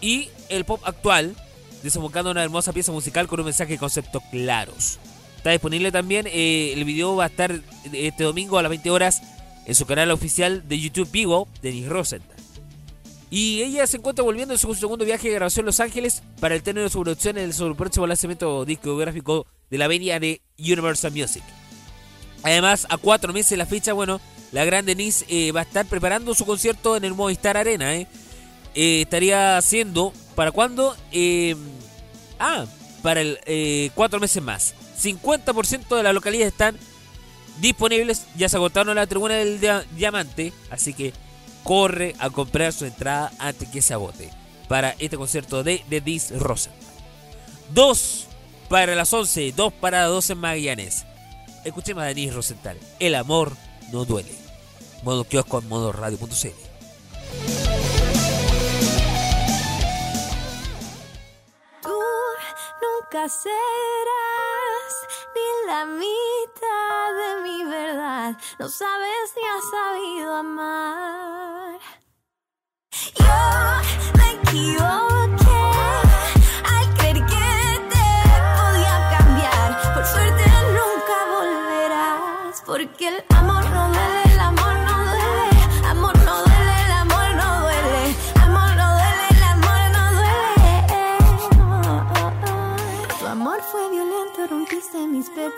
y 0.00 0.30
el 0.48 0.64
pop 0.64 0.80
actual, 0.84 1.36
desembocando 1.82 2.30
una 2.30 2.42
hermosa 2.42 2.72
pieza 2.72 2.92
musical 2.92 3.28
con 3.28 3.40
un 3.40 3.46
mensaje 3.46 3.74
y 3.74 3.78
conceptos 3.78 4.22
claros. 4.30 4.98
Está 5.42 5.50
disponible 5.50 5.90
también, 5.90 6.28
eh, 6.28 6.72
el 6.72 6.84
video 6.84 7.16
va 7.16 7.24
a 7.24 7.26
estar 7.26 7.60
este 7.92 8.22
domingo 8.22 8.58
a 8.58 8.62
las 8.62 8.70
20 8.70 8.90
horas 8.90 9.20
en 9.66 9.74
su 9.74 9.86
canal 9.86 10.12
oficial 10.12 10.68
de 10.68 10.78
YouTube 10.78 11.10
Vivo, 11.10 11.48
Denise 11.60 11.88
Rosenthal. 11.88 12.36
Y 13.28 13.60
ella 13.60 13.84
se 13.88 13.96
encuentra 13.96 14.22
volviendo 14.22 14.54
en 14.54 14.58
su 14.60 14.72
segundo 14.76 15.04
viaje 15.04 15.26
de 15.26 15.34
grabación 15.34 15.64
en 15.64 15.66
Los 15.66 15.80
Ángeles 15.80 16.22
para 16.38 16.54
el 16.54 16.62
término 16.62 16.84
de 16.84 16.90
su 16.90 17.02
producción 17.02 17.38
en 17.38 17.50
el 17.50 17.74
próximo 17.74 18.06
lanzamiento 18.06 18.64
discográfico 18.64 19.44
de 19.68 19.78
la 19.78 19.88
venia 19.88 20.20
de 20.20 20.42
Universal 20.60 21.10
Music. 21.10 21.42
Además, 22.44 22.86
a 22.88 22.96
cuatro 22.96 23.32
meses 23.32 23.50
de 23.50 23.56
la 23.56 23.66
fecha, 23.66 23.94
bueno, 23.94 24.20
la 24.52 24.64
gran 24.64 24.86
Denise 24.86 25.24
eh, 25.28 25.50
va 25.50 25.58
a 25.58 25.64
estar 25.64 25.86
preparando 25.86 26.36
su 26.36 26.46
concierto 26.46 26.96
en 26.96 27.04
el 27.04 27.14
Movistar 27.14 27.56
Arena. 27.56 27.96
¿eh? 27.96 28.06
Estaría 28.76 29.56
haciendo, 29.56 30.12
¿para 30.36 30.52
cuándo? 30.52 30.96
Ah, 32.38 32.64
para 33.02 33.22
el 33.22 33.90
cuatro 33.96 34.20
meses 34.20 34.40
más. 34.40 34.76
50% 35.02 35.96
de 35.96 36.02
las 36.02 36.14
localidades 36.14 36.52
están 36.52 36.78
disponibles. 37.60 38.26
Ya 38.36 38.48
se 38.48 38.56
agotaron 38.56 38.94
la 38.96 39.06
tribuna 39.06 39.34
del 39.34 39.60
dia- 39.60 39.84
diamante. 39.96 40.52
Así 40.70 40.94
que 40.94 41.12
corre 41.64 42.14
a 42.18 42.30
comprar 42.30 42.72
su 42.72 42.84
entrada 42.84 43.32
antes 43.38 43.68
que 43.68 43.82
se 43.82 43.94
agote. 43.94 44.30
Para 44.68 44.94
este 44.98 45.16
concierto 45.16 45.62
de 45.62 45.84
The 45.88 46.00
Dis. 46.00 46.32
Dos 47.70 48.26
para 48.68 48.94
las 48.94 49.12
11. 49.12 49.52
Dos 49.52 49.72
para 49.72 50.02
las 50.02 50.10
12 50.10 50.32
en 50.34 50.38
Magallanes. 50.38 51.04
Escuchemos 51.64 52.02
a 52.02 52.06
Denise 52.06 52.34
Rosenthal. 52.34 52.78
El 52.98 53.14
amor 53.14 53.56
no 53.92 54.04
duele. 54.04 54.32
Modo 55.02 55.24
kiosco 55.24 55.58
en 55.58 55.68
modo 55.68 55.92
radio.cl. 55.92 56.48
Nunca 62.80 63.28
serás 63.28 64.61
ni 65.34 65.66
la 65.66 65.84
mitad 65.84 67.14
de 67.20 67.42
mi 67.42 67.64
verdad. 67.64 68.36
No 68.58 68.68
sabes 68.68 69.34
ni 69.36 69.42
has 69.48 69.64
sabido 69.70 70.34
amar. 70.34 71.80
Yo 73.18 73.38
me 74.18 74.32
equivoqué 74.32 75.71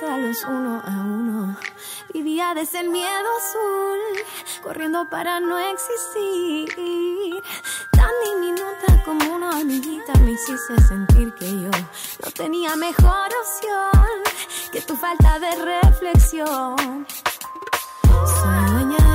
pétalos 0.04 0.44
uno 0.44 0.82
a 0.84 0.90
uno. 0.90 1.56
Vivía 2.12 2.54
de 2.54 2.62
ese 2.62 2.82
miedo 2.84 3.28
azul, 3.38 3.98
corriendo 4.62 5.08
para 5.08 5.40
no 5.40 5.58
existir. 5.58 7.42
Tan 7.90 8.10
diminuta 8.24 9.02
como 9.04 9.34
una 9.34 9.50
hormiguita 9.50 10.12
me 10.20 10.32
hiciste 10.32 10.80
sentir 10.88 11.32
que 11.34 11.46
yo 11.46 11.70
no 12.22 12.30
tenía 12.34 12.76
mejor 12.76 13.28
opción 13.42 14.22
que 14.72 14.80
tu 14.82 14.94
falta 14.96 15.38
de 15.38 15.52
reflexión. 15.64 17.06
Soy 18.42 19.13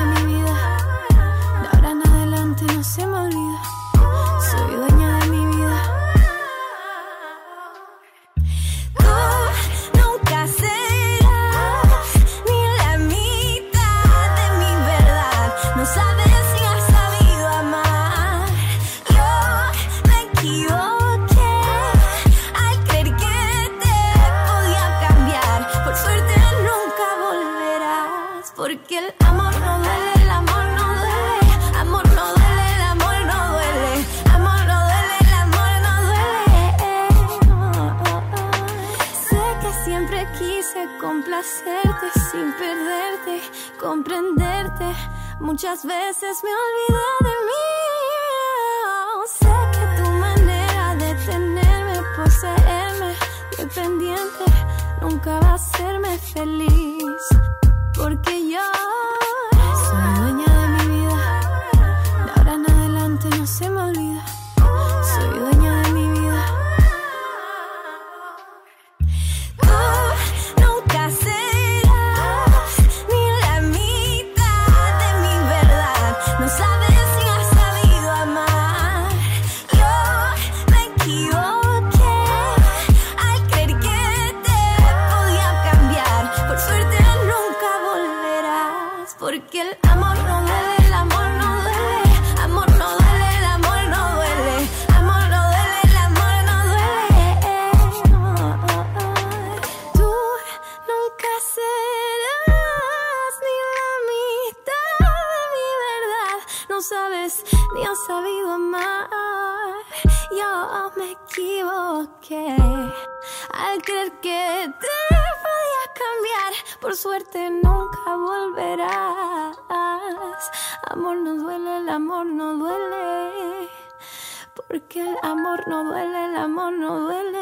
amor 125.49 125.67
no 125.67 125.83
duele, 125.83 126.25
el 126.25 126.35
amor 126.35 126.73
no 126.73 126.99
duele. 126.99 127.39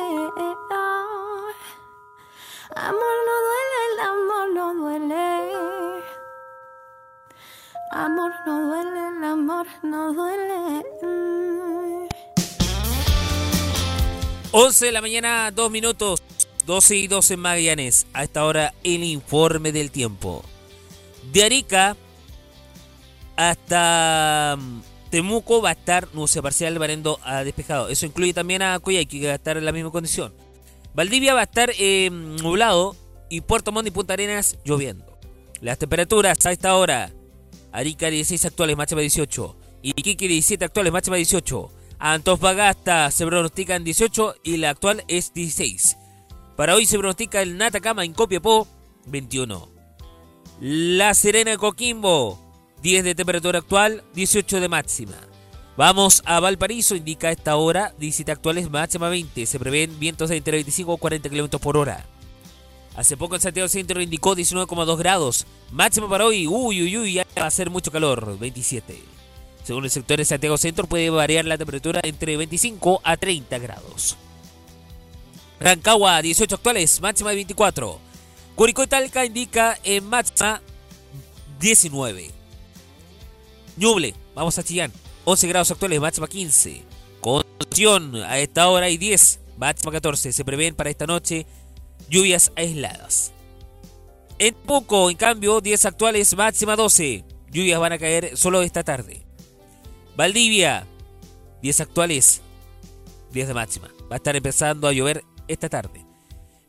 Amor 2.75 3.17
no 3.27 3.35
duele, 3.47 3.79
el 3.91 3.99
amor 3.99 4.47
no 4.53 4.73
duele. 4.75 5.25
Amor 7.91 8.31
no 8.45 8.67
duele, 8.67 9.07
el 9.09 9.23
amor 9.23 9.67
no 9.83 10.13
duele. 10.13 10.85
Mm. 11.01 12.07
11 14.51 14.85
de 14.85 14.91
la 14.91 15.01
mañana, 15.01 15.51
2 15.51 15.71
minutos. 15.71 16.23
12 16.65 16.95
y 16.95 17.07
12 17.07 17.33
en 17.33 17.39
Magallanes. 17.41 18.07
A 18.13 18.23
esta 18.23 18.45
hora, 18.45 18.73
el 18.83 19.03
informe 19.03 19.73
del 19.73 19.91
tiempo. 19.91 20.43
De 21.33 21.43
Arica 21.43 21.97
hasta 23.35 24.55
mm, 24.57 24.96
Temuco 25.09 25.61
va 25.61 25.69
a 25.69 25.73
estar 25.73 26.07
nubosidad 26.13 26.43
parcial, 26.43 26.77
variando 26.79 27.19
a 27.23 27.43
despejado. 27.43 27.89
Eso 27.89 28.05
incluye 28.05 28.33
también 28.33 28.61
a 28.61 28.79
Coyhaique, 28.79 29.19
que 29.19 29.27
va 29.27 29.33
a 29.33 29.35
estar 29.35 29.57
en 29.57 29.65
la 29.65 29.71
misma 29.71 29.91
condición. 29.91 30.33
Valdivia 30.93 31.33
va 31.33 31.41
a 31.41 31.43
estar 31.43 31.71
eh, 31.77 32.09
nublado 32.11 32.95
y 33.29 33.41
Puerto 33.41 33.71
Montt 33.71 33.87
y 33.87 33.91
Punta 33.91 34.13
Arenas 34.13 34.57
lloviendo. 34.63 35.17
Las 35.61 35.77
temperaturas 35.77 36.45
a 36.45 36.51
esta 36.51 36.75
hora. 36.75 37.11
Arica 37.71 38.09
16 38.09 38.45
actuales, 38.45 38.77
máxima 38.77 39.01
18. 39.01 39.57
Iquique 39.83 40.27
17 40.27 40.65
actuales, 40.65 40.91
máxima 40.91 41.17
18. 41.17 41.71
Antofagasta 41.99 43.09
se 43.11 43.25
pronostica 43.25 43.75
en 43.75 43.83
18 43.83 44.35
y 44.43 44.57
la 44.57 44.71
actual 44.71 45.03
es 45.07 45.33
16. 45.33 45.97
Para 46.55 46.75
hoy 46.75 46.85
se 46.85 46.97
pronostica 46.97 47.41
el 47.41 47.57
Natacama 47.57 48.03
en 48.03 48.13
Copiapó 48.13 48.67
21. 49.07 49.69
La 50.59 51.13
Serena 51.13 51.51
de 51.51 51.57
Coquimbo 51.57 52.46
10 52.81 53.03
de 53.03 53.15
temperatura 53.15 53.59
actual, 53.59 54.03
18 54.13 54.59
de 54.59 54.69
máxima. 54.69 55.17
Vamos 55.77 56.23
a 56.25 56.39
Valparaíso, 56.39 56.95
indica 56.95 57.27
a 57.27 57.31
esta 57.31 57.55
hora 57.55 57.93
17 57.99 58.31
actuales, 58.31 58.69
máxima 58.69 59.09
20. 59.09 59.45
Se 59.45 59.59
prevén 59.59 59.99
vientos 59.99 60.29
de 60.29 60.37
entre 60.37 60.53
25 60.53 60.93
y 60.93 60.97
40 60.97 61.29
km 61.29 61.59
por 61.59 61.77
hora. 61.77 62.05
Hace 62.95 63.15
poco 63.15 63.35
en 63.35 63.41
Santiago 63.41 63.69
Centro 63.69 64.01
indicó 64.01 64.35
19,2 64.35 64.97
grados. 64.97 65.45
Máximo 65.71 66.09
para 66.09 66.25
hoy, 66.25 66.47
uy, 66.47 66.81
uy, 66.81 66.97
uy, 66.97 67.13
ya 67.13 67.27
va 67.39 67.45
a 67.45 67.51
ser 67.51 67.69
mucho 67.69 67.91
calor, 67.91 68.39
27. 68.39 68.97
Según 69.63 69.83
el 69.83 69.91
sector 69.91 70.17
de 70.17 70.25
Santiago 70.25 70.57
Centro 70.57 70.87
puede 70.87 71.09
variar 71.11 71.45
la 71.45 71.59
temperatura 71.59 72.01
entre 72.03 72.37
25 72.37 73.01
a 73.03 73.17
30 73.17 73.59
grados. 73.59 74.17
Rancagua, 75.59 76.21
18 76.21 76.55
actuales, 76.55 77.01
máxima 77.01 77.29
de 77.31 77.35
24. 77.35 77.99
Curicó 78.55 78.81
y 78.81 78.87
Talca 78.87 79.25
indica 79.25 79.77
en 79.83 80.09
máxima 80.09 80.61
19. 81.59 82.36
Ñuble, 83.77 84.15
vamos 84.33 84.57
a 84.57 84.63
Chillán, 84.63 84.91
11 85.25 85.47
grados 85.47 85.71
actuales, 85.71 86.01
máxima 86.01 86.27
15. 86.27 86.83
Concepción, 87.21 88.15
a 88.15 88.39
esta 88.39 88.67
hora 88.69 88.87
hay 88.87 88.97
10, 88.97 89.39
máxima 89.57 89.91
14. 89.91 90.33
Se 90.33 90.43
prevén 90.43 90.73
para 90.73 90.89
esta 90.89 91.05
noche 91.05 91.45
lluvias 92.09 92.51
aisladas. 92.55 93.33
En 94.39 94.55
poco, 94.55 95.09
en 95.09 95.17
cambio, 95.17 95.61
10 95.61 95.85
actuales, 95.85 96.35
máxima 96.35 96.75
12. 96.75 97.23
Lluvias 97.51 97.79
van 97.79 97.93
a 97.93 97.99
caer 97.99 98.35
solo 98.35 98.63
esta 98.63 98.83
tarde. 98.83 99.23
Valdivia, 100.15 100.87
10 101.61 101.81
actuales, 101.81 102.41
10 103.31 103.47
de 103.47 103.53
máxima. 103.53 103.89
Va 104.11 104.15
a 104.15 104.17
estar 104.17 104.35
empezando 104.35 104.87
a 104.87 104.93
llover 104.93 105.23
esta 105.47 105.69
tarde. 105.69 106.03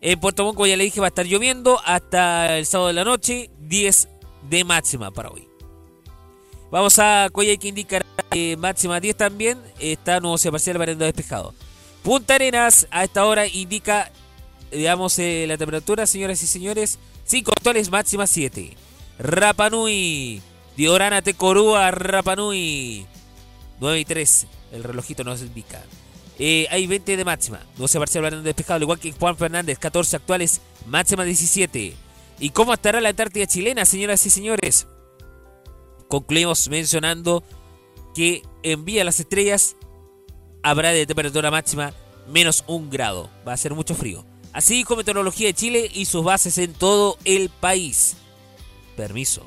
En 0.02 0.20
Puerto 0.20 0.44
Montt, 0.44 0.58
ya 0.66 0.76
le 0.76 0.84
dije, 0.84 1.00
va 1.00 1.06
a 1.06 1.08
estar 1.08 1.26
lloviendo 1.26 1.80
hasta 1.84 2.58
el 2.58 2.66
sábado 2.66 2.88
de 2.88 2.94
la 2.94 3.04
noche, 3.04 3.50
10 3.60 4.08
de 4.50 4.64
máxima 4.64 5.10
para 5.10 5.30
hoy. 5.30 5.47
Vamos 6.70 6.98
a 6.98 7.28
Coyhaique 7.32 7.62
que 7.62 7.68
indica 7.68 8.04
eh, 8.32 8.56
máxima 8.58 9.00
10 9.00 9.16
también. 9.16 9.58
Está 9.78 10.20
nubosidad 10.20 10.52
parcial 10.52 10.78
variando 10.78 11.04
despejado. 11.04 11.54
Punta 12.02 12.34
Arenas 12.34 12.86
a 12.90 13.04
esta 13.04 13.24
hora 13.24 13.46
indica, 13.46 14.10
digamos, 14.70 15.18
eh, 15.18 15.46
la 15.48 15.56
temperatura, 15.56 16.06
señoras 16.06 16.42
y 16.42 16.46
señores. 16.46 16.98
5 17.24 17.52
actuales, 17.56 17.90
máxima 17.90 18.26
7. 18.26 18.76
Rapanui, 19.18 20.42
Diorana 20.76 21.22
Tecorúa, 21.22 21.90
Rapanui. 21.90 23.06
9 23.80 24.00
y 24.00 24.04
3, 24.04 24.46
el 24.72 24.84
relojito 24.84 25.24
nos 25.24 25.40
indica. 25.40 25.82
Eh, 26.38 26.66
hay 26.70 26.86
20 26.86 27.16
de 27.16 27.24
máxima, 27.24 27.60
nubosidad 27.76 28.00
parcial 28.00 28.22
variando 28.22 28.46
despejado, 28.46 28.76
al 28.76 28.82
igual 28.82 28.98
que 29.00 29.12
Juan 29.12 29.36
Fernández, 29.36 29.78
14 29.78 30.16
actuales, 30.16 30.60
máxima 30.86 31.24
17. 31.24 31.94
¿Y 32.40 32.50
cómo 32.50 32.74
estará 32.74 33.00
la 33.00 33.08
Antártida 33.08 33.46
chilena, 33.46 33.84
señoras 33.84 34.24
y 34.26 34.30
señores? 34.30 34.86
Concluimos 36.08 36.68
mencionando 36.68 37.44
que 38.14 38.42
en 38.62 38.84
Vía 38.84 39.04
las 39.04 39.20
Estrellas 39.20 39.76
habrá 40.62 40.90
de 40.90 41.06
temperatura 41.06 41.50
máxima 41.50 41.94
menos 42.28 42.64
un 42.66 42.90
grado. 42.90 43.30
Va 43.46 43.52
a 43.52 43.56
ser 43.56 43.74
mucho 43.74 43.94
frío. 43.94 44.24
Así 44.52 44.84
como 44.84 44.98
Meteorología 44.98 45.48
de 45.48 45.54
Chile 45.54 45.90
y 45.92 46.06
sus 46.06 46.24
bases 46.24 46.58
en 46.58 46.72
todo 46.72 47.18
el 47.24 47.48
país. 47.48 48.16
Permiso. 48.96 49.46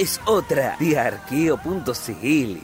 Es 0.00 0.18
otra 0.24 0.78
de 0.80 0.98
arqueo.cl. 0.98 2.58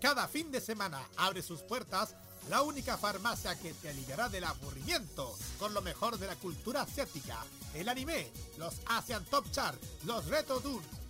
Cada 0.00 0.26
fin 0.26 0.50
de 0.50 0.60
semana 0.60 1.00
abre 1.16 1.40
sus 1.40 1.62
puertas 1.62 2.16
la 2.50 2.62
única 2.62 2.98
farmacia 2.98 3.54
que 3.54 3.74
te 3.74 3.90
aliviará 3.90 4.28
del 4.28 4.42
aburrimiento 4.42 5.36
con 5.60 5.72
lo 5.72 5.82
mejor 5.82 6.18
de 6.18 6.26
la 6.26 6.34
cultura 6.34 6.82
asiática, 6.82 7.38
el 7.74 7.88
anime, 7.88 8.32
los 8.58 8.80
Asian 8.86 9.24
Top 9.26 9.48
Chart, 9.52 9.80
los 10.04 10.26
Retro 10.26 10.60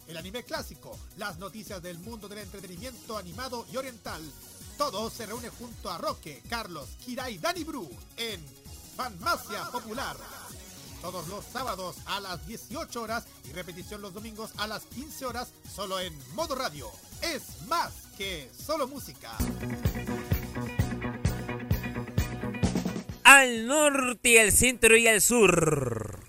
el 0.06 0.16
anime 0.18 0.42
clásico, 0.42 0.98
las 1.16 1.38
noticias 1.38 1.80
del 1.80 1.98
mundo 1.98 2.28
del 2.28 2.40
entretenimiento 2.40 3.16
animado 3.16 3.64
y 3.72 3.78
oriental. 3.78 4.20
Todo 4.76 5.08
se 5.08 5.24
reúne 5.24 5.48
junto 5.48 5.90
a 5.90 5.96
Roque, 5.96 6.42
Carlos, 6.50 6.90
Kira 7.02 7.30
y 7.30 7.38
Dani 7.38 7.64
Bru 7.64 7.88
en 8.18 8.44
Farmacia 8.98 9.64
Popular. 9.72 10.41
Todos 11.02 11.26
los 11.26 11.44
sábados 11.44 11.96
a 12.06 12.20
las 12.20 12.46
18 12.46 13.02
horas 13.02 13.26
y 13.44 13.52
repetición 13.52 14.00
los 14.00 14.14
domingos 14.14 14.52
a 14.56 14.68
las 14.68 14.84
15 14.84 15.26
horas 15.26 15.52
solo 15.68 15.98
en 15.98 16.16
Modo 16.36 16.54
Radio. 16.54 16.88
Es 17.20 17.66
más 17.66 17.92
que 18.16 18.48
solo 18.56 18.86
música. 18.86 19.36
Al 23.24 23.66
norte, 23.66 24.40
al 24.40 24.52
centro 24.52 24.96
y 24.96 25.08
al 25.08 25.20
sur. 25.20 26.20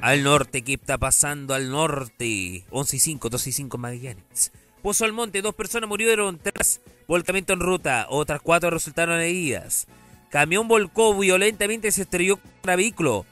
Al 0.00 0.24
norte, 0.24 0.62
¿qué 0.62 0.74
está 0.74 0.98
pasando 0.98 1.54
al 1.54 1.70
norte? 1.70 2.64
11 2.70 2.96
y 2.96 2.98
5, 2.98 3.30
2 3.30 3.46
y 3.46 3.52
5 3.52 3.78
Magallanes. 3.78 4.52
Pozo 4.82 5.04
Almonte, 5.04 5.40
dos 5.40 5.54
personas 5.54 5.88
murieron 5.88 6.38
tras 6.38 6.80
volcamiento 7.06 7.52
en 7.52 7.60
ruta. 7.60 8.06
Otras 8.10 8.42
cuatro 8.42 8.70
resultaron 8.70 9.20
heridas. 9.20 9.86
Camión 10.34 10.66
volcó 10.66 11.16
violentamente 11.16 11.86
y 11.86 11.92
se 11.92 12.02
estrelló 12.02 12.38
contra 12.38 12.74
vehículo. 12.74 13.24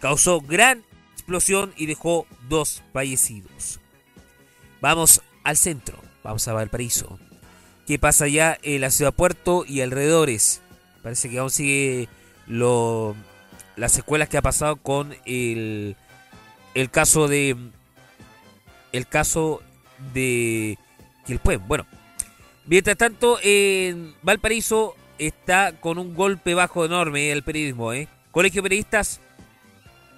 Causó 0.00 0.40
gran 0.40 0.82
explosión 1.12 1.74
y 1.76 1.84
dejó 1.84 2.26
dos 2.48 2.82
fallecidos. 2.90 3.80
Vamos 4.80 5.20
al 5.44 5.58
centro. 5.58 5.98
Vamos 6.24 6.48
a 6.48 6.54
Valparaíso. 6.54 7.18
qué 7.86 7.98
pasa 7.98 8.24
allá 8.24 8.58
en 8.62 8.80
la 8.80 8.90
ciudad 8.90 9.12
puerto 9.12 9.66
y 9.68 9.82
alrededores. 9.82 10.62
Parece 11.02 11.28
que 11.28 11.38
aún 11.38 11.50
sigue 11.50 12.08
las 12.46 13.92
secuelas 13.92 14.30
que 14.30 14.38
ha 14.38 14.42
pasado 14.42 14.76
con 14.76 15.14
el, 15.26 15.96
el 16.72 16.90
caso 16.90 17.28
de 17.28 17.58
el 18.92 19.06
caso 19.06 19.60
de 20.14 20.78
Quilpué. 21.26 21.58
Bueno, 21.58 21.84
mientras 22.64 22.96
tanto 22.96 23.38
en 23.42 24.14
Valparaíso 24.22 24.96
está 25.18 25.72
con 25.72 25.98
un 25.98 26.14
golpe 26.14 26.54
bajo 26.54 26.84
enorme 26.84 27.30
el 27.30 27.42
periodismo. 27.42 27.92
¿eh? 27.92 28.08
Colegio 28.30 28.62
Periodistas 28.62 29.20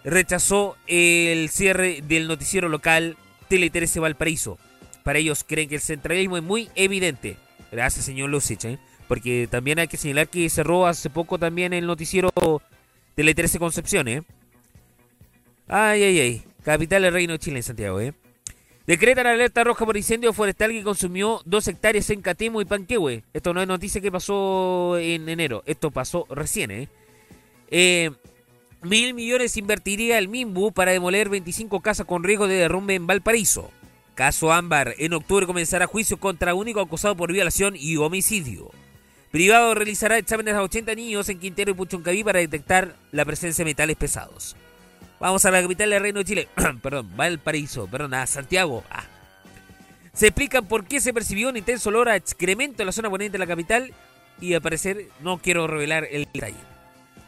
rechazó 0.05 0.76
el 0.86 1.48
cierre 1.51 2.03
del 2.07 2.28
noticiero 2.28 2.68
local 2.68 3.16
Tele 3.48 3.70
13 3.70 4.01
Valparaíso. 4.01 4.59
Para 5.03 5.18
ellos 5.18 5.44
creen 5.46 5.68
que 5.68 5.76
el 5.76 5.80
centralismo 5.80 6.36
es 6.36 6.42
muy 6.42 6.70
evidente. 6.74 7.36
Gracias, 7.72 8.05
señor 8.05 8.30
Lucich. 8.30 8.64
¿eh? 8.64 8.78
Porque 9.09 9.48
también 9.51 9.78
hay 9.78 9.88
que 9.88 9.96
señalar 9.96 10.28
que 10.28 10.48
cerró 10.51 10.86
hace 10.86 11.11
poco 11.11 11.38
también 11.38 11.72
el 11.72 11.86
noticiero 11.86 12.30
Tele 13.14 13.34
13 13.34 13.59
Concepción. 13.59 14.09
¿eh? 14.09 14.22
Ay, 15.66 16.03
ay, 16.03 16.20
ay. 16.20 16.42
Capital 16.62 17.03
del 17.03 17.12
Reino 17.12 17.32
de 17.32 17.38
Chile 17.38 17.57
en 17.57 17.62
Santiago. 17.62 18.01
¿eh? 18.01 18.14
Decretan 18.91 19.28
alerta 19.28 19.62
roja 19.62 19.86
por 19.86 19.97
incendio 19.97 20.32
forestal 20.32 20.72
que 20.72 20.82
consumió 20.82 21.43
dos 21.45 21.68
hectáreas 21.68 22.11
en 22.11 22.22
Catemo 22.22 22.61
y 22.61 22.64
Panquehue. 22.64 23.22
Esto 23.32 23.55
no 23.55 23.62
es 23.62 23.68
noticia 23.68 24.01
que 24.01 24.11
pasó 24.11 24.99
en 24.99 25.28
enero. 25.28 25.62
Esto 25.64 25.93
pasó 25.93 26.26
recién, 26.28 26.72
¿eh? 26.72 26.88
Eh, 27.70 28.11
mil 28.82 29.14
millones 29.14 29.57
invertiría 29.57 30.18
el 30.18 30.26
MIMBU 30.26 30.72
para 30.72 30.91
demoler 30.91 31.28
25 31.28 31.78
casas 31.82 32.05
con 32.05 32.24
riesgo 32.24 32.49
de 32.49 32.57
derrumbe 32.57 32.97
en 32.97 33.07
Valparaíso. 33.07 33.70
Caso 34.16 34.51
Ámbar. 34.51 34.97
En 34.99 35.12
octubre 35.12 35.47
comenzará 35.47 35.86
juicio 35.86 36.16
contra 36.16 36.55
único 36.55 36.80
acusado 36.80 37.14
por 37.14 37.32
violación 37.32 37.76
y 37.76 37.97
homicidio. 37.97 38.72
Privado 39.30 39.72
realizará 39.72 40.18
exámenes 40.18 40.55
a 40.55 40.64
80 40.64 40.97
niños 40.97 41.28
en 41.28 41.38
Quintero 41.38 41.70
y 41.70 41.74
Puchuncaví 41.74 42.24
para 42.24 42.41
detectar 42.41 42.97
la 43.12 43.24
presencia 43.24 43.64
de 43.64 43.70
metales 43.70 43.97
pesados. 43.97 44.57
Vamos 45.20 45.44
a 45.44 45.50
la 45.50 45.60
capital 45.60 45.90
del 45.90 46.00
Reino 46.00 46.20
de 46.20 46.24
Chile. 46.24 46.48
perdón, 46.82 47.14
Valparaíso, 47.14 47.86
perdón, 47.86 48.14
a 48.14 48.26
Santiago. 48.26 48.82
Ah. 48.90 49.04
Se 50.14 50.28
explican 50.28 50.66
por 50.66 50.86
qué 50.86 50.98
se 50.98 51.12
percibió 51.12 51.50
un 51.50 51.58
intenso 51.58 51.90
olor 51.90 52.08
a 52.08 52.16
excremento 52.16 52.82
en 52.82 52.86
la 52.86 52.92
zona 52.92 53.10
poniente 53.10 53.34
de 53.34 53.44
la 53.44 53.46
capital 53.46 53.92
y 54.40 54.54
al 54.54 54.62
parecer 54.62 55.08
no 55.20 55.36
quiero 55.38 55.66
revelar 55.66 56.08
el 56.10 56.26
detalle. 56.32 56.56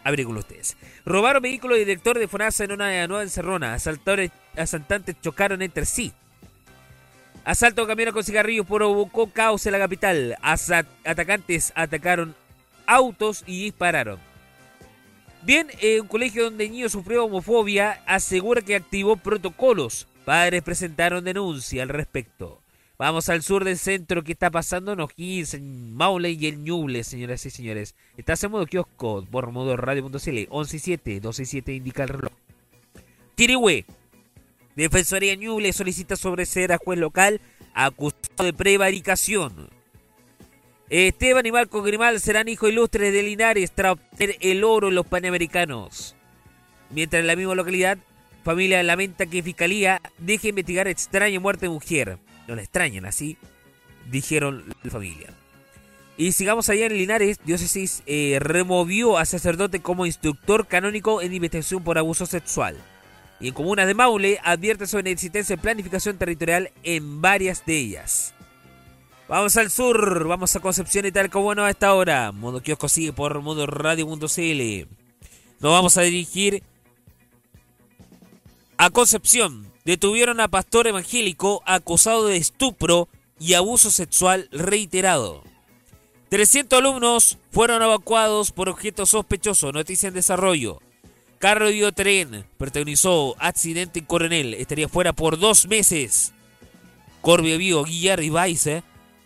Averigüenlo 0.05 0.41
ustedes. 0.41 0.77
Robaron 1.05 1.43
vehículo 1.43 1.77
y 1.77 1.81
director 1.81 2.19
de 2.19 2.27
FONASA 2.27 2.65
en 2.65 2.73
una 2.73 3.07
nueva 3.07 3.23
encerrona. 3.23 3.75
Asaltantes 3.75 5.21
chocaron 5.21 5.61
entre 5.61 5.85
sí. 5.85 6.13
Asalto 7.45 7.83
a 7.83 7.87
camiones 7.87 8.15
con 8.15 8.25
cigarrillos 8.25 8.67
provocó 8.67 9.31
caos 9.31 9.67
en 9.67 9.73
la 9.73 9.79
capital. 9.79 10.37
Atacantes 10.43 11.73
atacaron 11.77 12.35
autos 12.87 13.45
y 13.47 13.65
dispararon. 13.65 14.32
Bien, 15.45 15.67
eh, 15.81 16.01
un 16.01 16.07
colegio 16.07 16.45
donde 16.45 16.69
niño 16.69 16.89
sufrió 16.89 17.25
homofobia 17.25 18.03
asegura 18.07 18.63
que 18.63 18.77
activó 18.77 19.17
protocolos. 19.17 20.07
Padres 20.25 20.63
presentaron 20.63 21.25
denuncia 21.25 21.83
al 21.83 21.89
respecto. 21.89 22.61
Vamos 22.97 23.29
al 23.29 23.43
sur 23.43 23.65
del 23.65 23.77
centro. 23.77 24.23
¿Qué 24.23 24.31
está 24.31 24.53
pasando 24.53 24.93
en 24.93 25.01
O'Higgins, 25.01 25.55
en 25.55 25.95
Maule 25.95 26.31
y 26.31 26.47
el 26.47 26.63
Ñuble, 26.63 27.03
señoras 27.03 27.45
y 27.45 27.51
señores? 27.51 27.97
Estás 28.17 28.45
en 28.45 28.53
modo 28.53 28.67
kiosco 28.67 29.27
por 29.29 29.51
modo 29.51 29.77
radio.cl. 29.77 30.47
11 30.49 30.77
y 30.77 30.79
7, 30.79 31.21
12 31.21 31.43
y 31.43 31.47
7 31.47 31.75
indica 31.75 32.05
el 32.05 32.11
reloj. 32.11 32.33
Tirihue. 33.35 33.85
Defensoría 34.77 35.35
Ñuble 35.35 35.73
solicita 35.73 36.15
sobreseer 36.15 36.73
a 36.73 36.79
juez 36.79 37.01
local 37.01 37.41
acusado 37.75 38.45
de 38.45 38.53
prevaricación. 38.53 39.71
Esteban 40.93 41.47
y 41.47 41.53
Marco 41.53 41.81
Grimal 41.81 42.21
serán 42.21 42.49
hijos 42.49 42.69
ilustres 42.69 43.15
de 43.15 43.23
Linares 43.23 43.73
tras 43.73 43.93
obtener 43.93 44.37
el 44.41 44.63
oro 44.63 44.89
en 44.89 44.95
los 44.95 45.07
Panamericanos. 45.07 46.15
Mientras 46.91 47.21
en 47.21 47.29
la 47.29 47.35
misma 47.35 47.55
localidad, 47.55 47.97
familia 48.45 48.83
lamenta 48.83 49.25
que 49.25 49.43
Fiscalía 49.43 50.03
deje 50.19 50.49
investigar 50.49 50.89
extraña 50.89 51.41
muerte 51.41 51.65
de 51.65 51.71
mujer. 51.71 52.19
No 52.47 52.55
la 52.57 52.61
extrañan, 52.61 53.07
así 53.07 53.39
dijeron 54.11 54.65
la 54.83 54.91
familia. 54.91 55.31
Y 56.19 56.33
sigamos 56.33 56.69
allá 56.69 56.85
en 56.85 56.99
Linares, 56.99 57.39
diócesis 57.43 58.03
eh, 58.05 58.37
removió 58.39 59.17
a 59.17 59.25
sacerdote 59.25 59.81
como 59.81 60.05
instructor 60.05 60.67
canónico 60.67 61.23
en 61.23 61.33
investigación 61.33 61.83
por 61.83 61.97
abuso 61.97 62.27
sexual. 62.27 62.77
Y 63.41 63.49
en 63.49 63.55
comunas 63.55 63.87
de 63.87 63.95
Maule 63.95 64.41
advierte 64.45 64.87
sobre 64.87 65.05
la 65.05 65.11
existencia 65.11 65.57
de 65.57 65.63
planificación 65.63 66.19
territorial 66.19 66.71
en 66.83 67.23
varias 67.23 67.65
de 67.65 67.79
ellas. 67.79 68.35
Vamos 69.33 69.57
al 69.57 69.71
sur, 69.71 70.29
vamos 70.29 70.55
a 70.55 70.61
Concepción 70.61 71.07
y 71.07 71.11
tal 71.11 71.31
como 71.31 71.47
bueno 71.47 71.65
a 71.65 71.71
esta 71.71 71.95
hora. 71.95 72.33
Modo 72.33 72.61
kiosco 72.61 72.87
sigue 72.87 73.15
por 73.15 73.41
modo 73.41 73.67
radio.cl. 73.67 74.89
Nos 75.59 75.73
vamos 75.73 75.97
a 75.97 76.03
dirigir 76.03 76.63
a 78.77 78.91
Concepción. 78.91 79.73
Detuvieron 79.87 80.39
a 80.39 80.49
pastor 80.49 80.87
evangélico 80.87 81.63
acusado 81.65 82.27
de 82.27 82.37
estupro 82.37 83.09
y 83.41 83.55
abuso 83.55 83.91
sexual 83.91 84.51
reiterado. 84.53 85.43
300 86.29 86.81
alumnos 86.81 87.39
fueron 87.53 87.81
evacuados 87.81 88.53
por 88.53 88.69
objeto 88.69 89.07
sospechoso. 89.07 89.73
Noticia 89.73 90.09
en 90.09 90.15
desarrollo. 90.15 90.83
Carro 91.39 91.69
de 91.69 91.93
tren 91.93 92.45
protagonizó 92.59 93.35
accidente 93.39 94.01
en 94.01 94.05
Coronel. 94.05 94.53
Estaría 94.53 94.91
fuera 94.91 95.15
por 95.15 95.39
dos 95.39 95.69
meses. 95.69 96.35
Corbio 97.23 97.57
Vivo, 97.57 97.85
Guillar 97.85 98.23
y 98.23 98.29
Vice 98.29 98.83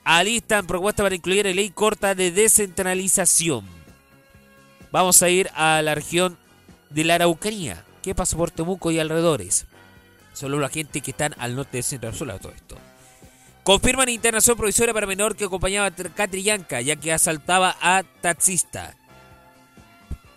alistan 0.06 0.68
propuesta 0.68 1.02
para 1.02 1.16
incluir 1.16 1.44
la 1.44 1.52
ley 1.52 1.70
corta 1.70 2.14
de 2.14 2.30
descentralización. 2.30 3.66
Vamos 4.92 5.20
a 5.20 5.28
ir 5.28 5.50
a 5.54 5.82
la 5.82 5.96
región 5.96 6.38
de 6.90 7.02
la 7.02 7.16
Araucanía. 7.16 7.84
¿Qué 8.02 8.14
pasa 8.14 8.36
por 8.36 8.52
Temuco 8.52 8.92
y 8.92 9.00
alrededores? 9.00 9.66
Solo 10.32 10.60
la 10.60 10.68
gente 10.68 11.00
que 11.00 11.10
están 11.10 11.34
al 11.38 11.56
norte 11.56 11.78
de 11.78 11.82
Centro 11.82 12.08
Venezuela 12.08 12.38
todo 12.38 12.52
esto. 12.52 12.76
Confirman 13.64 14.08
internación 14.08 14.56
provisoria 14.56 14.94
para 14.94 15.08
menor 15.08 15.34
que 15.34 15.46
acompañaba 15.46 15.86
a 15.86 15.90
Catrillanca, 15.90 16.80
ya 16.80 16.94
que 16.94 17.12
asaltaba 17.12 17.76
a 17.80 18.04
taxista. 18.20 18.94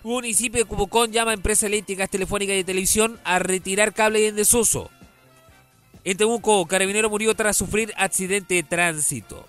Municipio 0.02 0.64
de 0.64 0.68
Cumucón 0.68 1.12
llama 1.12 1.30
a 1.30 1.36
empresas 1.36 1.66
eléctricas, 1.66 2.10
telefónicas 2.10 2.56
y 2.56 2.58
de 2.58 2.64
televisión 2.64 3.20
a 3.24 3.38
retirar 3.38 3.94
cable 3.94 4.28
en 4.28 4.36
desuso. 4.36 4.90
En 6.04 6.18
Temuco, 6.18 6.66
carabinero 6.66 7.12
murió 7.12 7.36
tras 7.36 7.56
sufrir 7.56 7.94
accidente 7.98 8.56
de 8.56 8.64
tránsito. 8.64 9.46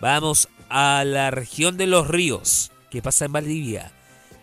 Vamos 0.00 0.48
a 0.68 1.02
la 1.04 1.32
región 1.32 1.76
de 1.76 1.88
los 1.88 2.06
ríos, 2.06 2.70
que 2.88 3.02
pasa 3.02 3.24
en 3.24 3.32
Valdivia. 3.32 3.92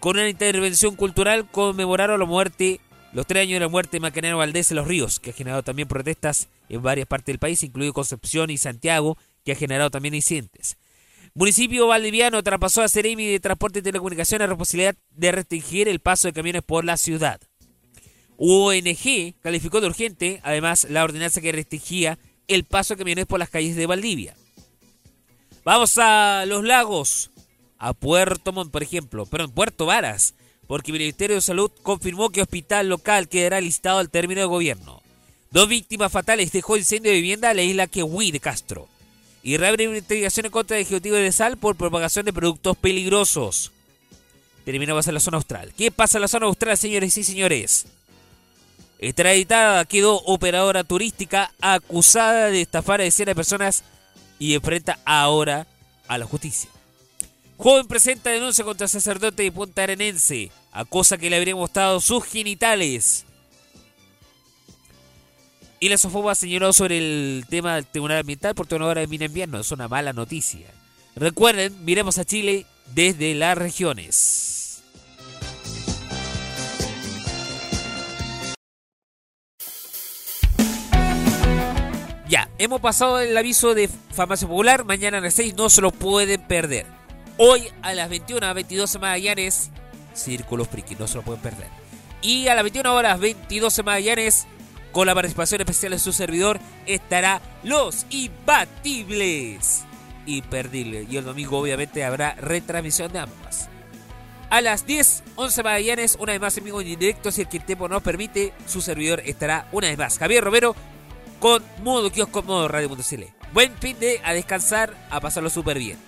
Con 0.01 0.18
una 0.18 0.28
intervención 0.28 0.97
cultural 0.97 1.49
conmemoraron 1.49 2.20
la 2.20 2.26
muerte, 2.26 2.82
los 3.14 3.26
tres 3.26 3.43
años 3.43 3.56
de 3.56 3.60
la 3.62 3.70
muerte 3.70 3.97
de 3.97 4.01
Macanero 4.01 4.38
Valdés 4.38 4.72
en 4.72 4.78
los 4.78 4.88
ríos, 4.88 5.20
que 5.20 5.30
ha 5.30 5.34
generado 5.34 5.64
también 5.64 5.88
protestas 5.88 6.49
en 6.68 6.82
varias 6.82 7.08
partes 7.08 7.28
del 7.28 7.39
país, 7.39 7.64
incluido 7.64 7.93
Concepción 7.93 8.49
y 8.49 8.58
Santiago, 8.58 9.18
que 9.45 9.53
ha 9.53 9.56
generado 9.56 9.89
también 9.89 10.14
incidentes. 10.14 10.78
Municipio 11.34 11.88
valdiviano 11.88 12.43
traspasó 12.43 12.82
a 12.82 12.89
Ceremi 12.89 13.26
de 13.26 13.39
Transporte 13.39 13.80
y 13.80 13.82
Telecomunicaciones 13.82 14.49
la 14.49 14.58
posibilidad 14.58 14.95
de 15.12 15.32
restringir 15.32 15.88
el 15.88 15.99
paso 15.99 16.28
de 16.28 16.34
camiones 16.34 16.64
por 16.64 16.84
la 16.84 16.97
ciudad. 16.97 17.39
ONG 18.38 19.36
calificó 19.41 19.80
de 19.80 19.88
urgente, 19.88 20.41
además, 20.43 20.86
la 20.89 21.03
ordenanza 21.06 21.39
que 21.39 21.53
restringía 21.53 22.20
el 22.47 22.66
paso 22.66 22.93
de 22.93 22.97
camiones 22.99 23.26
por 23.26 23.39
las 23.39 23.49
calles 23.49 23.78
de 23.78 23.86
Valdivia. 23.86 24.36
Vamos 25.66 25.97
a 25.97 26.45
los 26.45 26.63
lagos, 26.63 27.32
a 27.80 27.93
Puerto 27.93 28.53
Montt, 28.53 28.72
por 28.72 28.84
ejemplo, 28.84 29.26
perdón, 29.26 29.49
Puerto 29.49 29.88
Varas, 29.88 30.36
porque 30.68 30.91
el 30.91 30.99
Ministerio 30.99 31.38
de 31.38 31.41
Salud 31.41 31.72
confirmó 31.82 32.30
que 32.30 32.43
hospital 32.43 32.88
local 32.88 33.28
quedará 33.28 33.59
listado 33.59 33.97
al 33.97 34.11
término 34.11 34.41
de 34.41 34.45
gobierno. 34.45 35.01
Dos 35.49 35.68
víctimas 35.68 36.11
fatales 36.11 36.51
dejó 36.51 36.78
incendio 36.78 37.11
de 37.11 37.18
vivienda 37.18 37.49
en 37.49 37.57
la 37.57 37.63
isla 37.63 37.88
Quehuí 37.88 38.32
de 38.32 38.39
Castro. 38.39 38.88
Y 39.41 39.57
reabre 39.57 39.88
una 39.88 39.97
investigación 39.97 40.45
en 40.45 40.51
contra 40.51 40.78
del 40.78 40.86
Ejecutivo 40.86 41.16
de 41.16 41.32
Sal 41.32 41.57
por 41.57 41.76
propagación 41.76 42.26
de 42.26 42.34
productos 42.34 42.78
peligrosos. 42.78 43.72
Terminamos 44.66 45.07
en 45.07 45.16
la 45.16 45.20
zona 45.20 45.38
austral. 45.38 45.74
¿Qué 45.76 45.89
pasa 45.89 46.20
en 46.20 46.22
la 46.22 46.28
zona 46.28 46.45
austral, 46.45 46.78
señores 46.78 47.18
y 47.18 47.24
señores? 47.24 47.88
Extraditada 48.99 49.84
quedó 49.86 50.18
operadora 50.26 50.84
turística 50.84 51.51
acusada 51.59 52.51
de 52.51 52.61
estafar 52.61 53.01
a 53.01 53.05
decenas 53.05 53.32
de 53.32 53.36
personas 53.36 53.84
y 54.39 54.53
enfrenta 54.53 54.99
ahora 55.05 55.67
a 56.07 56.17
la 56.17 56.25
justicia. 56.25 56.69
Joven 57.57 57.88
presenta 57.88 58.31
denuncia 58.31 58.65
contra 58.65 58.88
sacerdote 58.88 59.43
de 59.43 59.51
Punta 59.51 59.83
Arenense. 59.83 60.51
Acosa 60.71 61.17
que 61.17 61.29
le 61.29 61.38
habría 61.38 61.55
mostrado 61.55 62.01
sus 62.01 62.25
genitales. 62.25 63.25
Y 65.79 65.89
la 65.89 65.97
Sofoba 65.97 66.36
señaló 66.36 66.73
sobre 66.73 66.97
el 66.97 67.45
tema 67.49 67.75
del 67.75 67.86
Tribunal 67.86 68.19
Ambiental 68.19 68.55
por 68.55 68.73
una 68.73 68.88
hora 68.88 69.01
de 69.01 69.07
mina 69.07 69.25
invierno. 69.25 69.59
Es 69.59 69.71
una 69.71 69.88
mala 69.88 70.13
noticia. 70.13 70.67
Recuerden, 71.15 71.86
miremos 71.86 72.17
a 72.17 72.25
Chile 72.25 72.65
desde 72.93 73.36
las 73.36 73.57
regiones. 73.57 74.55
Ya, 82.28 82.49
hemos 82.57 82.82
pasado 82.82 83.19
el 83.19 83.38
aviso 83.38 83.76
de 83.76 83.88
Farmacia 83.88 84.47
Popular. 84.47 84.84
Mañana 84.84 85.19
a 85.19 85.21
las 85.21 85.36
6 85.36 85.55
no 85.55 85.69
se 85.69 85.82
lo 85.82 85.91
pueden 85.91 86.41
perder. 86.41 86.88
Hoy 87.38 87.67
a 87.84 87.93
las 87.93 88.09
21 88.09 88.43
a 88.47 88.53
22 88.53 88.99
Magallanes, 88.99 89.69
Círculos 90.13 90.67
Friki, 90.67 90.95
no 90.95 91.05
se 91.07 91.17
lo 91.17 91.21
pueden 91.21 91.41
perder. 91.43 91.67
Y 92.23 92.47
a 92.47 92.55
las 92.55 92.63
21 92.63 92.95
horas 92.95 93.19
22 93.19 93.84
Magallanes, 93.86 94.47
con 94.91 95.05
la 95.05 95.13
participación 95.13 95.61
especial 95.61 95.91
de 95.91 95.99
su 95.99 96.13
servidor, 96.13 96.59
estará 96.88 97.41
Los 97.61 98.07
Imbatibles. 98.09 99.84
Imperdible. 100.26 101.05
Y 101.07 101.17
el 101.17 101.26
domingo 101.26 101.59
obviamente 101.59 102.03
habrá 102.03 102.34
retransmisión 102.36 103.11
de 103.13 103.19
ambas. 103.19 103.69
A 104.49 104.61
las 104.61 104.88
10, 104.88 105.23
11 105.36 105.61
Magallanes, 105.61 106.17
una 106.19 106.32
vez 106.32 106.41
más 106.41 106.57
en 106.57 106.67
y 106.67 106.93
en 106.93 106.99
directo, 106.99 107.30
si 107.30 107.41
el 107.41 107.47
tiempo 107.47 107.88
nos 107.88 108.01
permite, 108.01 108.53
su 108.65 108.82
servidor 108.82 109.21
estará 109.26 109.67
una 109.71 109.89
vez 109.89 109.97
más. 109.99 110.17
Javier 110.17 110.43
Romero 110.43 110.76
con 111.45 111.61
modo 111.83 112.11
kiosco, 112.11 112.41
modo 112.41 112.67
radio.cl. 112.67 113.23
Buen 113.53 113.77
fin 113.77 113.99
de 113.99 114.19
a 114.23 114.33
descansar, 114.33 114.97
a 115.11 115.19
pasarlo 115.19 115.51
súper 115.51 115.77
bien. 115.77 115.99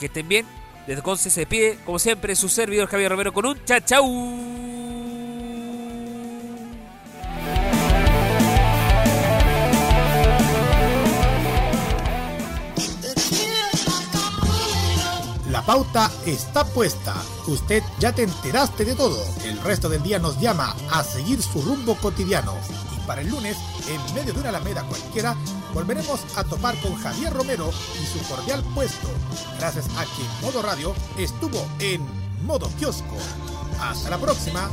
Que 0.00 0.06
estén 0.06 0.26
bien. 0.26 0.46
Desde 0.84 1.00
Conce 1.00 1.30
se 1.30 1.46
pide, 1.46 1.78
como 1.86 2.00
siempre, 2.00 2.34
su 2.34 2.48
servidor 2.48 2.88
Javier 2.88 3.12
Romero 3.12 3.32
con 3.32 3.46
un 3.46 3.64
chao 3.64 3.78
chau. 3.86 4.04
La 15.52 15.62
pauta 15.64 16.10
está 16.26 16.64
puesta. 16.64 17.14
Usted 17.46 17.80
ya 18.00 18.12
te 18.12 18.24
enteraste 18.24 18.84
de 18.84 18.96
todo. 18.96 19.24
El 19.44 19.60
resto 19.60 19.88
del 19.88 20.02
día 20.02 20.18
nos 20.18 20.40
llama 20.40 20.74
a 20.90 21.04
seguir 21.04 21.40
su 21.40 21.62
rumbo 21.62 21.94
cotidiano 21.94 22.54
para 23.08 23.22
el 23.22 23.30
lunes, 23.30 23.56
en 23.88 24.14
medio 24.14 24.34
de 24.34 24.40
una 24.40 24.50
alameda 24.50 24.82
cualquiera, 24.82 25.34
volveremos 25.72 26.20
a 26.36 26.44
topar 26.44 26.78
con 26.82 26.94
Javier 26.94 27.32
Romero 27.32 27.70
y 28.00 28.04
su 28.04 28.22
cordial 28.28 28.62
puesto, 28.74 29.08
gracias 29.58 29.86
a 29.96 30.04
que 30.04 30.44
Modo 30.44 30.60
Radio 30.60 30.94
estuvo 31.16 31.66
en 31.80 32.06
Modo 32.44 32.68
Kiosco. 32.78 33.16
Hasta 33.80 34.10
la 34.10 34.18
próxima. 34.18 34.68